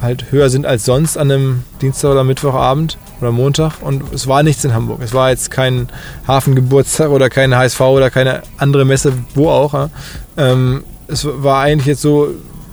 halt 0.00 0.30
höher 0.30 0.48
sind 0.48 0.64
als 0.64 0.84
sonst 0.84 1.16
an 1.18 1.30
einem 1.30 1.64
Dienstag 1.82 2.10
oder 2.12 2.22
Mittwochabend 2.24 2.98
oder 3.20 3.32
Montag. 3.32 3.74
Und 3.80 4.12
es 4.12 4.26
war 4.28 4.42
nichts 4.44 4.64
in 4.64 4.72
Hamburg. 4.72 5.00
Es 5.02 5.12
war 5.12 5.30
jetzt 5.30 5.50
kein 5.50 5.88
Hafengeburtstag 6.26 7.10
oder 7.10 7.28
keine 7.30 7.56
HSV 7.56 7.80
oder 7.80 8.10
keine 8.10 8.42
andere 8.58 8.84
Messe, 8.84 9.12
wo 9.34 9.50
auch. 9.50 9.88
Ähm, 10.36 10.84
es 11.08 11.26
war 11.26 11.62
eigentlich 11.62 11.86
jetzt 11.86 12.02
so, 12.02 12.28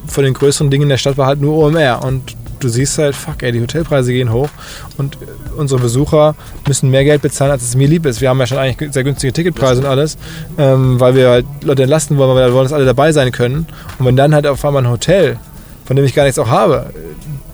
von 0.08 0.24
den 0.24 0.34
größeren 0.34 0.70
Dingen 0.70 0.84
in 0.84 0.90
der 0.90 0.98
Stadt 0.98 1.18
war 1.18 1.28
halt 1.28 1.42
nur 1.42 1.56
OMR. 1.56 2.04
Und 2.04 2.36
du 2.60 2.70
siehst 2.70 2.98
halt, 2.98 3.16
fuck, 3.16 3.42
ey, 3.42 3.52
die 3.52 3.62
Hotelpreise 3.62 4.12
gehen 4.14 4.32
hoch 4.32 4.50
und 4.98 5.18
unsere 5.58 5.80
Besucher 5.80 6.36
müssen 6.68 6.90
mehr 6.90 7.04
Geld 7.04 7.22
bezahlen, 7.22 7.52
als 7.52 7.64
es 7.64 7.76
mir 7.76 7.88
lieb 7.88 8.06
ist. 8.06 8.22
Wir 8.22 8.30
haben 8.30 8.40
ja 8.40 8.48
schon 8.48 8.58
eigentlich 8.58 8.92
sehr 8.94 9.04
günstige 9.04 9.34
Ticketpreise 9.34 9.82
und 9.82 9.88
alles, 9.88 10.18
ähm, 10.58 11.00
weil 11.00 11.16
wir 11.16 11.30
halt 11.30 11.46
Leute 11.64 11.84
entlasten 11.84 12.18
wollen, 12.18 12.36
weil 12.36 12.48
wir 12.48 12.54
wollen, 12.54 12.66
dass 12.66 12.74
alle 12.74 12.86
dabei 12.86 13.12
sein 13.12 13.32
können. 13.32 13.68
Und 14.00 14.06
wenn 14.06 14.16
dann 14.16 14.34
halt 14.34 14.48
auf 14.48 14.64
einmal 14.66 14.84
ein 14.84 14.90
Hotel, 14.90 15.38
von 15.86 15.96
dem 15.96 16.06
ich 16.06 16.14
gar 16.14 16.24
nichts 16.24 16.40
auch 16.40 16.50
habe, 16.50 16.92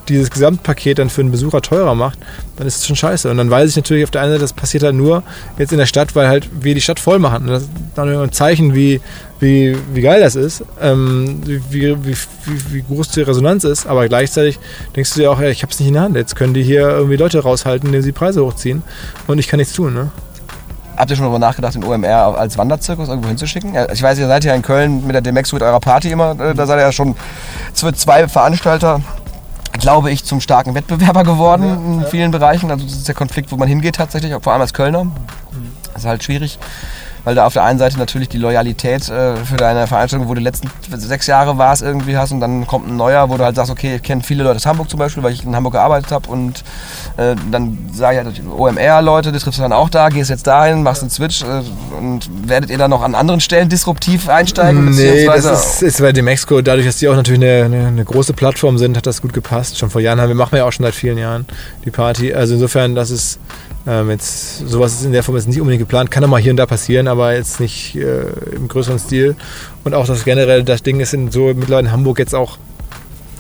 dieses 0.08 0.30
Gesamtpaket 0.30 1.00
dann 1.00 1.10
für 1.10 1.22
einen 1.22 1.32
Besucher 1.32 1.62
teurer 1.62 1.96
macht, 1.96 2.18
dann 2.58 2.68
ist 2.68 2.78
es 2.78 2.88
schon 2.88 2.96
scheiße. 2.96 3.30
Und 3.30 3.38
dann 3.38 3.50
weiß 3.50 3.70
ich 3.70 3.76
natürlich 3.76 4.04
auf 4.04 4.12
der 4.12 4.22
einen 4.22 4.32
Seite, 4.32 4.42
das 4.42 4.54
passiert 4.54 4.84
halt 4.84 4.96
nur 4.96 5.24
jetzt 5.58 5.72
in 5.72 5.78
der 5.78 5.86
Stadt, 5.86 6.16
weil 6.16 6.28
halt 6.28 6.50
wir 6.60 6.74
die 6.74 6.82
Stadt 6.82 7.00
voll 7.00 7.20
machen. 7.20 7.44
Und 7.44 7.52
das 7.52 7.64
ist 7.64 7.72
dann 7.96 8.10
ein 8.10 8.32
Zeichen, 8.32 8.74
wie, 8.76 9.00
wie, 9.42 9.76
wie 9.94 10.02
geil 10.02 10.22
das 10.22 10.36
ist, 10.36 10.64
ähm, 10.80 11.42
wie, 11.46 11.98
wie, 12.06 12.16
wie, 12.70 12.82
groß 12.84 13.10
die 13.10 13.22
Resonanz 13.22 13.64
ist. 13.64 13.88
Aber 13.88 14.08
gleichzeitig 14.08 14.60
denkst 14.96 15.16
du 15.16 15.20
dir 15.20 15.32
auch, 15.32 15.42
ja, 15.42 15.50
ich 15.50 15.64
hab's 15.64 15.80
nicht 15.80 15.88
in 15.88 15.96
der 15.96 16.04
Hand. 16.04 16.16
Jetzt 16.16 16.36
können 16.36 16.54
die 16.54 16.64
hier 16.64 16.88
irgendwie 16.88 17.18
Leute 17.18 17.42
raushalten, 17.42 17.88
indem 17.88 18.04
sie 18.04 18.12
Preise 18.12 18.46
hochziehen. 18.46 18.84
Und 19.26 19.40
ich 19.40 19.48
kann 19.48 19.58
nichts 19.58 19.74
tun. 19.74 19.96
Ne? 19.96 20.12
Habt 20.96 21.10
ihr 21.10 21.16
schon 21.16 21.26
darüber 21.26 21.40
nachgedacht, 21.40 21.74
den 21.74 21.84
OMR 21.84 22.38
als 22.38 22.56
Wanderzirkus 22.60 23.10
irgendwo 23.10 23.30
hinzuschicken? 23.30 23.74
Ja, 23.74 23.92
Ich 23.92 24.04
weiß, 24.04 24.20
ihr 24.20 24.28
seid 24.28 24.44
ja 24.44 24.54
in 24.54 24.62
Köln 24.62 25.08
mit 25.08 25.16
der 25.16 25.22
Demex 25.22 25.52
mit 25.52 25.64
eurer 25.64 25.80
Party 25.80 26.12
immer, 26.12 26.40
äh, 26.40 26.54
da 26.54 26.68
seid 26.68 26.78
ihr 26.78 26.84
ja 26.84 26.92
schon 26.92 27.16
es 27.74 27.82
zwei 27.98 28.28
Veranstalter, 28.28 29.02
glaube 29.80 30.12
ich, 30.12 30.24
zum 30.24 30.40
starken 30.40 30.76
Wettbewerber 30.76 31.24
geworden 31.24 32.02
in 32.02 32.06
vielen 32.06 32.30
Bereichen. 32.30 32.70
Also 32.70 32.86
das 32.86 32.94
ist 32.94 33.08
der 33.08 33.16
Konflikt, 33.16 33.52
wo 33.52 33.58
man 33.58 33.68
hingeht 33.68 33.96
tatsächlich, 33.96 34.32
vor 34.40 34.54
allem 34.54 34.62
als 34.62 34.74
Kölner. 34.74 35.08
Das 35.94 36.04
ist 36.04 36.08
halt 36.08 36.24
schwierig, 36.24 36.60
weil 37.24 37.36
da 37.36 37.46
auf 37.46 37.54
der 37.54 37.64
einen 37.64 37.80
Seite 37.80 37.98
natürlich 37.98 38.30
die 38.30 38.38
Loyalität 38.38 39.10
äh, 39.10 39.36
für 39.38 39.58
deine 39.58 39.88
Veranstaltung, 39.88 40.28
wo 40.28 40.34
du 40.34 40.40
die 40.40 40.46
letzten 40.46 40.70
sechs 40.98 41.28
Jahre 41.28 41.58
warst, 41.58 41.82
irgendwie 41.82 42.18
hast 42.18 42.32
und 42.32 42.40
dann 42.40 42.66
kommt 42.68 42.88
ein 42.88 42.96
neuer, 42.96 43.30
wo 43.30 43.38
du 43.38 43.44
halt 43.44 43.56
sagst, 43.56 43.72
okay, 43.72 43.96
ich 43.96 44.04
kenne 44.04 44.24
viele 44.24 44.44
Leute 44.44 44.58
aus 44.58 44.66
Hamburg 44.66 44.90
zum 44.90 45.00
Beispiel, 45.00 45.24
weil 45.24 45.34
ich 45.34 45.44
in 45.44 45.56
Hamburg 45.56 45.74
gearbeitet 45.74 46.12
habe 46.12 46.30
und 46.30 46.64
äh, 47.18 47.36
dann 47.52 47.78
sage 47.94 48.20
ich 48.20 48.26
halt, 48.26 48.42
OMR-Leute, 48.50 49.32
die 49.32 49.40
triffst 49.40 49.60
du 49.60 49.64
dann 49.64 49.74
auch 49.74 49.90
da, 49.90 50.10
gehst 50.10 50.30
jetzt 50.30 50.48
dahin, 50.48 50.84
machst 50.84 51.02
einen 51.02 51.12
Switch 51.12 51.44
äh, 51.44 51.62
und 51.98 52.30
werdet 52.48 52.70
ihr 52.70 52.78
dann 52.78 52.90
noch 52.90 53.04
an 53.04 53.16
anderen 53.16 53.42
Stellen 53.42 53.70
disruptiv 53.70 54.30
einsteigen? 54.30 54.92
Nee, 54.92 55.26
das 55.26 55.46
ist, 55.46 55.84
ist 55.84 56.02
bei 56.02 56.12
Demexco, 56.12 56.62
dadurch, 56.62 56.86
dass 56.86 56.98
die 56.98 57.08
auch 57.08 57.16
natürlich 57.16 57.42
eine, 57.42 57.66
eine, 57.66 57.88
eine 57.88 58.06
große 58.06 58.34
Plattform 58.34 58.78
sind, 58.78 58.98
hat 58.98 59.06
das 59.06 59.22
gut 59.22 59.34
gepasst. 59.34 59.78
Schon 59.78 59.90
vor 59.90 60.02
Jahren 60.02 60.20
haben 60.20 60.30
wir, 60.30 60.36
machen 60.36 60.54
wir 60.54 60.60
ja 60.60 60.66
auch 60.66 60.72
schon 60.72 60.86
seit 60.86 60.96
vielen 60.96 61.18
Jahren 61.18 61.46
die 61.86 61.92
Party. 61.92 62.34
Also 62.34 62.56
insofern, 62.56 62.96
das 62.96 63.12
ist 63.12 63.40
ähm, 63.88 64.10
jetzt, 64.12 64.68
sowas 64.68 64.94
ist 64.94 65.06
in 65.06 65.12
der 65.12 65.24
Form 65.24 65.36
jetzt 65.36 65.48
nicht 65.48 65.60
unbedingt 65.60 65.82
geplant. 65.82 66.12
Kann 66.12 66.24
auch 66.24 66.28
mal 66.28 66.42
hier 66.42 66.52
und 66.52 66.58
da 66.58 66.66
passieren, 66.66 67.08
aber 67.08 67.34
jetzt 67.34 67.60
nicht 67.60 67.96
äh, 67.96 68.22
im 68.56 68.68
größeren 68.68 69.00
Stil. 69.00 69.36
Und 69.84 69.94
auch 69.94 70.06
das 70.06 70.24
generell, 70.24 70.64
das 70.64 70.84
Ding 70.84 71.00
ist 71.00 71.14
in 71.14 71.32
so 71.32 71.48
mittlerweile 71.48 71.88
in 71.88 71.92
Hamburg 71.92 72.20
jetzt 72.20 72.36
auch 72.36 72.58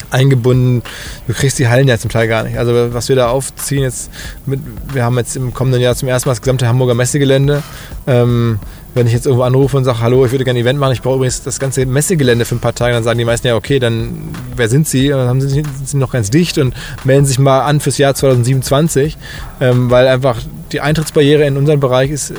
eingebunden. 0.09 0.81
Du 1.27 1.33
kriegst 1.33 1.59
die 1.59 1.67
Hallen 1.67 1.87
ja 1.87 1.97
zum 1.97 2.09
Teil 2.09 2.27
gar 2.27 2.43
nicht. 2.43 2.57
Also 2.57 2.93
was 2.93 3.09
wir 3.09 3.15
da 3.15 3.29
aufziehen 3.29 3.83
jetzt, 3.83 4.09
mit, 4.45 4.59
wir 4.93 5.03
haben 5.03 5.17
jetzt 5.17 5.35
im 5.35 5.53
kommenden 5.53 5.81
Jahr 5.81 5.95
zum 5.95 6.09
ersten 6.09 6.27
Mal 6.29 6.33
das 6.33 6.41
gesamte 6.41 6.67
Hamburger 6.67 6.95
Messegelände. 6.95 7.63
Ähm, 8.07 8.59
wenn 8.93 9.07
ich 9.07 9.13
jetzt 9.13 9.25
irgendwo 9.25 9.43
anrufe 9.43 9.77
und 9.77 9.83
sage, 9.83 9.99
hallo, 10.01 10.25
ich 10.25 10.31
würde 10.31 10.43
gerne 10.43 10.59
ein 10.59 10.63
Event 10.63 10.79
machen, 10.79 10.93
ich 10.93 11.01
brauche 11.01 11.15
übrigens 11.15 11.43
das 11.43 11.59
ganze 11.59 11.85
Messegelände 11.85 12.45
für 12.45 12.55
ein 12.55 12.59
paar 12.59 12.75
Tage, 12.75 12.93
dann 12.93 13.03
sagen 13.03 13.17
die 13.17 13.25
meisten 13.25 13.47
ja, 13.47 13.55
okay, 13.55 13.79
dann 13.79 14.29
wer 14.55 14.67
sind 14.67 14.87
sie? 14.87 15.13
Und 15.13 15.19
dann 15.19 15.41
sind 15.41 15.67
sie 15.85 15.97
noch 15.97 16.11
ganz 16.11 16.29
dicht 16.29 16.57
und 16.57 16.73
melden 17.03 17.25
sich 17.25 17.39
mal 17.39 17.61
an 17.61 17.79
fürs 17.79 17.97
Jahr 17.97 18.13
2027, 18.13 19.17
ähm, 19.61 19.89
weil 19.89 20.07
einfach 20.07 20.37
die 20.71 20.81
Eintrittsbarriere 20.81 21.45
in 21.45 21.57
unseren 21.57 21.79
Bereich 21.79 22.11
ist 22.11 22.31
äh, 22.31 22.35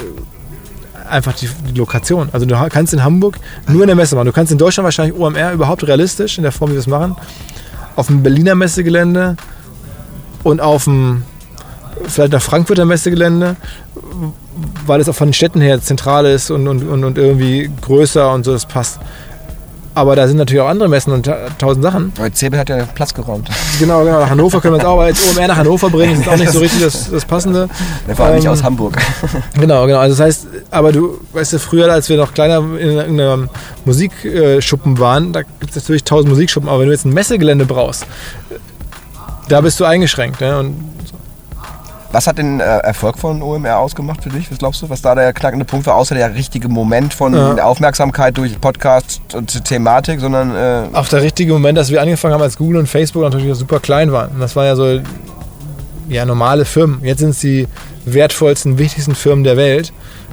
einfach 1.08 1.34
die, 1.34 1.48
die 1.68 1.78
Lokation. 1.78 2.28
Also 2.32 2.46
du 2.46 2.54
kannst 2.68 2.92
in 2.92 3.02
Hamburg 3.02 3.38
nur 3.68 3.82
in 3.82 3.86
der 3.86 3.96
Messe 3.96 4.14
machen. 4.14 4.26
Du 4.26 4.32
kannst 4.32 4.52
in 4.52 4.58
Deutschland 4.58 4.84
wahrscheinlich 4.84 5.18
OMR 5.18 5.52
überhaupt 5.52 5.86
realistisch, 5.86 6.38
in 6.38 6.42
der 6.42 6.52
Form, 6.52 6.70
wie 6.70 6.74
wir 6.74 6.80
es 6.80 6.86
machen, 6.86 7.16
auf 7.96 8.06
dem 8.06 8.22
Berliner 8.22 8.54
Messegelände 8.54 9.36
und 10.42 10.60
auf 10.60 10.84
dem 10.84 11.22
vielleicht 12.08 12.32
nach 12.32 12.42
Frankfurter 12.42 12.84
Messegelände, 12.84 13.56
weil 14.86 15.00
es 15.00 15.08
auch 15.08 15.14
von 15.14 15.28
den 15.28 15.34
Städten 15.34 15.60
her 15.60 15.80
zentral 15.80 16.26
ist 16.26 16.50
und, 16.50 16.68
und, 16.68 16.82
und, 17.04 17.18
irgendwie 17.18 17.70
größer 17.80 18.32
und 18.32 18.44
so, 18.44 18.52
das 18.52 18.66
passt. 18.66 18.98
Aber 19.94 20.16
da 20.16 20.26
sind 20.26 20.38
natürlich 20.38 20.62
auch 20.62 20.68
andere 20.68 20.88
Messen 20.88 21.12
und 21.12 21.24
ta- 21.26 21.48
tausend 21.58 21.82
Sachen. 21.84 22.12
Aber 22.16 22.32
CeBIT 22.32 22.58
hat 22.60 22.68
ja 22.70 22.84
Platz 22.94 23.12
geräumt. 23.12 23.50
Genau, 23.78 24.02
genau. 24.04 24.20
Nach 24.20 24.30
Hannover 24.30 24.58
können 24.62 24.72
wir 24.74 24.78
es 24.78 24.86
auch, 24.86 24.94
aber 24.94 25.08
jetzt 25.08 25.20
OMR 25.36 25.48
nach 25.48 25.56
Hannover 25.58 25.90
bringen, 25.90 26.18
ist 26.18 26.26
auch 26.30 26.36
nicht 26.38 26.50
so 26.50 26.60
richtig 26.60 26.80
das, 26.82 27.10
das 27.10 27.26
Passende. 27.26 27.68
Vor 28.16 28.24
allem 28.24 28.36
nicht 28.36 28.46
Ähm, 28.46 28.52
aus 28.52 28.62
Hamburg. 28.62 28.96
Genau, 29.60 29.86
genau. 29.86 29.98
Also 29.98 30.16
das 30.16 30.24
heißt, 30.26 30.46
aber 30.70 30.92
du, 30.92 31.20
weißt 31.34 31.52
du, 31.52 31.58
früher, 31.58 31.92
als 31.92 32.08
wir 32.08 32.16
noch 32.16 32.32
kleiner 32.32 32.58
in 32.78 32.88
irgendeinem 32.92 33.50
Musikschuppen 33.84 34.98
waren, 34.98 35.34
da 35.34 35.42
gibt 35.42 35.68
es 35.70 35.76
natürlich 35.76 36.04
tausend 36.04 36.30
Musikschuppen, 36.30 36.70
aber 36.70 36.80
wenn 36.80 36.86
du 36.86 36.92
jetzt 36.92 37.04
ein 37.04 37.12
Messegelände 37.12 37.66
brauchst, 37.66 38.06
da 39.50 39.60
bist 39.60 39.78
du 39.78 39.84
eingeschränkt. 39.84 40.40
Ne? 40.40 40.58
Und 40.58 40.74
Was 42.12 42.26
hat 42.26 42.38
den 42.38 42.60
äh, 42.60 42.64
Erfolg 42.64 43.18
von 43.18 43.42
OMR 43.42 43.78
ausgemacht 43.78 44.22
für 44.22 44.28
dich? 44.30 44.50
Was 44.50 44.58
glaubst 44.58 44.82
du, 44.82 44.90
was 44.90 45.00
da 45.00 45.14
der 45.14 45.32
knackende 45.32 45.64
Punkt 45.64 45.86
war, 45.86 45.96
außer 45.96 46.14
der 46.14 46.34
richtige 46.34 46.68
Moment 46.68 47.14
von 47.14 47.34
Ja. 47.34 47.64
Aufmerksamkeit 47.64 48.36
durch 48.36 48.60
Podcast 48.60 49.22
und 49.34 49.64
Thematik, 49.64 50.20
sondern 50.20 50.54
äh, 50.54 50.88
auch 50.92 51.08
der 51.08 51.22
richtige 51.22 51.52
Moment, 51.52 51.78
dass 51.78 51.90
wir 51.90 52.00
angefangen 52.02 52.34
haben, 52.34 52.42
als 52.42 52.56
Google 52.58 52.78
und 52.78 52.86
Facebook 52.86 53.22
natürlich 53.22 53.54
super 53.56 53.80
klein 53.80 54.12
waren. 54.12 54.30
Und 54.32 54.40
das 54.40 54.54
waren 54.54 54.66
ja 54.66 54.76
so 54.76 55.00
ja, 56.08 56.26
normale 56.26 56.64
Firmen. 56.66 57.02
Jetzt 57.02 57.20
sind 57.20 57.30
es 57.30 57.40
die 57.40 57.66
wertvollsten, 58.04 58.78
wichtigsten 58.78 59.14
Firmen 59.14 59.44
der 59.44 59.56
Welt. 59.56 59.92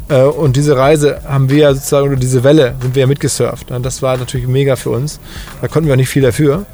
Äh, 0.10 0.24
Und 0.24 0.56
diese 0.56 0.76
Reise 0.76 1.22
haben 1.28 1.50
wir 1.50 1.58
ja 1.58 1.74
sozusagen, 1.74 2.08
oder 2.08 2.18
diese 2.18 2.44
Welle 2.44 2.76
sind 2.82 2.96
wir 2.96 3.02
ja 3.02 3.08
mitgesurft. 3.08 3.72
Und 3.72 3.86
das 3.86 4.02
war 4.02 4.18
natürlich 4.18 4.48
mega 4.48 4.76
für 4.76 4.90
uns. 4.90 5.20
Da 5.62 5.68
konnten 5.68 5.88
wir 5.88 5.94
auch 5.94 5.98
nicht 5.98 6.10
viel 6.10 6.24
dafür. 6.24 6.66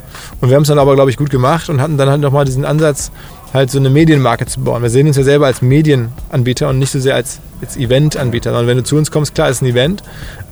Und 0.42 0.50
wir 0.50 0.56
haben 0.56 0.64
es 0.64 0.70
dann 0.70 0.80
aber, 0.80 0.96
glaube 0.96 1.12
ich, 1.12 1.18
gut 1.18 1.30
gemacht 1.30 1.70
und 1.70 1.82
hatten 1.82 1.98
dann 1.98 2.10
halt 2.10 2.22
nochmal 2.22 2.46
diesen 2.46 2.66
Ansatz, 2.66 3.12
halt 3.54 3.70
so 3.72 3.80
eine 3.80 3.90
Medienmarke 3.90 4.46
zu 4.46 4.62
bauen. 4.62 4.82
Wir 4.82 4.90
sehen 4.90 5.08
uns 5.08 5.18
ja 5.18 5.24
selber 5.24 5.46
als 5.46 5.62
Medienanbieter 5.62 6.70
und 6.70 6.80
nicht 6.80 6.92
so 6.92 7.00
sehr 7.00 7.16
als, 7.16 7.40
als 7.62 7.78
Eventanbieter. 7.78 8.52
Sondern 8.52 8.68
wenn 8.68 8.78
du 8.78 8.84
zu 8.84 8.96
uns 8.96 9.12
kommst, 9.12 9.36
klar, 9.36 9.50
ist 9.50 9.62
ein 9.62 9.68
Event, 9.68 10.04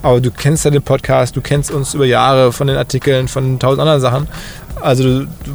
aber 0.01 0.21
du 0.21 0.31
kennst 0.31 0.65
ja 0.65 0.71
den 0.71 0.81
Podcast, 0.81 1.35
du 1.35 1.41
kennst 1.41 1.71
uns 1.71 1.93
über 1.93 2.05
Jahre 2.05 2.51
von 2.51 2.67
den 2.67 2.77
Artikeln, 2.77 3.27
von 3.27 3.59
tausend 3.59 3.81
anderen 3.81 4.01
Sachen. 4.01 4.27
Also 4.81 5.03
du, 5.03 5.19
du 5.25 5.51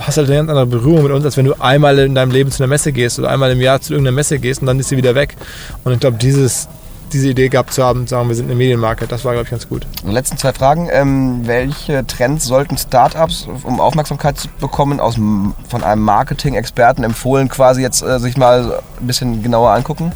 hast 0.00 0.16
halt 0.16 0.28
eine 0.28 0.36
ganz 0.36 0.48
andere 0.50 0.66
Berührung 0.66 1.02
mit 1.02 1.12
uns, 1.12 1.24
als 1.24 1.36
wenn 1.36 1.46
du 1.46 1.54
einmal 1.60 1.98
in 1.98 2.14
deinem 2.14 2.30
Leben 2.30 2.50
zu 2.50 2.62
einer 2.62 2.70
Messe 2.70 2.92
gehst 2.92 3.18
oder 3.18 3.30
einmal 3.30 3.50
im 3.52 3.60
Jahr 3.60 3.80
zu 3.80 3.92
irgendeiner 3.92 4.14
Messe 4.14 4.38
gehst 4.38 4.60
und 4.60 4.66
dann 4.66 4.78
ist 4.78 4.88
sie 4.88 4.96
wieder 4.96 5.14
weg. 5.14 5.36
Und 5.84 5.92
ich 5.92 6.00
glaube, 6.00 6.16
dieses, 6.18 6.68
diese 7.12 7.28
Idee 7.28 7.48
gehabt 7.48 7.72
zu 7.72 7.82
haben, 7.82 8.06
sagen 8.06 8.28
wir 8.28 8.34
sind 8.34 8.46
eine 8.46 8.56
Medienmarke, 8.56 9.06
das 9.06 9.24
war, 9.24 9.32
glaube 9.32 9.44
ich, 9.44 9.50
ganz 9.50 9.68
gut. 9.68 9.86
die 10.04 10.10
letzten 10.10 10.36
zwei 10.36 10.52
Fragen. 10.52 10.88
Ähm, 10.92 11.42
welche 11.44 12.06
Trends 12.06 12.44
sollten 12.44 12.76
Startups, 12.76 13.48
um 13.62 13.80
Aufmerksamkeit 13.80 14.38
zu 14.38 14.48
bekommen, 14.60 15.00
aus, 15.00 15.14
von 15.14 15.84
einem 15.84 16.02
Marketing-Experten 16.02 17.04
empfohlen, 17.04 17.48
quasi 17.48 17.82
jetzt 17.82 18.02
äh, 18.02 18.18
sich 18.18 18.36
mal 18.36 18.80
ein 19.00 19.06
bisschen 19.06 19.42
genauer 19.42 19.70
angucken? 19.70 20.12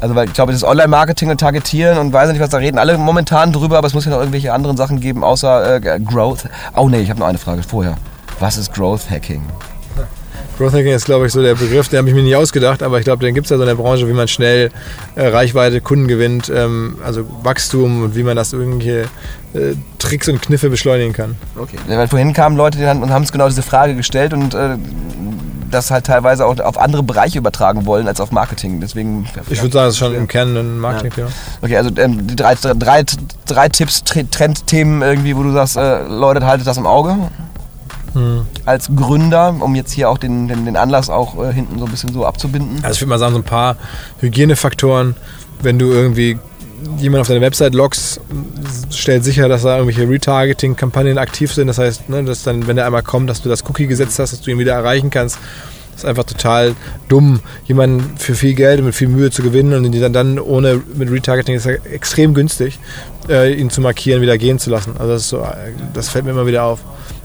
Also 0.00 0.14
weil 0.14 0.26
ich 0.26 0.34
glaube, 0.34 0.52
das 0.52 0.64
Online-Marketing 0.64 1.30
und 1.30 1.38
Targetieren 1.38 1.98
und 1.98 2.12
weiß 2.12 2.30
nicht, 2.30 2.40
was 2.40 2.50
da 2.50 2.58
reden 2.58 2.78
alle 2.78 2.98
momentan 2.98 3.52
drüber, 3.52 3.78
aber 3.78 3.86
es 3.86 3.94
muss 3.94 4.04
ja 4.04 4.10
noch 4.10 4.18
irgendwelche 4.18 4.52
anderen 4.52 4.76
Sachen 4.76 5.00
geben, 5.00 5.24
außer 5.24 5.76
äh, 5.76 6.00
Growth. 6.00 6.48
Oh 6.74 6.88
nee, 6.88 7.00
ich 7.00 7.10
habe 7.10 7.20
noch 7.20 7.26
eine 7.26 7.38
Frage 7.38 7.62
vorher. 7.62 7.96
Was 8.40 8.56
ist 8.58 8.72
Growth 8.72 9.10
Hacking? 9.10 9.42
Growth 10.58 10.72
Hacking 10.72 10.92
ist, 10.92 11.04
glaube 11.06 11.26
ich, 11.26 11.32
so 11.32 11.42
der 11.42 11.56
Begriff, 11.56 11.88
den 11.88 11.98
habe 11.98 12.08
ich 12.08 12.14
mir 12.14 12.22
nicht 12.22 12.36
ausgedacht, 12.36 12.82
aber 12.84 12.98
ich 12.98 13.04
glaube, 13.04 13.24
den 13.24 13.34
gibt 13.34 13.46
es 13.46 13.50
ja 13.50 13.56
so 13.56 13.64
in 13.64 13.68
der 13.68 13.74
Branche, 13.74 14.06
wie 14.06 14.12
man 14.12 14.28
schnell 14.28 14.70
äh, 15.16 15.26
Reichweite, 15.26 15.80
Kunden 15.80 16.06
gewinnt, 16.06 16.48
ähm, 16.54 16.98
also 17.04 17.24
Wachstum 17.42 18.04
und 18.04 18.14
wie 18.14 18.22
man 18.22 18.36
das 18.36 18.52
irgendwelche 18.52 19.02
äh, 19.54 19.74
Tricks 19.98 20.28
und 20.28 20.40
Kniffe 20.42 20.70
beschleunigen 20.70 21.12
kann. 21.12 21.36
Okay. 21.56 21.76
Weil 21.88 22.06
vorhin 22.06 22.32
kamen 22.34 22.56
Leute 22.56 22.78
die 22.78 22.86
haben, 22.86 23.02
und 23.02 23.10
haben 23.10 23.22
uns 23.22 23.32
genau 23.32 23.48
diese 23.48 23.62
Frage 23.62 23.96
gestellt 23.96 24.32
und 24.32 24.54
äh, 24.54 24.76
das 25.72 25.90
halt 25.90 26.06
teilweise 26.06 26.46
auch 26.46 26.56
auf 26.60 26.78
andere 26.78 27.02
Bereiche 27.02 27.38
übertragen 27.38 27.84
wollen 27.84 28.06
als 28.06 28.20
auf 28.20 28.30
Marketing. 28.30 28.80
Deswegen. 28.80 29.26
Ich 29.50 29.60
würde 29.60 29.72
sagen, 29.72 29.86
das 29.86 29.94
ist 29.94 29.98
schon 29.98 30.14
im 30.14 30.28
Kern 30.28 30.56
ein 30.56 30.78
Marketing-Thema. 30.78 31.30
Okay, 31.62 31.76
also 31.76 31.90
ähm, 31.96 32.28
die 32.28 32.36
drei, 32.36 32.54
drei, 32.54 33.02
drei 33.46 33.68
Tipps, 33.70 34.04
Tre- 34.04 34.30
Trendthemen 34.30 35.02
irgendwie, 35.02 35.36
wo 35.36 35.42
du 35.42 35.50
sagst, 35.52 35.76
äh, 35.76 36.04
Leute, 36.06 36.46
haltet 36.46 36.68
das 36.68 36.76
im 36.76 36.86
Auge. 36.86 37.16
Hm. 38.14 38.46
Als 38.64 38.88
Gründer, 38.94 39.54
um 39.60 39.74
jetzt 39.74 39.92
hier 39.92 40.08
auch 40.08 40.18
den, 40.18 40.48
den, 40.48 40.64
den 40.64 40.76
Anlass 40.76 41.10
auch 41.10 41.42
äh, 41.42 41.52
hinten 41.52 41.78
so 41.78 41.84
ein 41.84 41.90
bisschen 41.90 42.12
so 42.12 42.24
abzubinden. 42.24 42.78
Also 42.82 42.94
ich 42.94 43.00
würde 43.00 43.10
mal 43.10 43.18
sagen, 43.18 43.34
so 43.34 43.40
ein 43.40 43.44
paar 43.44 43.76
Hygienefaktoren, 44.20 45.16
wenn 45.62 45.78
du 45.78 45.92
irgendwie 45.92 46.38
jemand 46.98 47.22
auf 47.22 47.28
deine 47.28 47.40
Website 47.40 47.74
loggst, 47.74 48.20
stellt 48.90 49.24
sicher, 49.24 49.48
dass 49.48 49.62
da 49.62 49.78
irgendwelche 49.78 50.08
Retargeting-Kampagnen 50.08 51.18
aktiv 51.18 51.52
sind. 51.52 51.68
Das 51.68 51.78
heißt, 51.78 52.08
ne, 52.08 52.24
dass 52.24 52.42
dann, 52.42 52.66
wenn 52.66 52.76
der 52.76 52.86
einmal 52.86 53.02
kommt, 53.02 53.28
dass 53.30 53.42
du 53.42 53.48
das 53.48 53.64
Cookie 53.68 53.86
gesetzt 53.86 54.18
hast, 54.18 54.32
dass 54.32 54.40
du 54.40 54.50
ihn 54.50 54.58
wieder 54.58 54.74
erreichen 54.74 55.10
kannst. 55.10 55.38
Das 55.92 56.02
ist 56.02 56.08
einfach 56.08 56.24
total 56.24 56.74
dumm, 57.08 57.40
jemanden 57.66 58.16
für 58.16 58.34
viel 58.34 58.54
Geld 58.54 58.80
und 58.80 58.86
mit 58.86 58.96
viel 58.96 59.08
Mühe 59.08 59.30
zu 59.30 59.42
gewinnen 59.42 59.74
und 59.74 59.84
ihn 59.84 60.00
dann, 60.00 60.12
dann 60.12 60.38
ohne 60.40 60.80
mit 60.94 61.10
Retargeting 61.10 61.54
ist 61.54 61.66
ja 61.66 61.72
extrem 61.72 62.34
günstig, 62.34 62.80
äh, 63.28 63.54
ihn 63.54 63.70
zu 63.70 63.80
markieren, 63.80 64.20
wieder 64.20 64.36
gehen 64.36 64.58
zu 64.58 64.70
lassen. 64.70 64.96
Also 64.98 65.12
das, 65.12 65.28
so, 65.28 65.38
äh, 65.38 65.72
das 65.92 66.08
fällt 66.08 66.24
mir 66.24 66.32
immer 66.32 66.46
wieder 66.46 66.64
auf. 66.64 66.80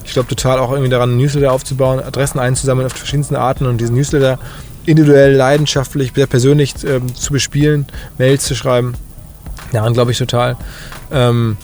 Ich 0.10 0.13
glaube 0.13 0.28
total 0.28 0.58
auch 0.58 0.72
irgendwie 0.72 0.89
daran, 0.89 1.17
Newsletter 1.17 1.52
aufzubauen, 1.52 2.00
Adressen 2.00 2.39
einzusammeln 2.39 2.88
auf 2.88 2.93
verschiedensten 2.93 3.36
Arten 3.36 3.67
und 3.67 3.78
diesen 3.78 3.95
Newsletter 3.95 4.39
individuell, 4.88 5.36
leidenschaftlich, 5.36 6.13
sehr 6.15 6.26
persönlich 6.26 6.74
ähm, 6.84 7.13
zu 7.13 7.32
bespielen, 7.32 7.86
Mails 8.17 8.43
zu 8.45 8.56
schreiben. 8.56 8.95
Daran 9.72 9.93
glaube 9.93 10.10
ich 10.10 10.17
total. 10.17 10.58
Ähm, 11.12 11.58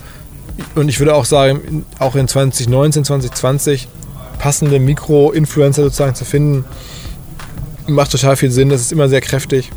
und 0.76 0.90
ich 0.90 1.00
würde 1.00 1.16
auch 1.16 1.26
sagen, 1.26 1.88
auch 1.98 2.14
in 2.14 2.28
2019, 2.28 3.04
2020 3.06 3.88
passende 4.38 4.80
Mikro-Influencer 4.80 5.82
sozusagen 5.82 6.14
zu 6.14 6.24
finden, 6.24 6.66
macht 7.88 8.12
total 8.12 8.36
viel 8.36 8.52
Sinn. 8.52 8.70
Das 8.70 8.80
ist 8.80 8.92
immer 8.92 9.10
sehr 9.10 9.22
kräftig. 9.22 9.72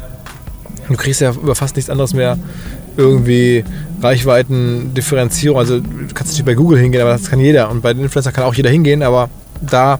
Du 0.90 0.96
kriegst 0.96 1.22
ja 1.22 1.30
über 1.30 1.54
fast 1.54 1.76
nichts 1.76 1.88
anderes 1.88 2.12
mehr 2.12 2.38
irgendwie 2.98 3.64
Reichweiten-Differenzierung. 4.02 5.58
Also 5.58 5.80
du 5.80 5.86
kannst 6.14 6.32
natürlich 6.32 6.44
bei 6.44 6.54
Google 6.54 6.78
hingehen, 6.78 7.00
aber 7.00 7.12
das 7.12 7.30
kann 7.30 7.40
jeder. 7.40 7.70
Und 7.70 7.80
bei 7.80 7.94
den 7.94 8.02
Influencern 8.02 8.32
kann 8.32 8.44
auch 8.44 8.54
jeder 8.54 8.70
hingehen, 8.70 9.02
aber 9.02 9.30
da 9.62 9.98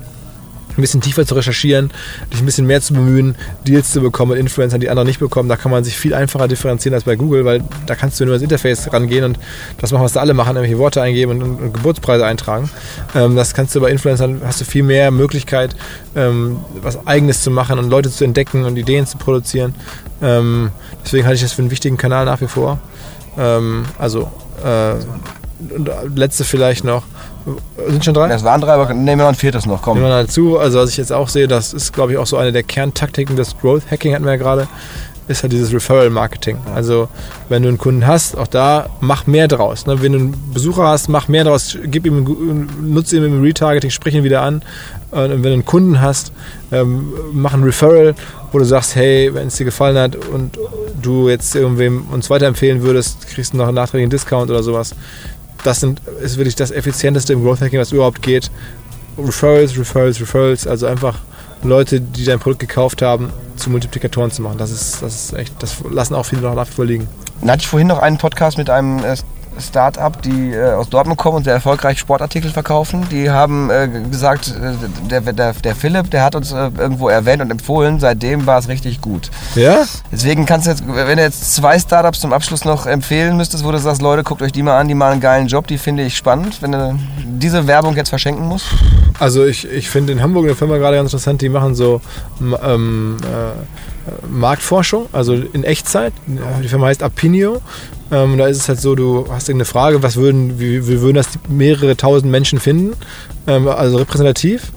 ein 0.78 0.82
bisschen 0.82 1.00
tiefer 1.00 1.26
zu 1.26 1.34
recherchieren, 1.34 1.90
dich 2.32 2.40
ein 2.40 2.46
bisschen 2.46 2.66
mehr 2.66 2.80
zu 2.80 2.94
bemühen, 2.94 3.34
Deals 3.66 3.92
zu 3.92 4.00
bekommen 4.00 4.32
mit 4.32 4.40
Influencern, 4.40 4.80
die 4.80 4.88
andere 4.88 5.04
nicht 5.04 5.18
bekommen. 5.18 5.48
Da 5.48 5.56
kann 5.56 5.70
man 5.70 5.84
sich 5.84 5.96
viel 5.96 6.14
einfacher 6.14 6.48
differenzieren 6.48 6.94
als 6.94 7.04
bei 7.04 7.16
Google, 7.16 7.44
weil 7.44 7.62
da 7.86 7.94
kannst 7.94 8.18
du 8.20 8.24
nur 8.24 8.34
ins 8.34 8.42
Interface 8.42 8.92
rangehen 8.92 9.24
und 9.24 9.38
das 9.80 9.92
machen, 9.92 10.04
was 10.04 10.12
da 10.12 10.20
alle 10.20 10.34
machen, 10.34 10.54
nämlich 10.54 10.76
Worte 10.78 11.02
eingeben 11.02 11.42
und, 11.42 11.42
und, 11.42 11.74
Geburtspreise 11.74 12.24
eintragen. 12.24 12.70
Ähm, 13.14 13.36
das 13.36 13.54
kannst 13.54 13.74
du 13.74 13.80
bei 13.80 13.90
Influencern, 13.90 14.40
hast 14.44 14.60
du 14.60 14.64
viel 14.64 14.82
mehr 14.82 15.10
Möglichkeit, 15.10 15.74
ähm, 16.14 16.58
was 16.80 17.06
Eigenes 17.06 17.42
zu 17.42 17.50
machen 17.50 17.78
und 17.78 17.90
Leute 17.90 18.10
zu 18.10 18.24
entdecken 18.24 18.64
und 18.64 18.76
Ideen 18.76 19.06
zu 19.06 19.18
produzieren. 19.18 19.74
Ähm, 20.22 20.70
deswegen 21.04 21.26
halte 21.26 21.36
ich 21.36 21.42
das 21.42 21.52
für 21.52 21.62
einen 21.62 21.70
wichtigen 21.70 21.96
Kanal 21.96 22.24
nach 22.24 22.40
wie 22.40 22.48
vor. 22.48 22.78
Ähm, 23.36 23.84
also, 23.98 24.30
äh, 24.64 24.94
letzte 26.14 26.44
vielleicht 26.44 26.84
noch. 26.84 27.04
Sind 27.88 28.04
schon 28.04 28.14
drei? 28.14 28.28
Das 28.28 28.44
waren 28.44 28.60
drei, 28.60 28.72
aber 28.72 28.92
nehmen 28.92 29.06
wir 29.06 29.24
noch 29.24 29.28
ein 29.28 29.34
viertes 29.34 29.66
noch. 29.66 29.82
Komm. 29.82 29.98
Nehmen 29.98 30.08
wir 30.10 30.22
dazu, 30.22 30.58
also 30.58 30.78
was 30.78 30.90
ich 30.90 30.96
jetzt 30.96 31.12
auch 31.12 31.28
sehe, 31.28 31.48
das 31.48 31.72
ist 31.72 31.92
glaube 31.92 32.12
ich 32.12 32.18
auch 32.18 32.26
so 32.26 32.36
eine 32.36 32.52
der 32.52 32.62
Kerntaktiken 32.62 33.36
des 33.36 33.56
Growth 33.58 33.90
Hacking 33.90 34.14
hatten 34.14 34.24
wir 34.24 34.32
ja 34.32 34.36
gerade, 34.36 34.68
ist 35.28 35.42
halt 35.42 35.52
dieses 35.52 35.72
Referral 35.72 36.10
Marketing. 36.10 36.58
Also 36.74 37.08
wenn 37.48 37.62
du 37.62 37.68
einen 37.68 37.78
Kunden 37.78 38.06
hast, 38.06 38.36
auch 38.36 38.46
da 38.46 38.88
mach 39.00 39.26
mehr 39.26 39.46
draus. 39.46 39.86
Ne? 39.86 40.02
Wenn 40.02 40.12
du 40.12 40.18
einen 40.18 40.52
Besucher 40.52 40.86
hast, 40.88 41.08
mach 41.08 41.28
mehr 41.28 41.44
draus, 41.44 41.76
gib 41.84 42.06
ihm, 42.06 42.68
nutze 42.82 43.16
ihm 43.16 43.24
im 43.24 43.42
Retargeting, 43.42 43.90
sprich 43.90 44.14
ihn 44.14 44.24
wieder 44.24 44.42
an. 44.42 44.62
Und 45.10 45.30
wenn 45.30 45.42
du 45.42 45.52
einen 45.52 45.64
Kunden 45.64 46.00
hast, 46.00 46.32
ähm, 46.72 47.12
mach 47.32 47.54
ein 47.54 47.62
Referral, 47.62 48.14
wo 48.52 48.58
du 48.58 48.64
sagst, 48.64 48.94
hey, 48.96 49.32
wenn 49.32 49.48
es 49.48 49.56
dir 49.56 49.64
gefallen 49.64 49.96
hat 49.96 50.16
und 50.16 50.58
du 51.00 51.28
jetzt 51.28 51.54
irgendwem 51.54 52.06
uns 52.10 52.28
weiterempfehlen 52.30 52.82
würdest, 52.82 53.26
kriegst 53.28 53.52
du 53.52 53.58
noch 53.58 53.66
einen 53.66 53.74
nachträglichen 53.74 54.10
Discount 54.10 54.50
oder 54.50 54.62
sowas. 54.62 54.94
Das 55.64 55.80
sind, 55.80 56.00
ist 56.22 56.36
wirklich 56.36 56.56
das 56.56 56.70
effizienteste 56.70 57.32
im 57.32 57.42
Growth 57.42 57.60
Hacking, 57.60 57.80
was 57.80 57.92
überhaupt 57.92 58.22
geht. 58.22 58.50
Referrals, 59.18 59.76
Referrals, 59.76 60.20
Referrals, 60.20 60.66
also 60.66 60.86
einfach 60.86 61.18
Leute, 61.62 62.00
die 62.00 62.24
dein 62.24 62.38
Produkt 62.38 62.60
gekauft 62.60 63.02
haben, 63.02 63.32
zu 63.56 63.70
Multiplikatoren 63.70 64.30
zu 64.30 64.42
machen. 64.42 64.58
Das 64.58 64.70
ist, 64.70 65.02
das 65.02 65.14
ist 65.14 65.32
echt, 65.32 65.54
das 65.60 65.76
lassen 65.90 66.14
auch 66.14 66.24
viele 66.24 66.42
noch 66.42 66.54
nach 66.54 66.68
wie. 66.68 67.08
Dann 67.40 67.50
hatte 67.50 67.62
ich 67.62 67.68
vorhin 67.68 67.88
noch 67.88 67.98
einen 67.98 68.18
Podcast 68.18 68.58
mit 68.58 68.70
einem 68.70 69.04
äh, 69.04 69.16
Start-up, 69.60 70.22
die 70.22 70.52
äh, 70.52 70.72
aus 70.72 70.88
Dortmund 70.88 71.18
kommen 71.18 71.38
und 71.38 71.44
sehr 71.44 71.54
erfolgreich 71.54 71.98
Sportartikel 71.98 72.50
verkaufen. 72.50 73.06
Die 73.10 73.30
haben 73.30 73.70
äh, 73.70 73.88
gesagt, 74.10 74.48
äh, 74.48 75.08
der, 75.08 75.20
der, 75.20 75.52
der 75.52 75.74
Philipp, 75.74 76.10
der 76.10 76.24
hat 76.24 76.34
uns 76.34 76.52
äh, 76.52 76.70
irgendwo 76.76 77.08
erwähnt 77.08 77.42
und 77.42 77.50
empfohlen. 77.50 78.00
Seitdem 78.00 78.46
war 78.46 78.58
es 78.58 78.68
richtig 78.68 79.00
gut. 79.00 79.30
Ja? 79.54 79.84
Deswegen 80.12 80.46
kannst 80.46 80.66
du 80.66 80.70
jetzt, 80.70 80.84
wenn 80.86 81.16
du 81.16 81.22
jetzt 81.22 81.54
zwei 81.54 81.78
Startups 81.78 82.20
zum 82.20 82.32
Abschluss 82.32 82.64
noch 82.64 82.86
empfehlen 82.86 83.36
müsstest, 83.36 83.64
wo 83.64 83.72
du 83.72 83.78
sagst, 83.78 84.02
Leute, 84.02 84.22
guckt 84.22 84.42
euch 84.42 84.52
die 84.52 84.62
mal 84.62 84.78
an, 84.78 84.88
die 84.88 84.94
machen 84.94 85.12
einen 85.12 85.20
geilen 85.20 85.46
Job, 85.48 85.66
die 85.66 85.78
finde 85.78 86.04
ich 86.04 86.16
spannend. 86.16 86.62
Wenn 86.62 86.72
du 86.72 86.98
diese 87.24 87.66
Werbung 87.66 87.96
jetzt 87.96 88.08
verschenken 88.08 88.46
musst. 88.46 88.66
Also 89.18 89.44
ich, 89.44 89.68
ich 89.68 89.90
finde 89.90 90.12
in 90.12 90.22
Hamburg 90.22 90.44
eine 90.44 90.54
Firma 90.54 90.76
gerade 90.76 90.96
ganz 90.96 91.12
interessant, 91.12 91.42
die 91.42 91.48
machen 91.48 91.74
so 91.74 92.00
ähm, 92.40 93.16
äh, 93.22 93.97
Marktforschung, 94.30 95.06
also 95.12 95.34
in 95.34 95.64
Echtzeit. 95.64 96.12
Die 96.62 96.68
Firma 96.68 96.86
heißt 96.86 97.02
Apinio. 97.02 97.60
Ähm, 98.10 98.38
da 98.38 98.46
ist 98.46 98.56
es 98.56 98.68
halt 98.68 98.80
so, 98.80 98.94
du 98.94 99.26
hast 99.30 99.48
irgendeine 99.48 99.66
Frage, 99.66 100.02
was 100.02 100.16
würden, 100.16 100.58
wie, 100.58 100.88
wie 100.88 101.00
würden 101.00 101.16
das 101.16 101.28
mehrere 101.48 101.96
tausend 101.96 102.30
Menschen 102.30 102.58
finden, 102.58 102.94
ähm, 103.46 103.68
also 103.68 103.98
repräsentativ. 103.98 104.72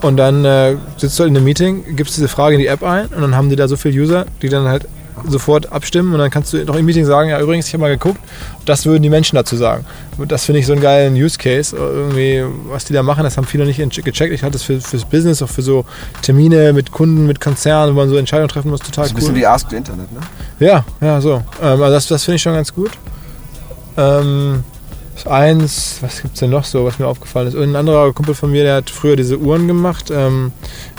Und 0.00 0.16
dann 0.16 0.44
äh, 0.44 0.76
sitzt 0.96 1.18
du 1.18 1.22
in 1.22 1.36
einem 1.36 1.44
Meeting, 1.44 1.94
gibst 1.94 2.16
diese 2.16 2.26
Frage 2.26 2.56
in 2.56 2.60
die 2.60 2.66
App 2.66 2.82
ein 2.82 3.06
und 3.06 3.22
dann 3.22 3.36
haben 3.36 3.50
die 3.50 3.56
da 3.56 3.68
so 3.68 3.76
viele 3.76 4.00
User, 4.02 4.26
die 4.42 4.48
dann 4.48 4.66
halt 4.66 4.86
sofort 5.26 5.72
abstimmen 5.72 6.12
und 6.12 6.18
dann 6.18 6.30
kannst 6.30 6.52
du 6.52 6.64
noch 6.64 6.76
im 6.76 6.84
Meeting 6.84 7.04
sagen, 7.04 7.30
ja 7.30 7.40
übrigens, 7.40 7.66
ich 7.66 7.74
habe 7.74 7.82
mal 7.82 7.90
geguckt, 7.90 8.18
das 8.64 8.86
würden 8.86 9.02
die 9.02 9.08
Menschen 9.08 9.36
dazu 9.36 9.56
sagen. 9.56 9.84
Und 10.18 10.32
das 10.32 10.44
finde 10.44 10.60
ich 10.60 10.66
so 10.66 10.72
einen 10.72 10.82
geilen 10.82 11.14
Use 11.14 11.38
Case, 11.38 11.76
irgendwie, 11.76 12.44
was 12.68 12.84
die 12.84 12.92
da 12.92 13.02
machen, 13.02 13.24
das 13.24 13.36
haben 13.36 13.46
viele 13.46 13.64
nicht 13.64 13.78
gecheckt. 14.04 14.32
Ich 14.32 14.42
halte 14.42 14.54
das 14.54 14.62
für, 14.62 14.80
fürs 14.80 15.04
Business, 15.04 15.42
auch 15.42 15.48
für 15.48 15.62
so 15.62 15.84
Termine 16.22 16.72
mit 16.72 16.92
Kunden, 16.92 17.26
mit 17.26 17.40
Konzernen, 17.40 17.94
wo 17.94 18.00
man 18.00 18.08
so 18.08 18.16
Entscheidungen 18.16 18.48
treffen 18.48 18.70
muss, 18.70 18.80
total 18.80 19.04
Das 19.04 19.06
ist 19.06 19.12
ein 19.12 19.16
cool. 19.16 19.20
bisschen 19.20 19.36
wie 19.36 19.46
Ask 19.46 19.70
the 19.70 19.76
Internet, 19.76 20.12
ne? 20.12 20.20
Ja, 20.60 20.84
ja, 21.00 21.20
so. 21.20 21.42
Ähm, 21.60 21.82
also 21.82 21.90
das, 21.90 22.06
das 22.08 22.24
finde 22.24 22.36
ich 22.36 22.42
schon 22.42 22.54
ganz 22.54 22.74
gut. 22.74 22.90
Ähm, 23.96 24.64
das 25.14 25.26
eins, 25.26 25.98
was 26.00 26.22
gibt 26.22 26.34
es 26.34 26.40
denn 26.40 26.50
noch 26.50 26.64
so, 26.64 26.84
was 26.84 26.98
mir 26.98 27.06
aufgefallen 27.06 27.48
ist? 27.48 27.54
Ein 27.54 27.76
anderer 27.76 28.12
Kumpel 28.12 28.34
von 28.34 28.50
mir, 28.50 28.64
der 28.64 28.76
hat 28.76 28.90
früher 28.90 29.16
diese 29.16 29.38
Uhren 29.38 29.66
gemacht, 29.66 30.10
ähm, 30.10 30.52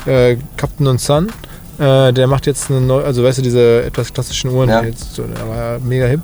äh, 0.06 0.38
Captain 0.58 0.88
und 0.88 1.02
Sun. 1.02 1.30
Äh, 1.80 2.14
der 2.14 2.28
macht 2.28 2.46
jetzt 2.46 2.70
eine 2.70 2.82
neue, 2.82 3.04
also 3.04 3.24
weißt 3.24 3.40
du, 3.40 3.42
diese 3.42 3.84
etwas 3.84 4.14
klassischen 4.14 4.52
Uhren, 4.52 4.70
Ja. 4.70 4.84
jetzt 4.84 5.18
der 5.18 5.26
war 5.48 5.56
ja 5.58 5.80
mega 5.84 6.06
hip. 6.06 6.22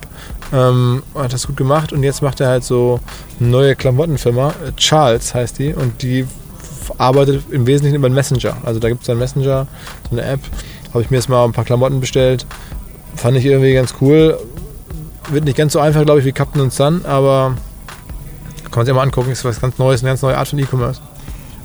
Ähm, 0.54 1.02
hat 1.16 1.34
das 1.34 1.48
gut 1.48 1.58
gemacht 1.58 1.92
und 1.92 2.04
jetzt 2.04 2.22
macht 2.22 2.40
er 2.40 2.48
halt 2.50 2.64
so 2.64 3.00
eine 3.40 3.50
neue 3.50 3.76
Klamottenfirma, 3.76 4.50
äh, 4.50 4.72
Charles 4.78 5.34
heißt 5.34 5.58
die, 5.60 5.74
und 5.74 6.02
die 6.04 6.26
arbeitet 6.98 7.44
im 7.52 7.66
Wesentlichen 7.68 7.96
über 7.96 8.06
einen 8.08 8.16
Messenger. 8.16 8.58
Also 8.64 8.80
da 8.80 8.90
gibt 8.90 9.04
es 9.04 9.10
einen 9.10 9.20
Messenger, 9.20 9.68
so 10.10 10.16
eine 10.18 10.24
App. 10.26 10.40
Habe 10.94 11.02
ich 11.04 11.10
mir 11.12 11.18
jetzt 11.18 11.30
mal 11.30 11.46
ein 11.46 11.52
paar 11.52 11.66
Klamotten 11.66 12.00
bestellt. 12.00 12.46
Fand 13.16 13.38
ich 13.38 13.46
irgendwie 13.46 13.74
ganz 13.74 13.94
cool. 14.02 14.40
Wird 15.30 15.46
nicht 15.46 15.58
ganz 15.58 15.74
so 15.74 15.80
einfach, 15.80 16.04
glaube 16.04 16.20
ich, 16.20 16.26
wie 16.26 16.32
Captain 16.32 16.62
und 16.62 16.74
Sun, 16.74 17.06
aber 17.06 17.56
kann 18.66 18.78
man 18.78 18.86
sich 18.86 18.96
mal 18.96 19.02
angucken, 19.04 19.32
ist 19.32 19.46
was 19.46 19.62
ganz 19.62 19.78
Neues, 19.78 20.02
eine 20.02 20.12
ganz 20.12 20.22
neue 20.22 20.38
Art 20.38 20.48
von 20.48 20.58
E-Commerce. 20.60 21.02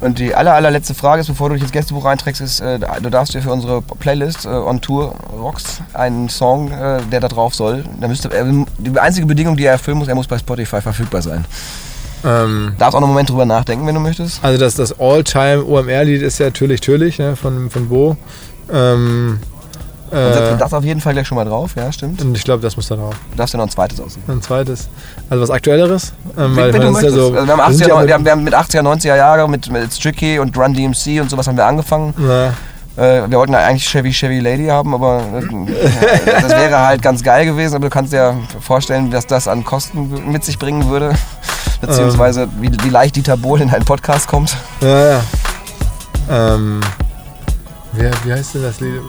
Und 0.01 0.19
die 0.19 0.35
aller, 0.35 0.55
allerletzte 0.55 0.95
Frage 0.95 1.21
ist, 1.21 1.29
bevor 1.29 1.49
du 1.49 1.55
dich 1.55 1.63
ins 1.63 1.73
Gästebuch 1.73 2.05
einträgst, 2.05 2.41
ist, 2.41 2.61
äh, 2.61 2.79
du 2.79 3.11
darfst 3.11 3.35
dir 3.35 3.43
für 3.43 3.53
unsere 3.53 3.81
Playlist 3.81 4.45
äh, 4.45 4.49
On 4.49 4.81
Tour 4.81 5.15
Rocks 5.33 5.81
einen 5.95 6.29
Song, 6.29 6.71
äh, 6.71 7.01
der 7.11 7.21
da 7.21 7.29
drauf 7.29 7.55
soll. 7.55 7.85
Da 8.01 8.09
müsste, 8.09 8.31
er, 8.33 8.45
die 8.79 8.99
einzige 8.99 9.27
Bedingung, 9.27 9.57
die 9.57 9.65
er 9.65 9.73
erfüllen 9.73 9.99
muss, 9.99 10.09
er 10.09 10.15
muss 10.15 10.27
bei 10.27 10.39
Spotify 10.39 10.81
verfügbar 10.81 11.23
sein. 11.23 11.45
Ähm, 12.25 12.75
Darfst 12.79 12.97
auch 12.97 13.01
noch 13.01 13.07
einen 13.07 13.15
Moment 13.15 13.31
drüber 13.31 13.45
nachdenken, 13.45 13.87
wenn 13.87 13.95
du 13.95 14.01
möchtest. 14.01 14.43
also 14.43 14.59
das, 14.59 14.75
das 14.75 14.99
All-Time 14.99 15.65
OMR-Lied 15.65 16.23
ist 16.23 16.39
ja 16.39 16.51
Türlich 16.51 16.81
Türlich 16.81 17.19
ne, 17.19 17.37
von, 17.37 17.71
von 17.71 17.89
Bo. 17.89 18.17
Ähm, 18.73 19.41
Dann 20.11 20.21
äh, 20.21 20.33
setzen 20.35 20.51
wir 20.51 20.57
das 20.59 20.73
auf 20.75 20.85
jeden 20.85 21.01
Fall 21.01 21.13
gleich 21.15 21.27
schon 21.27 21.37
mal 21.37 21.45
drauf, 21.45 21.73
ja, 21.77 21.91
stimmt. 21.91 22.21
und 22.23 22.37
ich 22.37 22.45
glaube, 22.45 22.63
das 22.63 22.77
muss 22.77 22.89
da 22.89 22.97
drauf. 22.97 23.15
Du 23.33 23.37
darfst 23.37 23.55
ja 23.55 23.59
noch 23.59 23.67
ein 23.67 23.71
zweites 23.71 24.01
aussuchen. 24.01 24.23
Ein 24.29 24.43
zweites. 24.43 24.89
Also 25.31 25.43
was 25.43 25.51
Aktuelleres. 25.51 26.13
Ähm, 26.39 26.57
also 26.59 27.33
wir, 27.33 27.41
haben 27.41 27.47
wir 27.49 27.57
80er, 27.57 27.73
sind 27.73 27.89
ja 27.89 27.97
mit- 27.99 28.07
wir, 28.09 28.15
haben, 28.15 28.25
wir 28.25 28.33
haben 28.33 28.45
mit 28.45 28.55
80er, 28.55 28.81
90er 28.83 29.17
Jahre 29.17 29.49
mit, 29.49 29.71
mit 29.71 29.93
Stricky 29.93 30.39
und 30.39 30.57
Run 30.57 30.75
DMC 30.75 31.21
und 31.21 31.31
sowas 31.31 31.47
haben 31.49 31.57
wir 31.57 31.67
angefangen. 31.67 32.15
Na, 32.17 32.53
Äh, 32.97 33.29
wir 33.29 33.39
wollten 33.39 33.53
ja 33.53 33.59
eigentlich 33.59 33.89
Chevy 33.89 34.13
Chevy 34.13 34.39
Lady 34.39 34.67
haben, 34.67 34.95
aber 34.95 35.21
äh, 35.21 36.31
das 36.43 36.51
wäre 36.51 36.79
halt 36.79 37.03
ganz 37.03 37.25
geil 37.25 37.45
gewesen. 37.45 37.75
Aber 37.75 37.87
du 37.87 37.91
kannst 37.91 38.13
dir 38.13 38.37
vorstellen, 38.61 39.13
was 39.13 39.27
das 39.27 39.49
an 39.49 39.65
Kosten 39.65 40.31
mit 40.31 40.45
sich 40.45 40.59
bringen 40.61 40.89
würde. 40.89 41.11
Beziehungsweise 41.81 42.47
wie, 42.61 42.71
wie 42.85 42.89
leicht 42.91 43.17
Dieter 43.17 43.37
Bohlen 43.37 43.63
in 43.69 43.75
einen 43.75 43.85
Podcast 43.85 44.29
kommt. 44.29 44.57
ja, 44.81 45.11
ja. 45.15 45.21
Ähm, 46.31 46.81
wie, 47.93 48.09
wie 48.25 48.33
heißt 48.33 48.55
denn 48.55 48.63
das 48.63 48.79
Lied? 48.81 49.01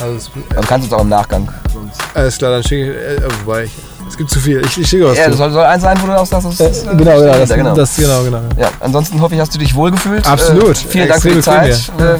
Also 0.00 0.30
Dann 0.54 0.64
kannst 0.64 0.86
du 0.90 0.94
es 0.94 0.98
auch 0.98 1.02
im 1.02 1.08
Nachgang. 1.08 1.48
Sonst. 1.72 1.98
alles 2.14 2.38
klar, 2.38 2.50
dann 2.52 2.62
schicke 2.62 2.90
ich. 2.92 3.18
Äh, 3.22 3.28
wobei, 3.44 3.64
ich, 3.64 3.72
es 4.08 4.16
gibt 4.16 4.30
zu 4.30 4.38
viel. 4.40 4.62
Ich, 4.64 4.78
ich 4.80 4.88
schicke 4.88 5.06
was 5.06 5.18
Ja, 5.18 5.24
zu. 5.24 5.30
das 5.30 5.38
soll, 5.38 5.50
soll 5.52 5.64
eins 5.64 5.82
sein, 5.82 5.98
wo 6.00 6.06
du 6.06 6.12
auch 6.18 6.26
sagst, 6.26 6.46
das 6.46 6.60
Äh, 6.60 6.64
äh, 6.92 6.96
genau, 6.96 7.18
genau, 7.18 7.32
das, 7.38 7.50
ja, 7.50 7.56
genau. 7.56 7.74
das, 7.74 7.96
genau, 7.96 8.22
genau. 8.22 8.40
ja, 8.58 8.70
ansonsten 8.80 9.20
hoffe 9.20 9.34
ich, 9.34 9.40
hast 9.40 9.54
du 9.54 9.58
dich 9.58 9.74
wohlgefühlt. 9.74 10.26
Absolut. 10.26 10.70
Äh, 10.70 10.88
vielen 10.88 11.08
Dank 11.08 11.22
für 11.22 11.30
die 11.30 11.40
Zeit. 11.40 11.70
Äh, 11.98 12.18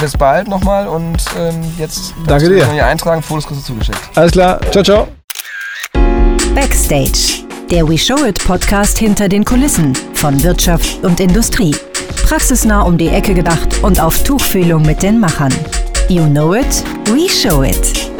bis 0.00 0.16
bald 0.16 0.46
nochmal 0.48 0.86
und 0.88 1.22
ähm, 1.38 1.54
jetzt 1.76 2.14
Danke 2.26 2.48
dir. 2.48 2.70
hier 2.72 2.86
eintragen. 2.86 3.20
Fotos 3.22 3.46
kriegst 3.46 3.62
du 3.68 3.72
zugeschickt. 3.74 3.98
Alles 4.14 4.32
klar, 4.32 4.60
ciao, 4.70 4.84
ciao. 4.84 5.08
Backstage, 6.54 7.44
der 7.70 7.88
We 7.88 7.98
Show 7.98 8.24
It 8.24 8.44
Podcast 8.44 8.98
hinter 8.98 9.28
den 9.28 9.44
Kulissen 9.44 9.92
von 10.14 10.40
Wirtschaft 10.42 11.02
und 11.04 11.20
Industrie. 11.20 11.74
Praxisnah 12.26 12.82
um 12.82 12.96
die 12.98 13.08
Ecke 13.08 13.34
gedacht 13.34 13.82
und 13.82 14.00
auf 14.00 14.22
Tuchfühlung 14.22 14.82
mit 14.82 15.02
den 15.02 15.18
Machern. 15.20 15.52
You 16.08 16.26
know 16.26 16.54
it, 16.54 16.82
we 17.12 17.28
show 17.28 17.60
it. 17.60 18.17